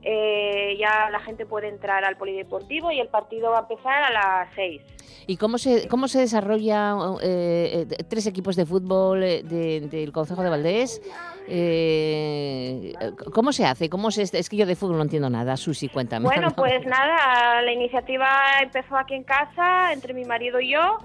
eh, 0.01 0.75
ya 0.79 1.11
la 1.11 1.19
gente 1.19 1.45
puede 1.45 1.67
entrar 1.67 2.03
al 2.03 2.17
Polideportivo 2.17 2.91
y 2.91 2.99
el 2.99 3.07
partido 3.09 3.51
va 3.51 3.59
a 3.59 3.61
empezar 3.69 4.01
a 4.01 4.09
las 4.11 4.49
seis. 4.55 4.81
¿Y 5.27 5.37
cómo 5.37 5.59
se, 5.59 5.87
cómo 5.87 6.07
se 6.07 6.21
desarrolla 6.21 6.95
eh, 7.21 7.85
eh, 7.87 8.03
tres 8.09 8.25
equipos 8.25 8.55
de 8.55 8.65
fútbol 8.65 9.21
eh, 9.21 9.43
de- 9.43 9.81
del 9.81 10.11
Consejo 10.11 10.41
de 10.41 10.49
Valdés? 10.49 11.03
Eh, 11.47 12.93
¿Cómo 13.31 13.51
se 13.51 13.65
hace? 13.67 13.91
¿Cómo 13.91 14.09
se, 14.09 14.23
es 14.23 14.49
que 14.49 14.57
yo 14.57 14.65
de 14.65 14.75
fútbol 14.75 14.97
no 14.97 15.03
entiendo 15.03 15.29
nada. 15.29 15.55
Susi, 15.55 15.87
cuéntame. 15.87 16.25
Bueno, 16.25 16.49
pues 16.55 16.83
nada, 16.83 17.61
la 17.61 17.71
iniciativa 17.71 18.27
empezó 18.63 18.97
aquí 18.97 19.13
en 19.13 19.23
casa 19.23 19.93
entre 19.93 20.15
mi 20.15 20.25
marido 20.25 20.59
y 20.59 20.71
yo 20.71 20.97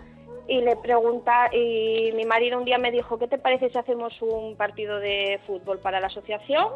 y 0.48 0.60
le 0.60 0.76
pregunta 0.76 1.48
y 1.52 2.12
mi 2.14 2.24
marido 2.24 2.58
un 2.58 2.64
día 2.64 2.78
me 2.78 2.90
dijo, 2.90 3.18
¿qué 3.18 3.28
te 3.28 3.38
parece 3.38 3.70
si 3.70 3.78
hacemos 3.78 4.20
un 4.22 4.56
partido 4.56 4.98
de 5.00 5.40
fútbol 5.46 5.78
para 5.78 6.00
la 6.00 6.08
asociación? 6.08 6.68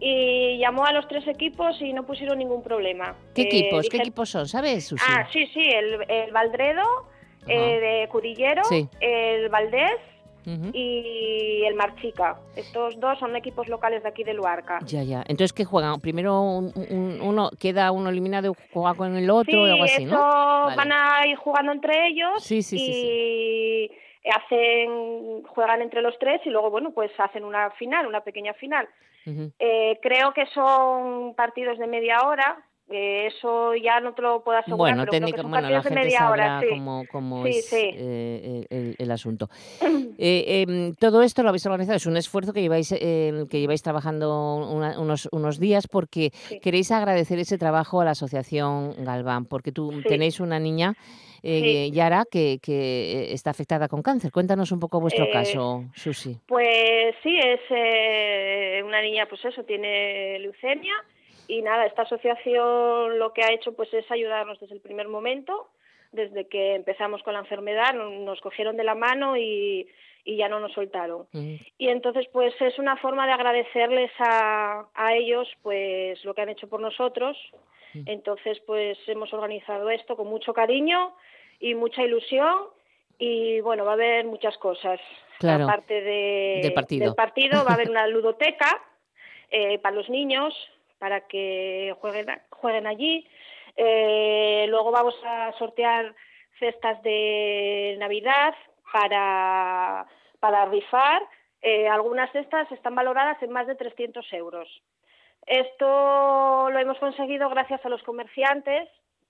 Y 0.00 0.58
llamó 0.58 0.84
a 0.84 0.92
los 0.92 1.06
tres 1.06 1.26
equipos 1.28 1.80
y 1.80 1.92
no 1.92 2.04
pusieron 2.04 2.38
ningún 2.38 2.62
problema. 2.62 3.14
¿Qué 3.34 3.42
Eh, 3.42 3.44
equipos? 3.46 3.88
¿Qué 3.88 3.98
equipos 3.98 4.30
son? 4.30 4.48
¿Sabes, 4.48 4.88
Susi? 4.88 5.04
Ah, 5.08 5.28
sí, 5.32 5.46
sí, 5.54 5.60
el, 5.68 6.04
el 6.10 6.32
Valdredo, 6.32 6.82
eh, 7.46 7.78
de 7.80 8.08
Cudillero, 8.08 8.64
Sí. 8.64 8.88
el 9.00 9.48
Valdés 9.48 9.96
Y 10.44 11.62
el 11.66 11.74
Marchica. 11.74 12.38
Estos 12.56 12.98
dos 13.00 13.18
son 13.18 13.36
equipos 13.36 13.68
locales 13.68 14.02
de 14.02 14.08
aquí 14.08 14.24
de 14.24 14.34
Luarca. 14.34 14.78
Ya, 14.86 15.02
ya. 15.02 15.20
Entonces, 15.28 15.52
¿qué 15.52 15.64
juegan? 15.64 16.00
Primero 16.00 16.40
un- 16.40 16.72
un- 16.90 17.20
uno 17.22 17.50
queda 17.58 17.92
uno 17.92 18.10
eliminado 18.10 18.50
y 18.52 18.54
juega 18.72 18.94
con 18.94 19.16
el 19.16 19.30
otro 19.30 19.52
Sí, 19.52 19.56
o 19.58 19.64
algo 19.64 19.84
así, 19.84 20.04
¿no? 20.04 20.18
Vale. 20.18 20.76
van 20.76 20.92
a 20.92 21.26
ir 21.26 21.36
jugando 21.36 21.72
entre 21.72 22.08
ellos 22.08 22.42
Sí, 22.42 22.62
sí, 22.62 22.78
sí, 22.78 23.90
y 24.24 24.28
hacen 24.30 25.42
juegan 25.44 25.82
entre 25.82 26.02
los 26.02 26.18
tres 26.18 26.40
y 26.44 26.50
luego 26.50 26.70
bueno 26.70 26.92
pues 26.92 27.10
hacen 27.18 27.44
una 27.44 27.70
final, 27.72 28.06
una 28.06 28.20
pequeña 28.22 28.54
final. 28.54 28.88
Eh, 29.58 29.98
creo 30.02 30.32
que 30.32 30.46
son 30.46 31.34
partidos 31.34 31.78
de 31.78 31.86
media 31.86 32.22
hora. 32.26 32.58
Eh, 32.90 33.26
eso 33.28 33.74
ya 33.74 34.00
no 34.00 34.12
te 34.14 34.22
lo 34.22 34.42
puedo 34.44 34.58
asegurar, 34.58 34.96
Bueno, 34.96 35.10
pero 35.10 35.26
creo 35.28 35.36
que 35.44 35.48
bueno, 35.48 35.70
la 35.70 35.82
gente 35.82 36.00
media 36.00 36.18
sabrá 36.18 36.58
hora, 36.58 36.60
sí. 36.60 36.66
cómo, 36.68 37.04
cómo 37.10 37.42
Sí, 37.44 37.50
es 37.50 37.64
sí. 37.66 37.90
eh, 37.94 38.94
el, 38.98 39.10
asunto. 39.10 39.48
Eh, 40.18 40.62
em, 40.68 40.94
todo 40.94 41.22
esto 41.22 41.42
lo 41.42 41.48
habéis 41.48 41.64
organizado, 41.66 41.96
es 41.96 42.06
un 42.06 42.16
esfuerzo 42.16 42.52
que 42.52 42.60
lleváis, 42.60 42.92
eh, 42.92 43.44
que 43.50 43.58
lleváis 43.60 43.82
trabajando 43.82 44.56
una- 44.70 45.00
unos, 45.00 45.28
unos 45.32 45.58
días 45.58 45.88
porque 45.88 46.30
queréis 46.62 46.92
agradecer 46.92 47.38
ese 47.40 47.58
trabajo 47.58 48.00
a 48.00 48.04
la 48.04 48.10
Asociación 48.12 48.94
Galván, 49.04 49.46
porque 49.46 49.72
tú 49.72 50.02
tenéis 50.06 50.38
una 50.38 50.60
niña, 50.60 50.94
eh, 51.42 51.90
Yara, 51.92 52.24
que, 52.30 52.58
que 52.62 53.32
está 53.32 53.50
afectada 53.50 53.88
con 53.88 54.02
cáncer. 54.02 54.30
Cuéntanos 54.30 54.70
un 54.70 54.78
poco 54.78 55.00
vuestro 55.00 55.28
caso, 55.32 55.84
Susi. 55.94 56.38
Pues 56.46 57.16
sí, 57.22 57.36
es 57.38 57.60
eh, 57.70 58.82
una 58.84 59.00
niña, 59.02 59.26
pues 59.28 59.44
eso, 59.44 59.64
tiene 59.64 60.38
leucemia 60.40 60.94
y 61.56 61.62
nada, 61.62 61.86
esta 61.86 62.02
asociación 62.02 63.18
lo 63.18 63.32
que 63.32 63.42
ha 63.42 63.52
hecho 63.52 63.72
pues 63.74 63.92
es 63.94 64.10
ayudarnos 64.10 64.58
desde 64.60 64.74
el 64.74 64.80
primer 64.80 65.08
momento, 65.08 65.68
desde 66.12 66.46
que 66.48 66.74
empezamos 66.74 67.22
con 67.22 67.34
la 67.34 67.40
enfermedad, 67.40 67.94
no- 67.94 68.10
nos 68.10 68.40
cogieron 68.40 68.76
de 68.76 68.84
la 68.84 68.94
mano 68.94 69.36
y, 69.36 69.88
y 70.24 70.36
ya 70.36 70.48
no 70.48 70.60
nos 70.60 70.72
soltaron. 70.72 71.26
Y 71.78 71.88
entonces 71.88 72.26
pues 72.32 72.54
es 72.60 72.78
una 72.78 72.96
forma 72.96 73.26
de 73.26 73.32
agradecerles 73.32 74.10
a, 74.18 74.86
a 74.94 75.14
ellos 75.14 75.48
pues 75.62 76.24
lo 76.24 76.34
que 76.34 76.42
han 76.42 76.48
hecho 76.50 76.68
por 76.68 76.80
nosotros. 76.80 77.36
Mm. 77.94 78.02
Entonces 78.06 78.60
pues 78.66 78.98
hemos 79.06 79.32
organizado 79.32 79.90
esto 79.90 80.16
con 80.16 80.28
mucho 80.28 80.52
cariño 80.54 81.14
y 81.60 81.74
mucha 81.74 82.02
ilusión 82.02 82.56
y 83.18 83.60
bueno, 83.60 83.84
va 83.84 83.92
a 83.92 83.94
haber 83.94 84.24
muchas 84.26 84.56
cosas. 84.58 85.00
Claro. 85.38 85.64
Aparte 85.64 86.00
de- 86.02 86.60
Del 86.62 86.72
partido. 86.74 87.04
del 87.06 87.14
partido, 87.14 87.64
va 87.64 87.70
a 87.72 87.74
haber 87.74 87.90
una 87.90 88.06
ludoteca 88.14 88.80
eh, 89.50 89.78
para 89.78 89.94
los 89.96 90.08
niños, 90.08 90.54
para 91.02 91.22
que 91.26 91.96
jueguen, 91.98 92.86
allí. 92.86 93.26
Eh, 93.74 94.66
luego 94.68 94.92
vamos 94.92 95.16
a 95.24 95.50
sortear 95.58 96.14
cestas 96.60 97.02
de 97.02 97.96
Navidad 97.98 98.54
para, 98.92 100.06
para 100.38 100.64
rifar. 100.66 101.28
Eh, 101.60 101.88
algunas 101.88 102.30
cestas 102.30 102.70
están 102.70 102.94
valoradas 102.94 103.42
en 103.42 103.50
más 103.50 103.66
de 103.66 103.74
300 103.74 104.32
euros. 104.32 104.68
Esto 105.44 106.70
lo 106.70 106.78
hemos 106.78 106.98
conseguido 106.98 107.48
gracias 107.50 107.84
a 107.84 107.88
los 107.88 108.04
comerciantes 108.04 108.88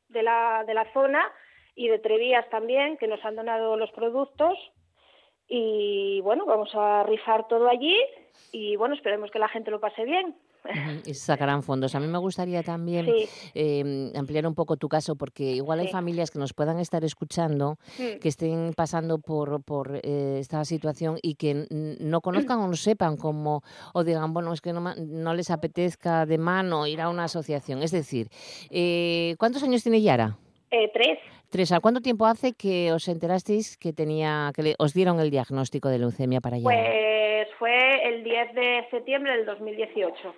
de 0.09 0.23
la, 0.23 0.65
de 0.67 0.75
la 0.75 0.93
zona 0.93 1.33
y 1.75 1.89
de 1.89 2.01
Trevías 2.01 2.51
también, 2.51 2.99
que 2.99 3.09
nos 3.09 3.25
han 3.25 3.37
donado 3.37 3.79
los 3.79 3.91
productos. 3.93 4.59
Y 5.49 6.21
bueno, 6.21 6.45
vamos 6.45 6.75
a 6.75 7.03
rifar 7.05 7.49
todo 7.49 7.67
allí 7.67 7.99
y 8.53 8.77
bueno, 8.77 8.95
esperemos 8.95 9.31
que 9.31 9.39
la 9.39 9.49
gente 9.49 9.71
lo 9.71 9.81
pase 9.81 10.05
bien. 10.05 10.37
Y 11.07 11.15
sacarán 11.15 11.63
fondos. 11.63 11.95
A 11.95 12.01
mí 12.01 12.07
me 12.07 12.19
gustaría 12.19 12.63
también 12.63 13.07
Sí. 13.07 13.29
eh, 13.55 14.13
ampliar 14.17 14.47
un 14.47 14.55
poco 14.55 14.77
tu 14.77 14.89
caso, 14.89 15.17
porque 15.17 15.53
igual 15.53 15.81
hay 15.81 15.87
Sí. 15.87 15.93
familias 15.93 16.31
que 16.31 16.39
nos 16.39 16.53
puedan 16.53 16.79
estar 16.79 17.05
escuchando, 17.05 17.79
Mm. 17.99 18.19
que 18.21 18.29
estén 18.29 18.73
pasando 18.75 19.19
por, 19.19 19.63
por 19.63 20.01
eh, 20.03 20.39
esta 20.41 20.65
situación 20.65 21.19
y 21.23 21.35
que 21.35 21.67
no 21.71 22.21
conozcan 22.21 22.59
o 22.61 22.69
no 22.69 22.77
sepan 22.77 23.17
cómo, 23.17 23.63
o 23.93 24.05
digan, 24.05 24.33
bueno, 24.33 24.53
es 24.53 24.61
que 24.61 24.73
no, 24.73 24.95
no 24.97 25.35
les 25.35 25.51
apetezca 25.51 26.27
de 26.27 26.39
mano 26.39 26.87
ir 26.87 27.01
a 27.01 27.09
una 27.09 27.25
asociación. 27.25 27.83
Es 27.83 27.91
decir, 27.91 28.29
eh, 28.71 29.35
¿cuántos 29.39 29.63
años 29.63 29.83
tiene 29.83 30.01
Yara? 30.01 30.37
Eh, 30.71 30.91
tres. 30.93 31.19
Tres. 31.51 31.71
¿A 31.73 31.81
cuánto 31.81 32.01
tiempo 32.01 32.25
hace 32.25 32.55
que 32.55 32.93
os 32.93 33.09
enterasteis 33.09 33.77
que 33.77 33.93
tenía, 33.93 34.53
que 34.55 34.63
le- 34.63 34.75
os 34.79 34.95
dieron 34.95 35.21
el 35.21 35.31
diagnóstico 35.31 35.91
de 35.91 35.99
leucemia 35.99 36.41
para 36.41 36.57
Yara? 36.57 36.65
Pues 36.65 36.89
el 38.23 38.25
10 38.25 38.55
de 38.55 38.87
septiembre 38.91 39.37
del 39.37 39.47
2018. 39.47 40.35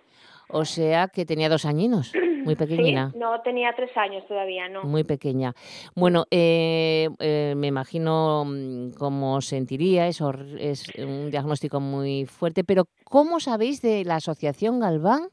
O 0.48 0.64
sea 0.64 1.08
que 1.08 1.24
tenía 1.24 1.48
dos 1.48 1.64
añinos, 1.64 2.12
muy 2.44 2.54
pequeñina. 2.56 3.10
Sí, 3.12 3.18
no 3.18 3.40
tenía 3.42 3.72
tres 3.74 3.96
años 3.96 4.26
todavía, 4.26 4.68
¿no? 4.68 4.82
Muy 4.84 5.04
pequeña. 5.04 5.54
Bueno, 5.94 6.24
eh, 6.30 7.08
eh, 7.18 7.54
me 7.56 7.68
imagino 7.68 8.44
mm, 8.46 8.92
cómo 8.98 9.40
sentiría, 9.40 10.06
es, 10.06 10.20
hor- 10.20 10.56
es 10.58 10.90
un 10.98 11.30
diagnóstico 11.30 11.80
muy 11.80 12.26
fuerte, 12.26 12.62
pero 12.64 12.84
¿cómo 13.04 13.40
sabéis 13.40 13.80
de 13.80 14.04
la 14.04 14.16
Asociación 14.16 14.80
Galván 14.80 15.28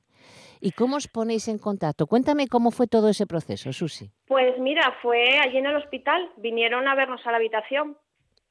y 0.61 0.71
cómo 0.71 0.95
os 0.97 1.07
ponéis 1.07 1.47
en 1.49 1.57
contacto? 1.57 2.07
Cuéntame 2.07 2.47
cómo 2.47 2.71
fue 2.71 2.87
todo 2.87 3.09
ese 3.09 3.27
proceso, 3.27 3.73
Susi. 3.73 4.11
Pues 4.27 4.57
mira, 4.59 4.93
fue 5.01 5.39
allí 5.39 5.57
en 5.57 5.65
el 5.65 5.75
hospital, 5.75 6.29
vinieron 6.37 6.87
a 6.87 6.95
vernos 6.95 7.19
a 7.27 7.31
la 7.31 7.37
habitación, 7.37 7.97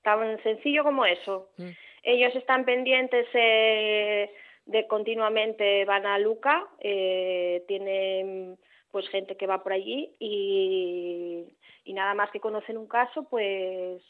tan 0.02 0.42
sencillo 0.42 0.84
como 0.84 1.06
eso. 1.06 1.48
Mm. 1.56 1.68
Ellos 2.02 2.34
están 2.34 2.64
pendientes 2.64 3.26
eh, 3.34 4.30
de 4.66 4.86
continuamente, 4.86 5.84
van 5.84 6.06
a 6.06 6.18
Luca, 6.18 6.66
eh, 6.80 7.64
tienen 7.68 8.58
pues 8.90 9.08
gente 9.08 9.36
que 9.36 9.46
va 9.46 9.62
por 9.62 9.72
allí 9.72 10.12
y, 10.18 11.44
y 11.84 11.92
nada 11.92 12.14
más 12.14 12.30
que 12.30 12.40
conocen 12.40 12.76
un 12.76 12.88
caso, 12.88 13.24
pues 13.24 14.02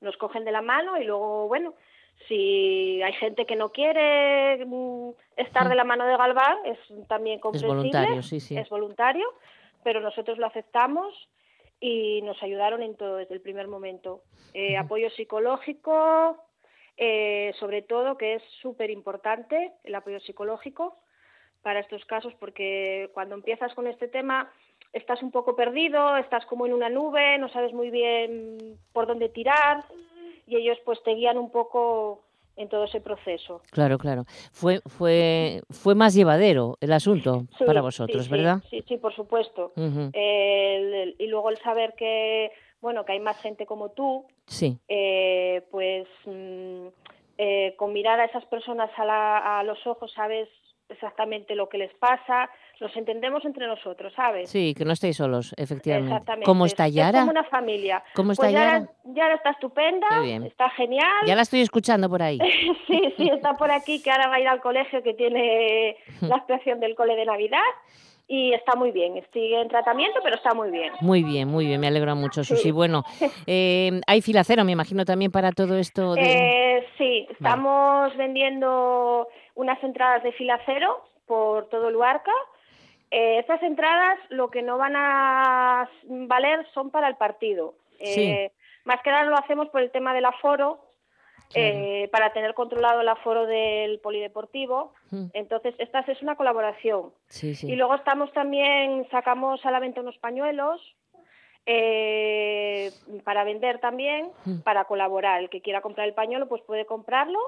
nos 0.00 0.16
cogen 0.16 0.44
de 0.44 0.52
la 0.52 0.62
mano 0.62 0.98
y 1.00 1.04
luego, 1.04 1.48
bueno, 1.48 1.74
si 2.28 3.02
hay 3.02 3.12
gente 3.14 3.46
que 3.46 3.56
no 3.56 3.70
quiere 3.70 4.64
mm, 4.64 5.10
estar 5.36 5.68
de 5.68 5.74
la 5.74 5.84
mano 5.84 6.06
de 6.06 6.16
Galván, 6.16 6.58
es 6.66 6.78
también 7.08 7.40
comprensible. 7.40 7.76
voluntario, 7.76 8.22
sí, 8.22 8.40
sí. 8.40 8.56
Es 8.56 8.68
voluntario, 8.68 9.26
pero 9.82 10.00
nosotros 10.00 10.38
lo 10.38 10.46
aceptamos 10.46 11.14
y 11.80 12.22
nos 12.22 12.40
ayudaron 12.42 12.82
en 12.82 12.96
todo 12.96 13.16
desde 13.16 13.34
el 13.34 13.40
primer 13.40 13.66
momento. 13.66 14.22
Eh, 14.54 14.76
Apoyo 14.76 15.10
psicológico, 15.10 16.36
eh, 16.96 17.52
sobre 17.58 17.82
todo, 17.82 18.16
que 18.16 18.34
es 18.34 18.42
súper 18.60 18.90
importante 18.90 19.72
el 19.84 19.94
apoyo 19.94 20.20
psicológico 20.20 20.96
para 21.62 21.80
estos 21.80 22.04
casos, 22.06 22.34
porque 22.40 23.10
cuando 23.14 23.34
empiezas 23.34 23.72
con 23.74 23.86
este 23.86 24.08
tema 24.08 24.50
estás 24.92 25.22
un 25.22 25.30
poco 25.30 25.54
perdido, 25.56 26.16
estás 26.16 26.44
como 26.46 26.66
en 26.66 26.72
una 26.72 26.88
nube, 26.90 27.38
no 27.38 27.48
sabes 27.48 27.72
muy 27.72 27.90
bien 27.90 28.58
por 28.92 29.06
dónde 29.06 29.28
tirar 29.28 29.84
y 30.46 30.56
ellos 30.56 30.76
pues 30.84 31.02
te 31.02 31.14
guían 31.14 31.38
un 31.38 31.50
poco 31.50 32.22
en 32.56 32.68
todo 32.68 32.84
ese 32.84 33.00
proceso. 33.00 33.62
Claro, 33.70 33.96
claro. 33.96 34.24
Fue, 34.52 34.80
fue, 34.86 35.62
fue 35.70 35.94
más 35.94 36.14
llevadero 36.14 36.76
el 36.82 36.92
asunto 36.92 37.46
Sí, 37.56 37.64
para 37.64 37.80
vosotros, 37.80 38.26
sí, 38.26 38.30
¿verdad? 38.30 38.58
Sí, 38.68 38.84
sí, 38.86 38.98
por 38.98 39.14
supuesto. 39.14 39.72
Ujú. 39.76 40.10
El- 40.12 40.92
el- 40.94 41.16
y 41.18 41.28
luego 41.28 41.48
el 41.48 41.56
saber 41.58 41.94
que, 41.96 42.50
bueno, 42.82 43.04
que 43.06 43.12
hay 43.12 43.20
más 43.20 43.40
gente 43.40 43.64
como 43.64 43.92
tú, 43.92 44.26
Sí. 44.46 44.76
eh, 44.88 45.62
pues 45.70 46.06
mm, 46.26 46.88
eh, 47.38 47.74
con 47.78 47.92
mirar 47.94 48.20
a 48.20 48.26
esas 48.26 48.44
personas 48.46 48.90
a, 48.98 49.04
la- 49.06 49.60
a 49.60 49.62
los 49.62 49.86
ojos 49.86 50.12
sabes 50.12 50.48
exactamente 50.88 51.54
lo 51.54 51.70
que 51.70 51.78
les 51.78 51.94
pasa, 51.94 52.50
los 52.78 52.94
entendemos 52.96 53.42
entre 53.46 53.66
nosotros, 53.66 54.12
¿sabes? 54.14 54.50
Sí, 54.50 54.74
que 54.76 54.84
no 54.84 54.92
estéis 54.92 55.16
solos, 55.16 55.54
efectivamente. 55.56 56.10
Exactamente. 56.12 56.44
¿Cómo 56.44 56.66
está 56.66 56.86
Es- 56.86 56.94
Yara? 56.94 57.18
Es 57.20 57.24
como 57.24 57.30
una 57.30 57.44
familia. 57.44 58.04
¿Cómo 58.14 58.32
está 58.32 58.42
pues 58.42 58.52
Yara? 58.52 58.88
Yara? 59.04 59.34
Está 59.36 59.50
estupenda, 59.50 60.06
está 60.44 60.68
genial. 60.70 61.08
Ya 61.26 61.34
la 61.34 61.42
estoy 61.42 61.62
escuchando 61.62 62.10
por 62.10 62.22
ahí. 62.22 62.38
sí, 62.86 63.14
sí, 63.16 63.30
está 63.32 63.54
por 63.54 63.70
aquí, 63.70 64.02
que 64.02 64.10
ahora 64.10 64.28
va 64.28 64.34
a 64.34 64.40
ir 64.40 64.48
al 64.48 64.60
colegio, 64.60 65.02
que 65.02 65.14
tiene 65.14 65.96
la 66.20 66.36
actuación 66.36 66.78
del 66.80 66.94
cole 66.94 67.16
de 67.16 67.24
Navidad 67.24 67.62
y 68.32 68.54
está 68.54 68.74
muy 68.76 68.92
bien. 68.92 69.22
Sigue 69.30 69.60
en 69.60 69.68
tratamiento, 69.68 70.20
pero 70.22 70.36
está 70.36 70.54
muy 70.54 70.70
bien. 70.70 70.90
Muy 71.02 71.22
bien, 71.22 71.48
muy 71.48 71.66
bien, 71.66 71.78
me 71.78 71.88
alegro 71.88 72.16
mucho, 72.16 72.42
Susi. 72.42 72.62
Sí. 72.62 72.70
Bueno, 72.70 73.04
eh, 73.46 74.00
hay 74.06 74.22
filacero, 74.22 74.64
me 74.64 74.72
imagino, 74.72 75.04
también 75.04 75.30
para 75.30 75.52
todo 75.52 75.76
esto 75.76 76.14
de... 76.14 76.22
Eh, 76.22 76.86
sí, 76.96 77.26
estamos 77.28 78.16
vendiendo 78.16 79.28
unas 79.54 79.84
entradas 79.84 80.22
de 80.22 80.32
fila 80.32 80.58
cero 80.64 81.04
por 81.26 81.68
todo 81.68 81.90
Luarca. 81.90 82.32
Eh, 83.10 83.38
estas 83.38 83.62
entradas 83.62 84.18
lo 84.30 84.48
que 84.48 84.62
no 84.62 84.78
van 84.78 84.94
a 84.96 85.90
valer 86.08 86.66
son 86.72 86.88
para 86.88 87.08
el 87.08 87.16
partido. 87.16 87.74
Eh, 88.00 88.50
Más 88.84 89.02
que 89.02 89.10
nada 89.10 89.24
lo 89.24 89.36
hacemos 89.36 89.68
por 89.68 89.82
el 89.82 89.90
tema 89.90 90.14
del 90.14 90.24
aforo, 90.24 90.80
eh, 91.54 92.08
para 92.12 92.32
tener 92.32 92.54
controlado 92.54 93.00
el 93.00 93.08
aforo 93.08 93.46
del 93.46 93.98
polideportivo. 94.00 94.92
Mm. 95.10 95.26
Entonces, 95.34 95.74
esta 95.78 96.00
es 96.00 96.22
una 96.22 96.36
colaboración. 96.36 97.12
Sí, 97.28 97.54
sí. 97.54 97.70
Y 97.70 97.76
luego 97.76 97.94
estamos 97.94 98.32
también, 98.32 99.06
sacamos 99.10 99.64
a 99.66 99.70
la 99.70 99.80
venta 99.80 100.00
unos 100.00 100.18
pañuelos 100.18 100.80
eh, 101.66 102.90
para 103.24 103.44
vender 103.44 103.78
también, 103.78 104.30
Mm. 104.44 104.60
para 104.60 104.84
colaborar. 104.84 105.40
El 105.40 105.48
que 105.50 105.60
quiera 105.60 105.80
comprar 105.80 106.08
el 106.08 106.14
pañuelo, 106.14 106.48
pues 106.48 106.62
puede 106.62 106.86
comprarlo 106.86 107.38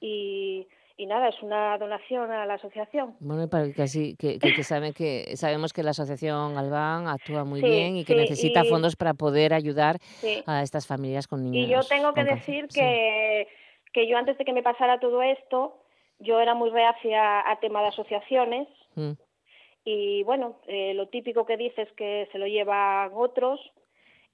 y, 0.00 0.66
y 0.96 1.06
nada, 1.06 1.28
es 1.28 1.42
una 1.42 1.76
donación 1.78 2.30
a 2.30 2.44
la 2.46 2.54
asociación. 2.54 3.16
Bueno, 3.20 3.48
para 3.48 3.72
que, 3.72 3.82
así- 3.82 4.16
que, 4.16 4.38
que- 4.38 4.52
que 4.54 4.62
sabe 4.62 4.92
que 4.92 5.36
sabemos 5.36 5.72
que 5.72 5.82
la 5.82 5.90
Asociación 5.90 6.54
Galván 6.54 7.08
actúa 7.08 7.44
muy 7.44 7.60
Sí, 7.60 7.66
bien 7.66 7.96
y 7.96 8.04
que 8.04 8.12
sí, 8.14 8.20
necesita 8.20 8.64
y- 8.64 8.68
fondos 8.68 8.96
para 8.96 9.14
poder 9.14 9.54
ayudar 9.54 9.98
Sí. 10.00 10.42
a 10.46 10.62
estas 10.62 10.86
familias 10.86 11.26
con 11.26 11.42
niños. 11.44 11.68
Y 11.68 11.72
yo 11.72 11.80
tengo 11.88 12.12
que 12.12 12.24
decir 12.24 12.68
que, 12.68 13.48
que 13.92 14.06
yo 14.06 14.16
antes 14.18 14.36
de 14.38 14.44
que 14.44 14.52
me 14.52 14.62
pasara 14.62 15.00
todo 15.00 15.22
esto, 15.22 15.78
yo 16.18 16.40
era 16.40 16.54
muy 16.54 16.70
reacia 16.70 17.48
a 17.50 17.58
tema 17.60 17.80
de 17.82 17.88
asociaciones 17.88 18.68
Mm. 18.94 19.12
y 19.84 20.22
bueno, 20.24 20.60
eh, 20.66 20.94
lo 20.94 21.08
típico 21.08 21.46
que 21.46 21.56
dices 21.56 21.88
que 21.96 22.28
se 22.30 22.38
lo 22.38 22.46
llevan 22.46 23.10
otros 23.14 23.58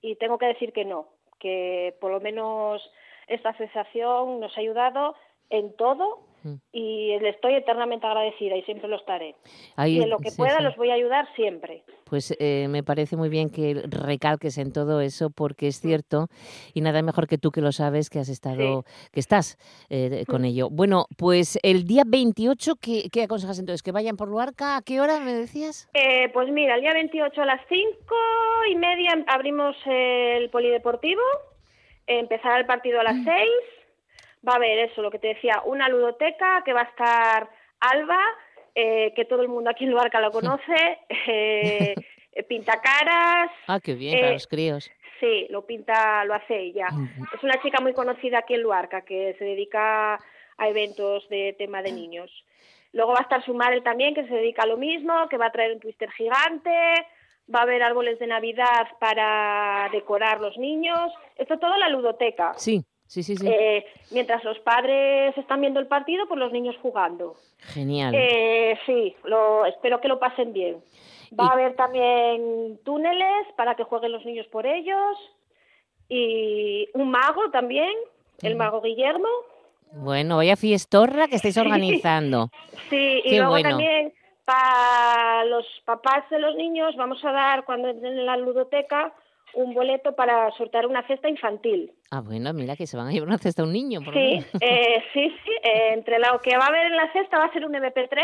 y 0.02 0.16
tengo 0.16 0.36
que 0.38 0.46
decir 0.46 0.72
que 0.72 0.84
no, 0.84 1.08
que 1.38 1.94
por 2.00 2.10
lo 2.10 2.20
menos 2.20 2.82
esta 3.28 3.50
asociación 3.50 4.40
nos 4.40 4.56
ha 4.56 4.60
ayudado 4.60 5.14
en 5.50 5.74
todo. 5.76 6.26
Y 6.72 7.18
le 7.20 7.30
estoy 7.30 7.54
eternamente 7.54 8.06
agradecida 8.06 8.56
y 8.56 8.62
siempre 8.62 8.88
lo 8.88 8.96
estaré. 8.96 9.34
Ahí- 9.76 9.98
y 9.98 10.02
en 10.02 10.10
lo 10.10 10.18
que 10.18 10.30
sí, 10.30 10.36
pueda 10.36 10.58
sí. 10.58 10.62
los 10.62 10.76
voy 10.76 10.90
a 10.90 10.94
ayudar 10.94 11.26
siempre. 11.34 11.82
Pues 12.04 12.34
eh, 12.40 12.66
me 12.70 12.82
parece 12.82 13.16
muy 13.16 13.28
bien 13.28 13.50
que 13.50 13.82
recalques 13.88 14.56
en 14.58 14.72
todo 14.72 15.00
eso 15.00 15.30
porque 15.30 15.66
es 15.68 15.80
cierto 15.80 16.28
y 16.74 16.80
nada 16.80 17.02
mejor 17.02 17.26
que 17.26 17.36
tú 17.38 17.50
que 17.50 17.60
lo 17.60 17.72
sabes 17.72 18.08
que 18.10 18.18
has 18.18 18.28
estado, 18.28 18.84
que 19.12 19.20
estás 19.20 19.58
eh, 19.90 20.24
con 20.26 20.44
ello. 20.44 20.68
Bueno, 20.70 21.04
pues 21.18 21.58
el 21.62 21.84
día 21.84 22.04
28, 22.06 22.74
¿qué, 22.80 23.08
qué 23.12 23.24
aconsejas 23.24 23.58
entonces? 23.58 23.82
¿Que 23.82 23.92
vayan 23.92 24.16
por 24.16 24.28
Luarca? 24.28 24.76
¿A 24.76 24.82
qué 24.82 25.00
hora 25.00 25.20
me 25.20 25.34
decías? 25.34 25.88
Eh, 25.94 26.30
pues 26.32 26.48
mira, 26.50 26.76
el 26.76 26.80
día 26.80 26.92
28 26.94 27.42
a 27.42 27.46
las 27.46 27.60
5 27.68 28.14
y 28.70 28.76
media 28.76 29.10
abrimos 29.26 29.76
el 29.86 30.48
polideportivo, 30.50 31.20
empezará 32.06 32.58
el 32.58 32.66
partido 32.66 33.00
a 33.00 33.04
las 33.04 33.16
6, 33.22 33.26
va 34.46 34.52
a 34.52 34.56
haber 34.56 34.78
eso, 34.78 35.02
lo 35.02 35.10
que 35.10 35.18
te 35.18 35.28
decía, 35.28 35.62
una 35.64 35.88
ludoteca 35.88 36.62
que 36.64 36.72
va 36.72 36.80
a 36.82 36.84
estar 36.84 37.48
Alba, 37.80 38.20
eh, 38.74 39.12
que 39.14 39.24
todo 39.24 39.42
el 39.42 39.48
mundo 39.48 39.70
aquí 39.70 39.84
en 39.84 39.90
Luarca 39.90 40.20
lo 40.20 40.30
conoce, 40.30 40.98
eh, 41.26 41.94
pintacaras, 42.48 43.50
Ah, 43.66 43.80
qué 43.82 43.94
bien, 43.94 44.18
para 44.18 44.30
Eh, 44.30 44.34
los 44.34 44.46
críos. 44.46 44.90
Sí, 45.20 45.46
lo 45.50 45.66
pinta, 45.66 46.24
lo 46.24 46.34
hace 46.34 46.56
ella. 46.56 46.86
Es 47.34 47.42
una 47.42 47.60
chica 47.60 47.80
muy 47.80 47.92
conocida 47.92 48.38
aquí 48.38 48.54
en 48.54 48.62
Luarca 48.62 49.00
que 49.02 49.34
se 49.38 49.44
dedica 49.44 50.14
a 50.14 50.68
eventos 50.68 51.28
de 51.28 51.54
tema 51.58 51.82
de 51.82 51.90
niños. 51.92 52.30
Luego 52.92 53.12
va 53.12 53.18
a 53.18 53.22
estar 53.22 53.44
su 53.44 53.52
madre 53.52 53.80
también 53.80 54.14
que 54.14 54.26
se 54.28 54.34
dedica 54.34 54.62
a 54.62 54.66
lo 54.66 54.76
mismo, 54.76 55.28
que 55.28 55.36
va 55.36 55.46
a 55.46 55.52
traer 55.52 55.72
un 55.72 55.80
twister 55.80 56.10
gigante, 56.12 56.70
va 57.52 57.60
a 57.60 57.62
haber 57.62 57.82
árboles 57.82 58.18
de 58.20 58.28
Navidad 58.28 58.86
para 59.00 59.88
decorar 59.92 60.40
los 60.40 60.56
niños. 60.56 61.12
Esto 61.36 61.58
todo 61.58 61.74
en 61.74 61.80
la 61.80 61.88
ludoteca. 61.88 62.54
Sí, 62.54 62.84
sí, 63.08 63.24
sí, 63.24 63.36
sí. 63.36 63.48
Eh, 63.48 63.84
mientras 64.12 64.44
los 64.44 64.58
padres 64.60 65.36
están 65.36 65.60
viendo 65.60 65.80
el 65.80 65.88
partido, 65.88 66.28
pues 66.28 66.38
los 66.38 66.52
niños 66.52 66.76
jugando. 66.80 67.34
Genial. 67.58 68.14
Eh, 68.14 68.78
sí, 68.86 69.16
lo, 69.24 69.66
espero 69.66 70.00
que 70.00 70.06
lo 70.06 70.20
pasen 70.20 70.52
bien. 70.52 70.76
Va 71.38 71.48
a 71.48 71.52
haber 71.52 71.74
también 71.74 72.78
túneles 72.84 73.46
para 73.56 73.74
que 73.74 73.84
jueguen 73.84 74.12
los 74.12 74.24
niños 74.24 74.46
por 74.46 74.64
ellos 74.64 75.18
y 76.08 76.88
un 76.94 77.10
mago 77.10 77.50
también, 77.50 77.92
el 78.42 78.56
mago 78.56 78.80
Guillermo. 78.80 79.28
Bueno, 79.92 80.36
vaya 80.36 80.56
fiestorra 80.56 81.28
que 81.28 81.36
estáis 81.36 81.56
organizando. 81.56 82.50
Sí, 82.88 83.20
y 83.22 83.36
luego 83.36 83.50
bueno. 83.50 83.68
también 83.68 84.14
para 84.46 85.44
los 85.44 85.66
papás 85.84 86.24
de 86.30 86.38
los 86.38 86.56
niños 86.56 86.96
vamos 86.96 87.22
a 87.22 87.32
dar 87.32 87.66
cuando 87.66 87.88
entren 87.88 88.16
en 88.16 88.24
la 88.24 88.38
ludoteca 88.38 89.12
un 89.54 89.74
boleto 89.74 90.14
para 90.14 90.50
sortear 90.52 90.86
una 90.86 91.06
cesta 91.06 91.28
infantil. 91.28 91.92
Ah, 92.10 92.20
bueno, 92.20 92.52
mira 92.52 92.76
que 92.76 92.86
se 92.86 92.96
van 92.96 93.08
a 93.08 93.10
llevar 93.10 93.28
una 93.28 93.38
cesta 93.38 93.62
a 93.62 93.64
un 93.66 93.72
niño. 93.72 94.00
por 94.02 94.14
Sí, 94.14 94.44
eh, 94.60 95.02
sí, 95.12 95.34
sí. 95.44 95.50
eh, 95.62 95.90
entre 95.94 96.18
lo 96.18 96.40
que 96.40 96.56
va 96.56 96.64
a 96.64 96.68
haber 96.68 96.86
en 96.86 96.96
la 96.96 97.12
cesta 97.12 97.38
va 97.38 97.46
a 97.46 97.52
ser 97.52 97.64
un 97.66 97.72
MP3 97.74 98.22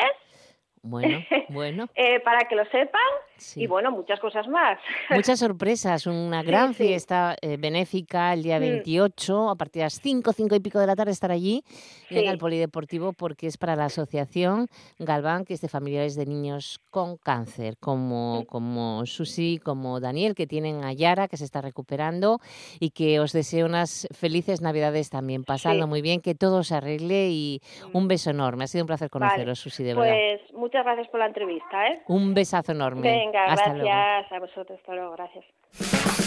Bueno, 0.82 1.18
bueno. 1.48 1.86
eh, 1.94 2.20
para 2.20 2.46
que 2.48 2.54
lo 2.56 2.64
sepan 2.66 3.00
Sí. 3.36 3.62
y 3.62 3.66
bueno, 3.66 3.90
muchas 3.90 4.20
cosas 4.20 4.46
más. 4.48 4.78
Muchas 5.10 5.38
sorpresas, 5.38 6.06
una 6.06 6.42
gran 6.42 6.72
sí. 6.74 6.84
fiesta 6.86 7.36
eh, 7.40 7.56
benéfica 7.58 8.32
el 8.32 8.42
día 8.42 8.58
Mm. 8.58 8.62
28, 8.62 9.50
a 9.50 9.56
partir 9.56 9.80
de 9.80 9.86
las 9.86 10.00
5, 10.00 10.32
5 10.32 10.54
y 10.54 10.60
pico 10.60 10.78
de 10.78 10.86
la 10.86 10.94
tarde 10.96 11.12
estar 11.12 11.30
allí 11.30 11.62
en 12.10 12.28
el 12.28 12.38
Polideportivo 12.38 13.12
porque 13.12 13.46
es 13.46 13.56
para 13.58 13.76
la 13.76 13.86
asociación 13.86 14.68
Galván, 14.98 15.44
que 15.44 15.54
es 15.54 15.60
de 15.60 15.68
familiares 15.68 16.14
de 16.16 16.26
niños 16.26 16.80
con 16.90 17.16
cáncer, 17.16 17.76
como, 17.78 18.44
como 18.48 19.04
Susi, 19.06 19.58
como 19.62 20.00
Daniel, 20.00 20.34
que 20.34 20.46
tienen 20.46 20.84
a 20.84 20.92
Yara, 20.92 21.28
que 21.28 21.36
se 21.36 21.44
está 21.44 21.60
recuperando 21.60 22.38
y 22.80 22.90
que 22.90 23.20
os 23.20 23.32
deseo 23.32 23.66
unas 23.66 24.06
felices 24.12 24.60
navidades 24.60 25.10
también, 25.10 25.44
pasadlo 25.44 25.84
Sí. 25.84 25.88
muy 25.88 26.02
bien, 26.02 26.20
que 26.20 26.34
todo 26.34 26.62
se 26.62 26.74
arregle 26.76 27.30
y 27.30 27.60
un 27.92 28.06
beso 28.08 28.30
enorme. 28.30 28.64
Ha 28.64 28.66
sido 28.68 28.84
un 28.84 28.86
placer 28.88 29.08
Vale, 29.12 29.26
conoceros, 29.28 29.58
Susi, 29.58 29.82
de 29.84 29.94
verdad. 29.94 30.12
Pues 30.12 30.52
muchas 30.54 30.84
gracias 30.84 31.08
por 31.08 31.20
la 31.20 31.26
entrevista, 31.26 31.88
¿eh? 31.88 32.02
Un 32.08 32.32
besazo 32.34 32.72
enorme. 32.72 33.02
Venga, 33.24 33.44
Hasta 33.46 33.68
luego. 33.68 33.84
gracias 33.84 34.32
a 34.32 34.38
vosotros, 34.40 34.78
hasta 34.78 34.94
luego, 34.94 35.12
gracias. 35.12 35.44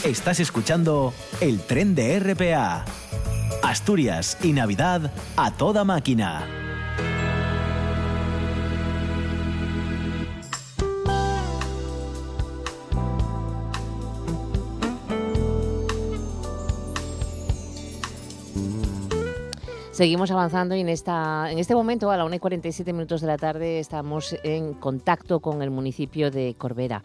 Estás 0.06 0.40
escuchando 0.40 1.14
el 1.42 1.62
tren 1.66 1.94
de 1.94 2.20
RPA. 2.20 2.86
Asturias 3.64 4.38
y 4.44 4.54
Navidad 4.54 5.12
a 5.36 5.52
toda 5.56 5.84
máquina. 5.84 6.67
Seguimos 19.98 20.30
avanzando 20.30 20.76
y 20.76 20.82
en, 20.82 20.90
esta, 20.90 21.52
en 21.52 21.58
este 21.58 21.74
momento, 21.74 22.12
a 22.12 22.18
la 22.18 22.26
1 22.26 22.36
y 22.36 22.38
47 22.38 22.94
minutos 22.94 23.20
de 23.20 23.26
la 23.26 23.40
tarde, 23.40 23.80
estamos 23.80 24.36
en 24.44 24.76
contacto 24.76 25.40
con 25.40 25.64
el 25.64 25.72
municipio 25.72 26.30
de 26.30 26.54
Corbera, 26.56 27.02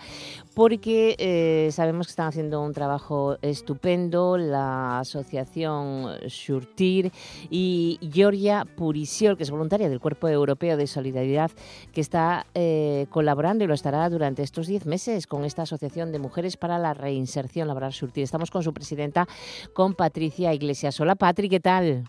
porque 0.55 1.17
eh, 1.19 1.71
sabemos 1.73 2.07
que 2.07 2.11
están 2.11 2.27
haciendo 2.27 2.61
un 2.61 2.75
trabajo 2.75 3.39
estupendo 3.41 4.37
la 4.37 4.99
asociación 4.99 6.19
Surtir 6.29 7.13
y 7.49 7.99
Georgia 8.13 8.67
Purisiol, 8.67 9.39
que 9.39 9.45
es 9.45 9.51
voluntaria 9.51 9.89
del 9.89 9.99
Cuerpo 9.99 10.29
Europeo 10.29 10.77
de 10.77 10.87
Solidaridad, 10.87 11.51
que 11.95 12.03
está 12.03 12.45
eh, 12.53 13.07
colaborando 13.09 13.65
y 13.65 13.69
lo 13.69 13.73
estará 13.73 14.07
durante 14.11 14.43
estos 14.43 14.67
10 14.67 14.85
meses 14.85 15.27
con 15.27 15.47
esta 15.47 15.63
asociación 15.63 16.13
de 16.13 16.19
mujeres 16.19 16.59
para 16.59 16.79
la 16.79 16.93
reinserción 16.93 17.69
laboral 17.69 17.95
Surtir. 17.95 18.25
Estamos 18.25 18.51
con 18.51 18.63
su 18.63 18.75
presidenta, 18.75 19.27
con 19.73 19.95
Patricia 19.95 20.53
Iglesias. 20.53 21.01
Hola, 21.01 21.15
Patri, 21.15 21.49
¿qué 21.49 21.61
tal? 21.61 22.05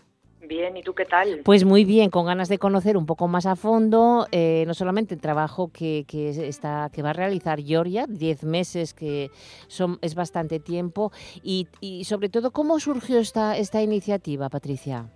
Bien, 0.48 0.76
¿y 0.76 0.82
tú 0.82 0.94
qué 0.94 1.04
tal? 1.04 1.40
Pues 1.44 1.64
muy 1.64 1.84
bien, 1.84 2.10
con 2.10 2.26
ganas 2.26 2.48
de 2.48 2.58
conocer 2.58 2.96
un 2.96 3.06
poco 3.06 3.28
más 3.28 3.46
a 3.46 3.56
fondo, 3.56 4.26
eh, 4.32 4.64
no 4.66 4.74
solamente 4.74 5.14
el 5.14 5.20
trabajo 5.20 5.70
que, 5.72 6.04
que 6.06 6.30
está 6.48 6.90
que 6.92 7.02
va 7.02 7.10
a 7.10 7.14
realizar 7.14 7.60
Georgia, 7.60 8.06
10 8.08 8.44
meses 8.44 8.94
que 8.94 9.30
son 9.68 9.98
es 10.02 10.14
bastante 10.14 10.60
tiempo, 10.60 11.12
y, 11.42 11.68
y 11.80 12.04
sobre 12.04 12.28
todo 12.28 12.50
cómo 12.50 12.78
surgió 12.80 13.18
esta 13.18 13.56
esta 13.56 13.82
iniciativa, 13.82 14.48
Patricia. 14.48 15.06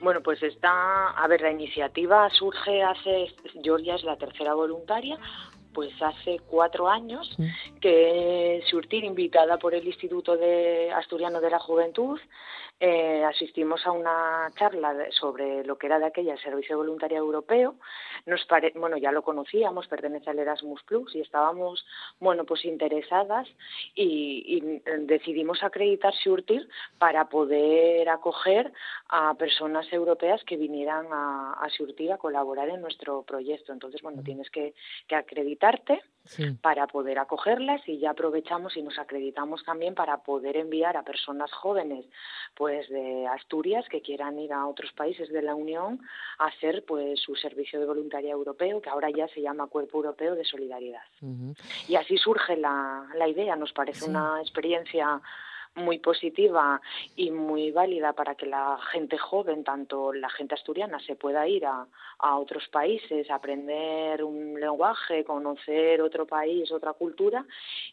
Bueno, 0.00 0.20
pues 0.22 0.42
está, 0.42 1.10
a 1.10 1.26
ver, 1.26 1.40
la 1.40 1.50
iniciativa 1.50 2.28
surge 2.30 2.82
hace, 2.82 3.28
Georgia 3.62 3.94
es 3.94 4.04
la 4.04 4.16
tercera 4.16 4.54
voluntaria, 4.54 5.18
pues 5.76 5.92
hace 6.00 6.38
cuatro 6.48 6.88
años 6.88 7.36
que 7.82 8.62
Surtir, 8.70 9.04
invitada 9.04 9.58
por 9.58 9.74
el 9.74 9.86
Instituto 9.86 10.34
de 10.38 10.90
Asturiano 10.90 11.38
de 11.42 11.50
la 11.50 11.58
Juventud, 11.58 12.18
eh, 12.80 13.22
asistimos 13.24 13.86
a 13.86 13.90
una 13.92 14.50
charla 14.58 14.92
de- 14.94 15.12
sobre 15.12 15.64
lo 15.64 15.76
que 15.78 15.86
era 15.86 15.98
de 15.98 16.06
aquella 16.06 16.32
el 16.34 16.38
Servicio 16.40 16.76
Voluntario 16.78 17.18
Europeo. 17.18 17.74
Nos 18.26 18.44
pare- 18.46 18.72
bueno, 18.74 18.96
ya 18.96 19.12
lo 19.12 19.22
conocíamos, 19.22 19.86
pertenece 19.86 20.30
al 20.30 20.38
Erasmus 20.38 20.82
Plus 20.84 21.14
y 21.14 21.20
estábamos, 21.20 21.84
bueno, 22.20 22.44
pues 22.44 22.64
interesadas 22.64 23.46
y, 23.94 24.10
y, 24.46 24.58
eh, 24.76 24.82
decidimos 25.00 25.62
acreditar 25.62 26.14
Surtir 26.14 26.68
para 26.98 27.28
poder 27.28 28.08
acoger 28.08 28.72
a 29.08 29.34
personas 29.34 29.90
europeas 29.92 30.42
que 30.44 30.56
vinieran 30.56 31.06
a, 31.12 31.52
a 31.60 31.68
Surtir 31.70 32.12
a 32.12 32.18
colaborar 32.18 32.68
en 32.70 32.80
nuestro 32.80 33.22
proyecto. 33.22 33.72
Entonces, 33.72 34.00
bueno, 34.02 34.22
tienes 34.22 34.50
que, 34.50 34.74
que 35.08 35.16
acreditarte 35.68 36.02
para 36.60 36.88
poder 36.88 37.18
acogerlas 37.20 37.80
y 37.86 37.98
ya 37.98 38.10
aprovechamos 38.10 38.76
y 38.76 38.82
nos 38.82 38.98
acreditamos 38.98 39.62
también 39.64 39.94
para 39.94 40.18
poder 40.24 40.56
enviar 40.56 40.96
a 40.96 41.04
personas 41.04 41.52
jóvenes 41.52 42.04
pues 42.54 42.88
de 42.88 43.26
Asturias 43.28 43.84
que 43.88 44.02
quieran 44.02 44.38
ir 44.38 44.52
a 44.52 44.66
otros 44.66 44.92
países 44.92 45.28
de 45.28 45.42
la 45.42 45.54
Unión 45.54 46.00
a 46.38 46.46
hacer 46.46 46.84
pues 46.84 47.20
su 47.20 47.36
servicio 47.36 47.78
de 47.78 47.86
voluntaria 47.86 48.32
europeo 48.32 48.80
que 48.80 48.90
ahora 48.90 49.08
ya 49.10 49.28
se 49.28 49.40
llama 49.40 49.68
Cuerpo 49.68 49.98
Europeo 49.98 50.34
de 50.34 50.44
Solidaridad. 50.44 51.02
Y 51.88 51.94
así 51.94 52.16
surge 52.16 52.56
la, 52.56 53.06
la 53.14 53.28
idea, 53.28 53.54
nos 53.54 53.72
parece 53.72 54.06
una 54.06 54.40
experiencia 54.40 55.20
muy 55.76 55.98
positiva 55.98 56.80
y 57.14 57.30
muy 57.30 57.70
válida 57.70 58.12
para 58.12 58.34
que 58.34 58.46
la 58.46 58.78
gente 58.92 59.18
joven, 59.18 59.62
tanto 59.62 60.12
la 60.12 60.30
gente 60.30 60.54
asturiana, 60.54 60.98
se 61.00 61.16
pueda 61.16 61.46
ir 61.46 61.66
a, 61.66 61.86
a 62.18 62.38
otros 62.38 62.66
países, 62.68 63.30
aprender 63.30 64.24
un 64.24 64.58
lenguaje, 64.58 65.24
conocer 65.24 66.00
otro 66.00 66.26
país, 66.26 66.70
otra 66.72 66.94
cultura 66.94 67.44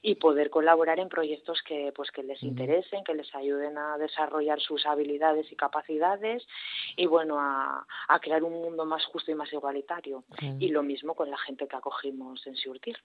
y 0.01 0.15
poder 0.15 0.49
colaborar 0.49 0.99
en 0.99 1.09
proyectos 1.09 1.61
que 1.67 1.91
pues 1.95 2.09
que 2.11 2.23
les 2.23 2.41
interesen, 2.41 3.03
que 3.03 3.13
les 3.13 3.34
ayuden 3.36 3.77
a 3.77 3.97
desarrollar 3.97 4.59
sus 4.61 4.86
habilidades 4.86 5.51
y 5.51 5.55
capacidades 5.55 6.47
y 6.95 7.05
bueno 7.05 7.39
a, 7.39 7.86
a 8.07 8.19
crear 8.19 8.43
un 8.43 8.53
mundo 8.53 8.86
más 8.86 9.05
justo 9.05 9.31
y 9.31 9.36
más 9.36 9.51
igualitario. 9.51 10.23
Y 10.59 10.69
lo 10.69 10.84
mismo 10.84 11.15
con 11.15 11.29
la 11.29 11.38
gente 11.38 11.67
que 11.67 11.75
acogimos 11.75 12.45
en 12.47 12.55
Surtir. 12.55 12.97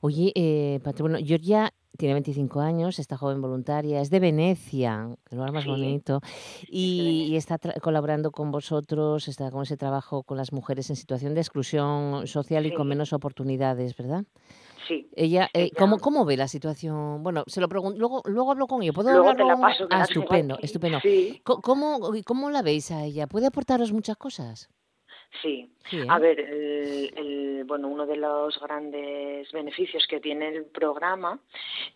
Oye, 0.00 0.32
eh, 0.34 0.80
bueno, 0.98 1.18
Georgia 1.22 1.72
tiene 2.00 2.14
25 2.14 2.60
años, 2.60 2.98
esta 2.98 3.16
joven 3.16 3.40
voluntaria, 3.40 4.00
es 4.00 4.10
de 4.10 4.20
Venecia, 4.20 5.08
el 5.30 5.36
lugar 5.36 5.52
más 5.52 5.64
Sí, 5.64 5.70
bonito, 5.70 6.20
y, 6.68 7.26
y 7.30 7.36
está 7.36 7.58
colaborando 7.80 8.32
con 8.32 8.50
vosotros, 8.50 9.28
está 9.28 9.50
con 9.50 9.62
ese 9.62 9.76
trabajo 9.76 10.22
con 10.22 10.36
las 10.38 10.52
mujeres 10.52 10.88
en 10.90 10.96
situación 10.96 11.34
de 11.34 11.40
exclusión 11.42 12.26
social 12.26 12.64
y 12.66 12.72
con 12.72 12.88
menos 12.88 13.12
oportunidades, 13.12 13.94
¿verdad? 13.96 14.24
Sí. 14.88 15.08
Ella, 15.14 15.50
eh, 15.52 15.64
Ella- 15.64 15.72
¿cómo, 15.78 15.98
¿cómo 15.98 16.24
ve 16.24 16.36
la 16.36 16.48
situación? 16.48 17.22
Bueno, 17.22 17.44
se 17.46 17.60
lo 17.60 17.68
pregunto, 17.68 17.98
luego, 17.98 18.22
luego 18.24 18.50
hablo 18.50 18.66
con 18.66 18.82
ella. 18.82 18.92
¿Puedo 18.92 19.10
Luego 19.10 19.28
hablar 19.28 19.46
que 19.46 19.86
Ah, 19.90 20.02
estupendo, 20.02 20.58
estupendo. 20.62 21.00
Sí. 21.00 21.42
¿Cómo, 21.44 22.00
¿Cómo 22.24 22.50
la 22.50 22.62
veis 22.62 22.90
a 22.90 23.04
ella? 23.04 23.26
¿Puede 23.26 23.46
aportaros 23.46 23.92
muchas 23.92 24.16
cosas? 24.16 24.68
Sí. 25.42 25.70
Sí, 25.88 25.98
¿eh? 26.00 26.06
A 26.08 26.18
ver, 26.18 26.40
el, 26.40 27.12
el- 27.16 27.64
bueno, 27.64 27.88
uno 27.88 28.04
de 28.06 28.16
los 28.16 28.58
grandes 28.60 29.50
beneficios 29.52 30.06
que 30.08 30.18
tiene 30.20 30.48
el 30.48 30.64
programa 30.64 31.38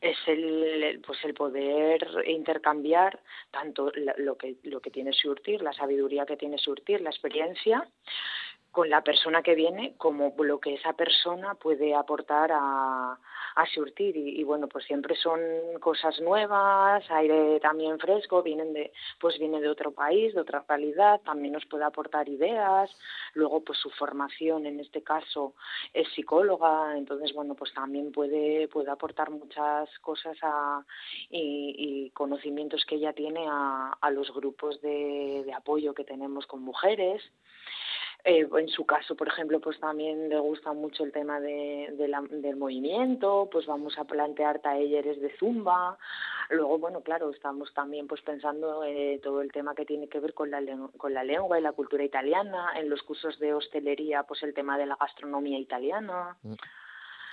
es 0.00 0.16
el, 0.26 0.62
el- 0.82 1.00
pues 1.00 1.18
el 1.24 1.34
poder 1.34 2.06
intercambiar 2.26 3.18
tanto 3.50 3.90
la- 3.94 4.14
lo 4.18 4.36
que 4.36 4.54
lo 4.64 4.80
que 4.80 4.90
tiene 4.90 5.12
Surtir, 5.12 5.62
la 5.62 5.72
sabiduría 5.72 6.26
que 6.26 6.36
tiene 6.36 6.58
Surtir, 6.58 7.00
la 7.00 7.10
experiencia 7.10 7.86
con 8.70 8.88
la 8.90 9.02
persona 9.02 9.42
que 9.42 9.54
viene 9.54 9.94
como 9.96 10.34
lo 10.38 10.58
que 10.58 10.74
esa 10.74 10.94
persona 10.94 11.54
puede 11.54 11.94
aportar 11.94 12.50
a, 12.52 13.18
a 13.56 13.66
surtir 13.66 14.16
y, 14.16 14.40
y, 14.40 14.44
bueno 14.44 14.68
pues 14.68 14.84
siempre 14.84 15.14
son 15.16 15.40
cosas 15.80 16.20
nuevas 16.20 17.04
aire 17.10 17.60
también 17.60 17.98
fresco 17.98 18.42
vienen 18.42 18.72
de 18.72 18.92
pues 19.20 19.38
viene 19.38 19.60
de 19.60 19.68
otro 19.68 19.92
país 19.92 20.34
de 20.34 20.40
otra 20.40 20.64
calidad 20.64 21.20
también 21.22 21.52
nos 21.52 21.66
puede 21.66 21.84
aportar 21.84 22.28
ideas. 22.28 22.90
Luego 23.34 23.62
pues 23.62 23.78
su 23.78 23.90
formación 23.90 24.66
en 24.66 24.80
este 24.80 25.02
caso 25.02 25.54
es 25.92 26.08
psicóloga 26.14 26.96
entonces 26.96 27.32
bueno 27.32 27.54
pues 27.54 27.72
también 27.74 28.12
puede 28.12 28.68
puede 28.68 28.90
aportar 28.90 29.30
muchas 29.30 29.88
cosas 30.00 30.36
a, 30.42 30.84
y, 31.30 31.74
y 31.78 32.10
conocimientos 32.10 32.84
que 32.84 32.96
ella 32.96 33.12
tiene 33.12 33.46
a, 33.48 33.96
a 34.00 34.10
los 34.10 34.32
grupos 34.32 34.80
de, 34.80 35.42
de 35.44 35.52
apoyo 35.52 35.94
que 35.94 36.04
tenemos 36.04 36.46
con 36.46 36.62
mujeres 36.62 37.22
eh, 38.24 38.48
en 38.58 38.68
su 38.68 38.86
caso, 38.86 39.14
por 39.14 39.28
ejemplo, 39.28 39.60
pues 39.60 39.78
también 39.78 40.30
le 40.30 40.38
gusta 40.38 40.72
mucho 40.72 41.04
el 41.04 41.12
tema 41.12 41.40
de, 41.40 41.94
de 41.98 42.08
la, 42.08 42.22
del 42.22 42.56
movimiento, 42.56 43.48
pues 43.52 43.66
vamos 43.66 43.98
a 43.98 44.04
plantear 44.04 44.60
talleres 44.60 45.20
de 45.20 45.36
zumba. 45.36 45.98
Luego, 46.48 46.78
bueno, 46.78 47.02
claro, 47.02 47.30
estamos 47.30 47.72
también 47.74 48.06
pues 48.06 48.22
pensando 48.22 48.82
en 48.84 49.20
todo 49.20 49.42
el 49.42 49.52
tema 49.52 49.74
que 49.74 49.84
tiene 49.84 50.08
que 50.08 50.20
ver 50.20 50.32
con 50.32 50.50
la, 50.50 50.62
con 50.96 51.12
la 51.12 51.22
lengua 51.22 51.58
y 51.58 51.62
la 51.62 51.72
cultura 51.72 52.02
italiana. 52.02 52.72
En 52.76 52.88
los 52.88 53.02
cursos 53.02 53.38
de 53.38 53.52
hostelería, 53.52 54.22
pues 54.22 54.42
el 54.42 54.54
tema 54.54 54.78
de 54.78 54.86
la 54.86 54.96
gastronomía 54.96 55.58
italiana. 55.58 56.36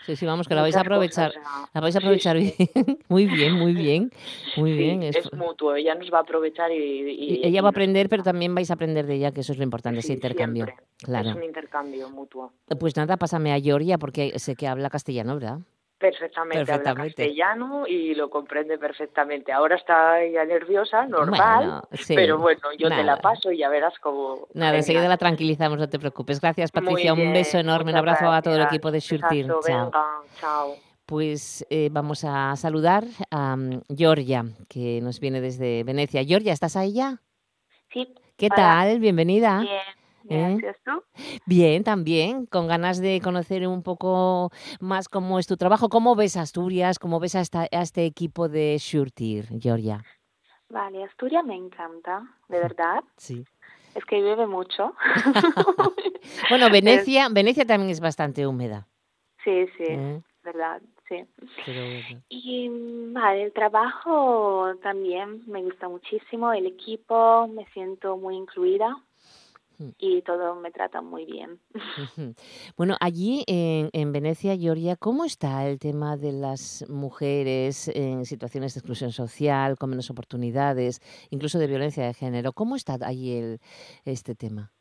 Sí, 0.05 0.15
sí, 0.15 0.25
vamos, 0.25 0.47
que 0.47 0.55
la 0.55 0.61
vais 0.63 0.75
a 0.75 0.81
aprovechar. 0.81 1.31
cosas, 1.33 1.69
la 1.73 1.79
vais 1.81 1.95
a 1.95 1.99
sí, 1.99 2.03
aprovechar 2.03 2.37
sí. 2.39 2.53
bien. 2.57 2.97
muy 3.07 3.27
bien, 3.27 3.53
muy 3.53 3.73
bien. 3.73 4.11
Muy 4.55 4.71
Sí, 4.71 4.77
bien. 4.77 5.03
es, 5.03 5.15
es- 5.15 5.33
mutuo, 5.33 5.75
ella 5.75 5.93
nos 5.95 6.11
va 6.11 6.17
a 6.17 6.21
aprovechar 6.21 6.71
y, 6.71 6.75
y- 6.75 7.39
y 7.43 7.47
ella 7.47 7.61
va 7.61 7.67
a 7.67 7.71
aprender, 7.71 8.09
pero 8.09 8.23
también 8.23 8.53
vais 8.55 8.69
a 8.71 8.73
aprender 8.73 9.05
de 9.05 9.15
ella, 9.15 9.31
que 9.31 9.41
eso 9.41 9.51
es 9.53 9.57
lo 9.59 9.63
importante, 9.63 9.99
ese 9.99 10.07
Sí, 10.07 10.13
intercambio. 10.13 10.65
siempre. 10.65 10.85
Claro. 11.03 11.29
es 11.29 11.35
un 11.35 11.43
intercambio 11.43 12.09
mutuo. 12.09 12.51
Pues 12.79 12.95
nada, 12.97 13.17
pásame 13.17 13.53
a 13.53 13.59
Georgia, 13.59 13.97
porque 13.97 14.37
sé 14.39 14.55
que 14.55 14.67
habla 14.67 14.89
castellano, 14.89 15.35
¿verdad? 15.35 15.59
Perfectamente, 16.01 16.71
habla 16.71 16.95
castellano 16.95 17.85
y 17.85 18.15
lo 18.15 18.27
comprende 18.31 18.79
perfectamente. 18.79 19.51
Ahora 19.51 19.75
está 19.75 20.19
ella 20.19 20.43
nerviosa, 20.45 21.05
normal, 21.05 21.57
Bueno, 21.57 21.81
sí, 21.91 22.15
pero 22.15 22.39
bueno, 22.39 22.59
yo 22.75 22.89
te 22.89 23.03
la 23.03 23.17
paso 23.17 23.51
y 23.51 23.59
ya 23.59 23.69
verás 23.69 23.93
cómo... 24.01 24.47
Nada, 24.55 24.77
enseguida 24.77 25.07
la 25.07 25.17
tranquilizamos, 25.17 25.77
no 25.77 25.87
te 25.87 25.99
preocupes. 25.99 26.41
Gracias, 26.41 26.71
Patricia. 26.71 27.13
Un 27.13 27.31
beso 27.33 27.59
enorme, 27.59 27.91
un 27.91 27.99
abrazo 27.99 28.31
a 28.31 28.41
todo 28.41 28.55
el 28.55 28.63
equipo 28.63 28.89
de 28.89 28.99
Shurtir. 28.99 29.45
Chao. 29.45 29.61
venga, 29.63 30.21
chao. 30.39 30.75
Pues 31.05 31.67
eh, 31.69 31.89
vamos 31.91 32.25
a 32.25 32.55
saludar 32.55 33.03
a 33.29 33.55
mm, 33.55 33.81
Georgia, 33.95 34.43
que 34.67 35.01
nos 35.01 35.19
viene 35.19 35.39
desde 35.39 35.83
Venecia. 35.83 36.23
Georgia, 36.23 36.51
¿estás 36.51 36.75
ahí 36.75 36.93
ya? 36.93 37.21
Sí. 37.93 38.11
¿Qué 38.37 38.47
hola. 38.47 38.55
tal? 38.55 38.99
Bienvenida. 38.99 39.59
Bien, 39.59 40.00
¿Eh? 40.29 40.57
gracias. 40.59 40.77
¿Tú? 40.83 41.03
Bien, 41.45 41.83
también, 41.83 42.45
con 42.45 42.67
ganas 42.67 42.99
de 42.99 43.19
conocer 43.21 43.67
un 43.67 43.83
poco 43.83 44.51
más 44.79 45.07
cómo 45.09 45.39
es 45.39 45.47
tu 45.47 45.57
trabajo. 45.57 45.89
¿Cómo 45.89 46.15
ves 46.15 46.37
Asturias? 46.37 46.99
¿Cómo 46.99 47.19
ves 47.19 47.35
a, 47.35 47.41
esta- 47.41 47.67
a 47.71 47.81
este 47.81 48.05
equipo 48.05 48.47
de 48.49 48.77
Shurtir, 48.79 49.47
Georgia? 49.59 50.03
Vale, 50.69 51.03
Asturias 51.03 51.43
me 51.45 51.55
encanta, 51.55 52.23
de 52.47 52.59
verdad. 52.75 53.03
Sí. 53.17 53.43
Es 53.95 54.05
que 54.05 54.19
llueve 54.21 54.47
mucho. 54.47 54.93
Bueno, 56.49 56.69
Venecia, 56.71 57.27
Venecia 57.29 57.65
también 57.65 57.89
es 57.89 57.99
bastante 57.99 58.45
húmeda. 58.45 58.87
Sí, 59.43 59.65
sí, 59.75 59.83
¿eh? 59.87 60.21
verdad, 60.43 60.81
sí. 61.09 61.25
Bueno. 61.65 62.21
Y 62.29 62.69
vale, 63.11 63.43
el 63.43 63.53
trabajo 63.53 64.71
también 64.83 65.43
me 65.47 65.63
gusta 65.63 65.89
muchísimo, 65.89 66.53
el 66.53 66.67
equipo, 66.67 67.47
me 67.47 67.65
siento 67.73 68.17
muy 68.17 68.35
incluida. 68.35 68.95
Y 69.97 70.21
todo 70.21 70.55
me 70.55 70.71
trata 70.71 71.01
muy 71.01 71.25
bien. 71.25 71.59
Bueno, 72.77 72.95
allí 72.99 73.43
en, 73.47 73.89
en 73.93 74.11
Venecia, 74.11 74.55
Georgia, 74.57 74.95
¿cómo 74.95 75.25
está 75.25 75.67
el 75.67 75.79
tema 75.79 76.17
de 76.17 76.31
las 76.31 76.85
mujeres 76.89 77.87
en 77.89 78.25
situaciones 78.25 78.73
de 78.73 78.79
exclusión 78.79 79.11
social, 79.11 79.77
con 79.77 79.89
menos 79.89 80.09
oportunidades, 80.09 81.01
incluso 81.29 81.59
de 81.59 81.67
violencia 81.67 82.05
de 82.05 82.13
género? 82.13 82.53
¿Cómo 82.53 82.75
está 82.75 82.97
allí 83.01 83.37
el, 83.37 83.59
este 84.05 84.35
tema? 84.35 84.71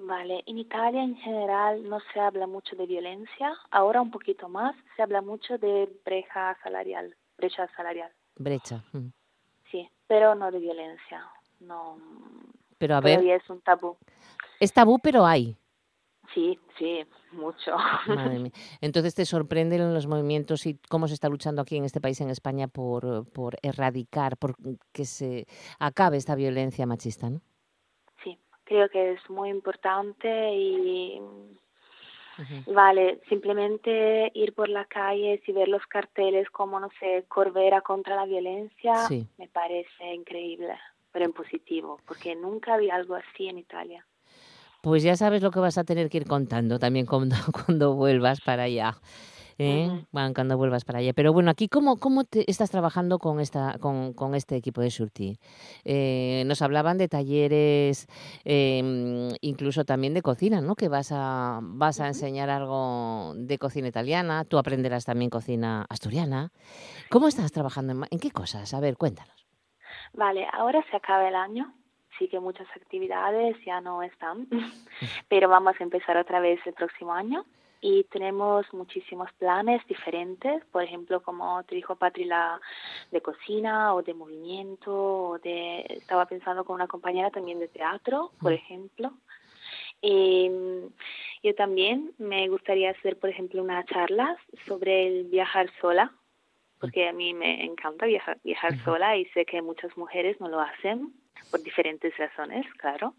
Vale, 0.00 0.42
en 0.46 0.58
Italia 0.58 1.02
en 1.02 1.16
general 1.16 1.88
no 1.88 1.98
se 2.12 2.20
habla 2.20 2.46
mucho 2.46 2.76
de 2.76 2.86
violencia, 2.86 3.52
ahora 3.70 4.00
un 4.00 4.10
poquito 4.12 4.48
más, 4.48 4.76
se 4.96 5.02
habla 5.02 5.22
mucho 5.22 5.58
de 5.58 5.88
brecha 6.04 6.56
salarial, 6.62 7.16
brecha 7.36 7.66
salarial, 7.76 8.10
Brecha. 8.36 8.84
mm. 8.92 9.08
sí, 9.70 9.88
pero 10.06 10.36
no 10.36 10.52
de 10.52 10.60
violencia, 10.60 11.26
no, 11.60 11.98
Pero 12.78 12.94
a 12.94 13.00
ver, 13.00 13.14
todavía 13.16 13.36
es 13.36 13.50
un 13.50 13.60
tabú. 13.60 13.96
Es 14.60 14.72
tabú, 14.72 14.98
pero 14.98 15.24
hay. 15.26 15.56
Sí, 16.34 16.58
sí, 16.78 17.04
mucho. 17.32 17.74
Madre 18.06 18.38
mía. 18.38 18.52
Entonces 18.80 19.14
te 19.14 19.24
sorprenden 19.24 19.94
los 19.94 20.06
movimientos 20.06 20.66
y 20.66 20.78
cómo 20.88 21.08
se 21.08 21.14
está 21.14 21.28
luchando 21.28 21.62
aquí 21.62 21.76
en 21.76 21.84
este 21.84 22.00
país, 22.00 22.20
en 22.20 22.28
España, 22.30 22.68
por, 22.68 23.26
por 23.32 23.56
erradicar, 23.62 24.36
por 24.36 24.54
que 24.92 25.04
se 25.04 25.46
acabe 25.78 26.16
esta 26.18 26.34
violencia 26.34 26.86
machista, 26.86 27.30
¿no? 27.30 27.40
Sí, 28.22 28.38
creo 28.64 28.88
que 28.90 29.12
es 29.12 29.30
muy 29.30 29.48
importante 29.48 30.54
y 30.54 31.20
vale, 32.66 33.20
simplemente 33.28 34.30
ir 34.34 34.54
por 34.54 34.68
la 34.68 34.84
calle 34.84 35.42
y 35.44 35.52
ver 35.52 35.68
los 35.68 35.84
carteles 35.86 36.48
como, 36.50 36.78
no 36.78 36.88
sé, 37.00 37.24
Corbera 37.26 37.80
contra 37.80 38.14
la 38.16 38.26
violencia, 38.26 38.94
Sí. 39.08 39.26
me 39.38 39.48
parece 39.48 40.14
increíble, 40.14 40.78
pero 41.10 41.24
en 41.24 41.32
positivo, 41.32 41.98
porque 42.06 42.36
nunca 42.36 42.76
vi 42.76 42.90
algo 42.90 43.16
así 43.16 43.48
en 43.48 43.58
Italia. 43.58 44.06
Pues 44.88 45.02
ya 45.02 45.16
sabes 45.16 45.42
lo 45.42 45.50
que 45.50 45.60
vas 45.60 45.76
a 45.76 45.84
tener 45.84 46.08
que 46.08 46.16
ir 46.16 46.26
contando 46.26 46.78
también 46.78 47.04
cuando, 47.04 47.36
cuando 47.66 47.94
vuelvas 47.94 48.40
para 48.40 48.62
allá. 48.62 48.96
¿eh? 49.58 49.86
Bueno, 50.12 50.32
cuando 50.34 50.56
vuelvas 50.56 50.84
para 50.86 51.00
allá. 51.00 51.12
Pero 51.12 51.34
bueno, 51.34 51.50
aquí, 51.50 51.68
¿cómo, 51.68 51.98
cómo 51.98 52.24
te 52.24 52.50
estás 52.50 52.70
trabajando 52.70 53.18
con, 53.18 53.38
esta, 53.38 53.76
con, 53.80 54.14
con 54.14 54.34
este 54.34 54.56
equipo 54.56 54.80
de 54.80 54.90
Surti? 54.90 55.38
Eh, 55.84 56.42
nos 56.46 56.62
hablaban 56.62 56.96
de 56.96 57.06
talleres, 57.08 58.06
eh, 58.46 59.28
incluso 59.42 59.84
también 59.84 60.14
de 60.14 60.22
cocina, 60.22 60.62
¿no? 60.62 60.74
Que 60.74 60.88
vas 60.88 61.10
a, 61.12 61.60
vas 61.62 62.00
a 62.00 62.06
enseñar 62.06 62.48
algo 62.48 63.34
de 63.36 63.58
cocina 63.58 63.88
italiana, 63.88 64.44
tú 64.46 64.56
aprenderás 64.56 65.04
también 65.04 65.28
cocina 65.28 65.84
asturiana. 65.90 66.50
¿Cómo 67.10 67.28
estás 67.28 67.52
trabajando? 67.52 67.92
¿En, 67.92 67.98
ma- 67.98 68.08
en 68.10 68.20
qué 68.20 68.30
cosas? 68.30 68.72
A 68.72 68.80
ver, 68.80 68.96
cuéntanos. 68.96 69.46
Vale, 70.14 70.46
ahora 70.52 70.82
se 70.90 70.96
acaba 70.96 71.28
el 71.28 71.34
año, 71.34 71.74
sí 72.18 72.28
que 72.28 72.40
muchas 72.40 72.66
actividades 72.76 73.56
ya 73.64 73.80
no 73.80 74.02
están, 74.02 74.48
pero 75.28 75.48
vamos 75.48 75.74
a 75.78 75.82
empezar 75.82 76.16
otra 76.16 76.40
vez 76.40 76.60
el 76.66 76.74
próximo 76.74 77.14
año. 77.14 77.44
Y 77.80 78.02
tenemos 78.04 78.66
muchísimos 78.72 79.32
planes 79.34 79.86
diferentes, 79.86 80.64
por 80.72 80.82
ejemplo, 80.82 81.22
como 81.22 81.62
te 81.62 81.76
dijo 81.76 81.94
Patri, 81.94 82.24
la 82.24 82.60
de 83.12 83.20
cocina 83.20 83.94
o 83.94 84.02
de 84.02 84.14
movimiento, 84.14 84.92
o 84.92 85.38
de, 85.38 85.86
estaba 85.88 86.26
pensando 86.26 86.64
con 86.64 86.74
una 86.74 86.88
compañera 86.88 87.30
también 87.30 87.60
de 87.60 87.68
teatro, 87.68 88.32
por 88.40 88.52
ejemplo. 88.52 89.12
Y 90.00 90.50
yo 91.44 91.54
también 91.54 92.12
me 92.18 92.48
gustaría 92.48 92.90
hacer, 92.90 93.16
por 93.16 93.30
ejemplo, 93.30 93.62
unas 93.62 93.86
charlas 93.86 94.36
sobre 94.66 95.06
el 95.06 95.24
viajar 95.26 95.70
sola, 95.80 96.12
porque 96.80 97.08
a 97.08 97.12
mí 97.12 97.32
me 97.32 97.64
encanta 97.64 98.06
viajar, 98.06 98.38
viajar 98.42 98.76
sola 98.84 99.16
y 99.16 99.24
sé 99.26 99.44
que 99.44 99.62
muchas 99.62 99.96
mujeres 99.96 100.40
no 100.40 100.48
lo 100.48 100.60
hacen 100.60 101.12
por 101.50 101.62
diferentes 101.62 102.16
razones, 102.16 102.66
claro. 102.74 103.14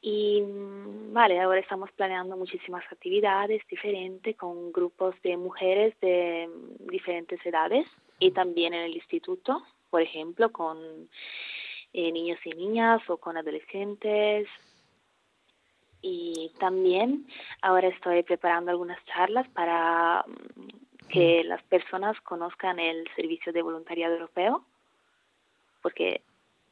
Y 0.00 0.40
mm, 0.40 1.12
vale, 1.12 1.40
ahora 1.40 1.60
estamos 1.60 1.90
planeando 1.92 2.36
muchísimas 2.36 2.84
actividades 2.92 3.62
diferentes 3.68 4.36
con 4.36 4.70
grupos 4.70 5.20
de 5.22 5.36
mujeres 5.36 5.98
de 6.00 6.48
mm, 6.48 6.88
diferentes 6.88 7.44
edades 7.44 7.86
y 8.18 8.30
también 8.30 8.72
en 8.74 8.82
el 8.82 8.94
instituto, 8.94 9.62
por 9.90 10.02
ejemplo, 10.02 10.52
con 10.52 10.78
eh, 11.92 12.12
niños 12.12 12.38
y 12.44 12.50
niñas 12.50 13.02
o 13.08 13.16
con 13.16 13.36
adolescentes. 13.36 14.46
Y 16.02 16.52
también 16.60 17.26
ahora 17.62 17.88
estoy 17.88 18.22
preparando 18.22 18.70
algunas 18.70 19.04
charlas 19.06 19.48
para 19.48 20.24
mm, 20.26 21.08
que 21.08 21.42
las 21.44 21.62
personas 21.64 22.20
conozcan 22.20 22.78
el 22.78 23.08
servicio 23.16 23.52
de 23.52 23.62
voluntariado 23.62 24.14
europeo, 24.14 24.64
porque 25.82 26.20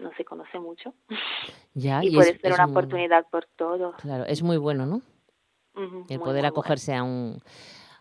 no 0.05 0.13
se 0.17 0.25
conoce 0.25 0.59
mucho. 0.61 0.95
Ya, 1.75 2.01
y, 2.05 2.09
y 2.09 2.15
puede 2.15 2.31
es- 2.31 2.41
ser 2.41 2.53
es 2.53 2.55
una 2.59 2.67
muy- 2.67 2.73
oportunidad 2.77 3.27
por 3.31 3.47
todos. 3.57 3.97
Claro, 3.97 4.25
es 4.27 4.43
muy 4.43 4.57
bueno, 4.59 4.87
¿no? 4.87 5.03
El 5.77 6.19
muy, 6.19 6.19
poder 6.19 6.43
muy 6.43 6.49
acogerse 6.49 6.95
a 6.95 7.03
un, 7.03 7.41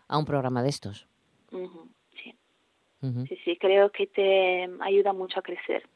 a 0.06 0.16
un 0.18 0.24
programa 0.24 0.62
de 0.62 0.68
estos. 0.68 1.08
sí. 1.50 2.38
Sí, 3.28 3.36
sí, 3.44 3.58
creo 3.60 3.90
que 3.90 4.06
te 4.06 4.66
ayuda 4.80 5.12
mucho 5.12 5.38
a 5.40 5.42
crecer, 5.42 5.86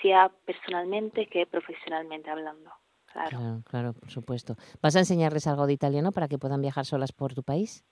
sea 0.00 0.30
personalmente 0.46 1.26
que 1.26 1.44
profesionalmente 1.46 2.30
hablando. 2.30 2.70
Claro. 3.12 3.28
Claro, 3.38 3.62
claro, 3.68 3.92
por 3.92 4.10
supuesto. 4.10 4.56
¿Vas 4.80 4.96
a 4.96 5.00
enseñarles 5.00 5.46
algo 5.46 5.66
de 5.66 5.74
italiano 5.74 6.10
para 6.10 6.26
que 6.26 6.38
puedan 6.38 6.62
viajar 6.62 6.86
solas 6.86 7.12
por 7.12 7.34
tu 7.34 7.42
país? 7.42 7.84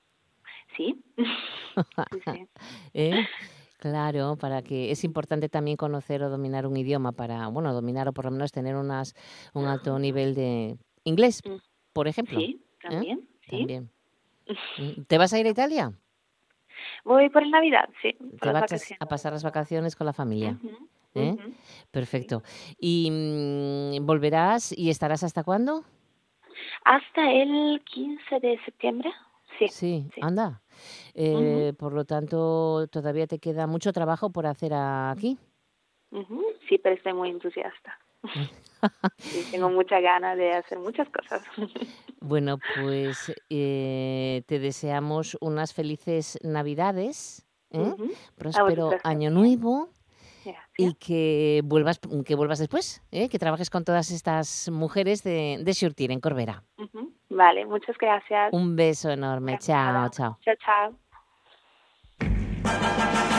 Sí. 0.77 1.05
sí. 2.25 2.49
¿Eh? 2.95 3.27
Claro, 3.83 4.37
para 4.37 4.63
que 4.63 4.93
es 4.93 5.03
importante 5.03 5.49
también 5.49 5.77
conocer 5.77 6.23
o 6.23 6.31
dominar 6.31 6.69
un 6.69 6.77
idioma 6.77 7.11
para, 7.11 7.49
bueno, 7.49 7.75
dominar 7.75 8.07
o 8.07 8.13
por 8.13 8.27
lo 8.27 8.31
menos 8.31 8.53
tener 8.53 8.77
unas 8.77 9.17
un 9.55 9.67
alto 9.67 9.99
nivel 9.99 10.37
de 10.37 10.77
inglés, 11.03 11.43
por 11.93 12.07
ejemplo. 12.07 12.39
Sí, 12.39 12.63
¿eh? 12.63 12.89
también, 12.89 13.29
sí. 13.41 13.59
También. 13.59 13.91
Mm, 14.79 15.03
¿Te 15.09 15.19
vas 15.19 15.33
a 15.33 15.41
ir 15.41 15.47
a 15.47 15.51
Italia? 15.51 15.93
Voy 17.05 17.29
por 17.31 17.43
el 17.43 17.51
Navidad, 17.51 17.89
sí. 18.01 18.17
¿Te 18.41 18.53
vas 18.53 18.95
a 19.01 19.07
pasar 19.07 19.33
las 19.33 19.43
vacaciones 19.43 19.97
con 19.97 20.07
la 20.07 20.13
familia? 20.13 20.57
¿Eh? 21.17 21.37
Perfecto. 21.91 22.45
¿Y 22.79 23.11
mm, 23.11 24.07
volverás 24.07 24.71
y 24.79 24.91
estarás 24.91 25.25
hasta 25.25 25.43
cuándo? 25.43 25.83
Hasta 26.85 27.33
el 27.33 27.83
15 27.85 28.39
de 28.39 28.61
septiembre. 28.65 29.11
Sí. 29.59 29.67
Sí, 29.67 30.11
anda. 30.21 30.62
Eh, 31.15 31.73
Por 31.79 31.93
lo 31.93 32.05
tanto, 32.05 32.87
todavía 32.89 33.27
te 33.27 33.39
queda 33.39 33.67
mucho 33.67 33.93
trabajo 33.93 34.31
por 34.31 34.47
hacer 34.47 34.73
aquí. 34.75 35.39
Sí, 36.69 36.79
pero 36.79 36.95
estoy 36.95 37.13
muy 37.15 37.31
entusiasta. 37.31 37.99
Sí, 39.19 39.43
tengo 39.51 39.71
mucha 39.71 40.01
ganas 40.01 40.37
de 40.37 40.53
hacer 40.53 40.79
muchas 40.79 41.09
cosas. 41.11 41.43
Bueno, 42.21 42.59
pues 42.75 43.33
eh, 43.51 44.43
te 44.47 44.59
deseamos 44.59 45.37
unas 45.41 45.73
felices 45.73 46.39
Navidades, 46.43 47.47
¿eh? 47.71 47.95
Próspero 48.37 48.91
año 49.05 49.31
nuevo 49.31 49.91
y 50.77 50.95
que 50.95 51.63
vuelvas, 51.65 52.01
que 52.25 52.35
vuelvas 52.35 52.59
después, 52.59 53.03
¿eh? 53.11 53.29
que 53.29 53.39
trabajes 53.39 53.71
con 53.71 53.85
todas 53.85 54.11
estas 54.11 54.71
mujeres 54.71 55.23
de, 55.23 55.61
de 55.63 55.73
Shurtir 55.73 56.11
en 56.11 56.21
Corbera. 56.21 56.65
Vale, 57.29 57.67
muchas 57.67 57.97
gracias. 57.99 58.53
Un 58.53 58.77
beso 58.77 59.11
enorme, 59.11 59.59
chao, 59.59 60.11
chao. 60.11 60.39
Chao, 60.43 60.55
chao. 60.65 61.02
Bye. 62.63 63.32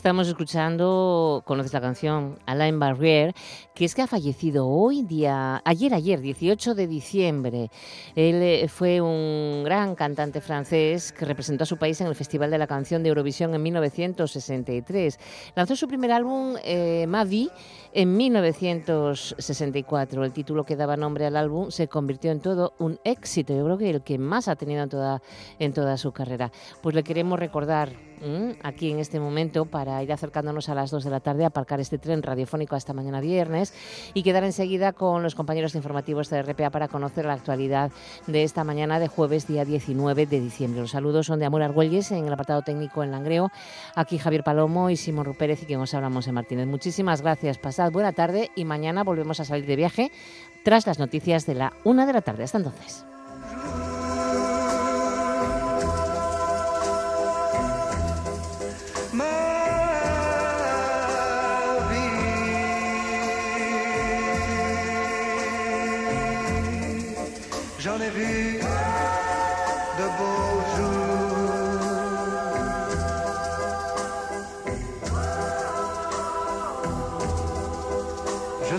Estamos 0.00 0.28
escuchando, 0.28 1.42
conoces 1.44 1.74
la 1.74 1.82
canción, 1.82 2.38
Alain 2.46 2.80
Barrière, 2.80 3.34
que 3.80 3.86
es 3.86 3.94
que 3.94 4.02
ha 4.02 4.06
fallecido 4.06 4.68
hoy 4.68 5.04
día, 5.04 5.62
ayer, 5.64 5.94
ayer, 5.94 6.20
18 6.20 6.74
de 6.74 6.86
diciembre. 6.86 7.70
Él 8.14 8.42
eh, 8.42 8.68
fue 8.68 9.00
un 9.00 9.64
gran 9.64 9.94
cantante 9.94 10.42
francés 10.42 11.12
que 11.12 11.24
representó 11.24 11.64
a 11.64 11.66
su 11.66 11.78
país 11.78 11.98
en 12.02 12.06
el 12.06 12.14
Festival 12.14 12.50
de 12.50 12.58
la 12.58 12.66
Canción 12.66 13.02
de 13.02 13.08
Eurovisión 13.08 13.54
en 13.54 13.62
1963. 13.62 15.18
Lanzó 15.54 15.76
su 15.76 15.88
primer 15.88 16.12
álbum, 16.12 16.56
eh, 16.62 17.06
Ma 17.08 17.24
en 17.92 18.16
1964. 18.18 20.26
El 20.26 20.32
título 20.32 20.64
que 20.64 20.76
daba 20.76 20.98
nombre 20.98 21.24
al 21.24 21.36
álbum 21.36 21.70
se 21.70 21.88
convirtió 21.88 22.32
en 22.32 22.40
todo 22.40 22.74
un 22.78 23.00
éxito. 23.04 23.54
Yo 23.54 23.64
creo 23.64 23.78
que 23.78 23.88
el 23.88 24.02
que 24.02 24.18
más 24.18 24.48
ha 24.48 24.56
tenido 24.56 24.82
en 24.82 24.90
toda, 24.90 25.22
en 25.58 25.72
toda 25.72 25.96
su 25.96 26.12
carrera. 26.12 26.52
Pues 26.82 26.94
le 26.94 27.02
queremos 27.02 27.38
recordar 27.38 28.10
aquí 28.62 28.90
en 28.90 28.98
este 28.98 29.18
momento 29.18 29.64
para 29.64 30.02
ir 30.02 30.12
acercándonos 30.12 30.68
a 30.68 30.74
las 30.74 30.90
2 30.90 31.04
de 31.04 31.10
la 31.10 31.20
tarde, 31.20 31.44
aparcar 31.44 31.80
este 31.80 31.98
tren 31.98 32.22
radiofónico 32.22 32.76
hasta 32.76 32.92
mañana 32.92 33.20
viernes 33.20 33.69
y 34.14 34.22
quedar 34.22 34.44
enseguida 34.44 34.92
con 34.92 35.22
los 35.22 35.34
compañeros 35.34 35.74
informativos 35.74 36.30
de 36.30 36.42
RPA 36.42 36.70
para 36.70 36.88
conocer 36.88 37.24
la 37.24 37.34
actualidad 37.34 37.90
de 38.26 38.42
esta 38.42 38.64
mañana 38.64 38.98
de 38.98 39.08
jueves, 39.08 39.46
día 39.46 39.64
19 39.64 40.26
de 40.26 40.40
diciembre. 40.40 40.80
Los 40.80 40.92
saludos 40.92 41.26
son 41.26 41.38
de 41.38 41.46
Amor 41.46 41.62
Argüelles 41.62 42.10
en 42.12 42.26
el 42.26 42.32
apartado 42.32 42.62
técnico 42.62 43.02
en 43.02 43.10
Langreo. 43.10 43.50
Aquí 43.94 44.18
Javier 44.18 44.44
Palomo 44.44 44.90
y 44.90 44.96
Simón 44.96 45.24
Rupérez 45.24 45.62
y 45.62 45.66
quien 45.66 45.80
os 45.80 45.94
hablamos 45.94 46.26
en 46.26 46.34
Martínez. 46.34 46.66
Muchísimas 46.66 47.22
gracias. 47.22 47.58
Pasad 47.58 47.92
buena 47.92 48.12
tarde 48.12 48.50
y 48.54 48.64
mañana 48.64 49.04
volvemos 49.04 49.40
a 49.40 49.44
salir 49.44 49.66
de 49.66 49.76
viaje 49.76 50.12
tras 50.62 50.86
las 50.86 50.98
noticias 50.98 51.46
de 51.46 51.54
la 51.54 51.72
una 51.84 52.06
de 52.06 52.12
la 52.12 52.22
tarde. 52.22 52.44
Hasta 52.44 52.58
entonces. 52.58 53.04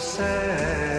Say. 0.01 0.90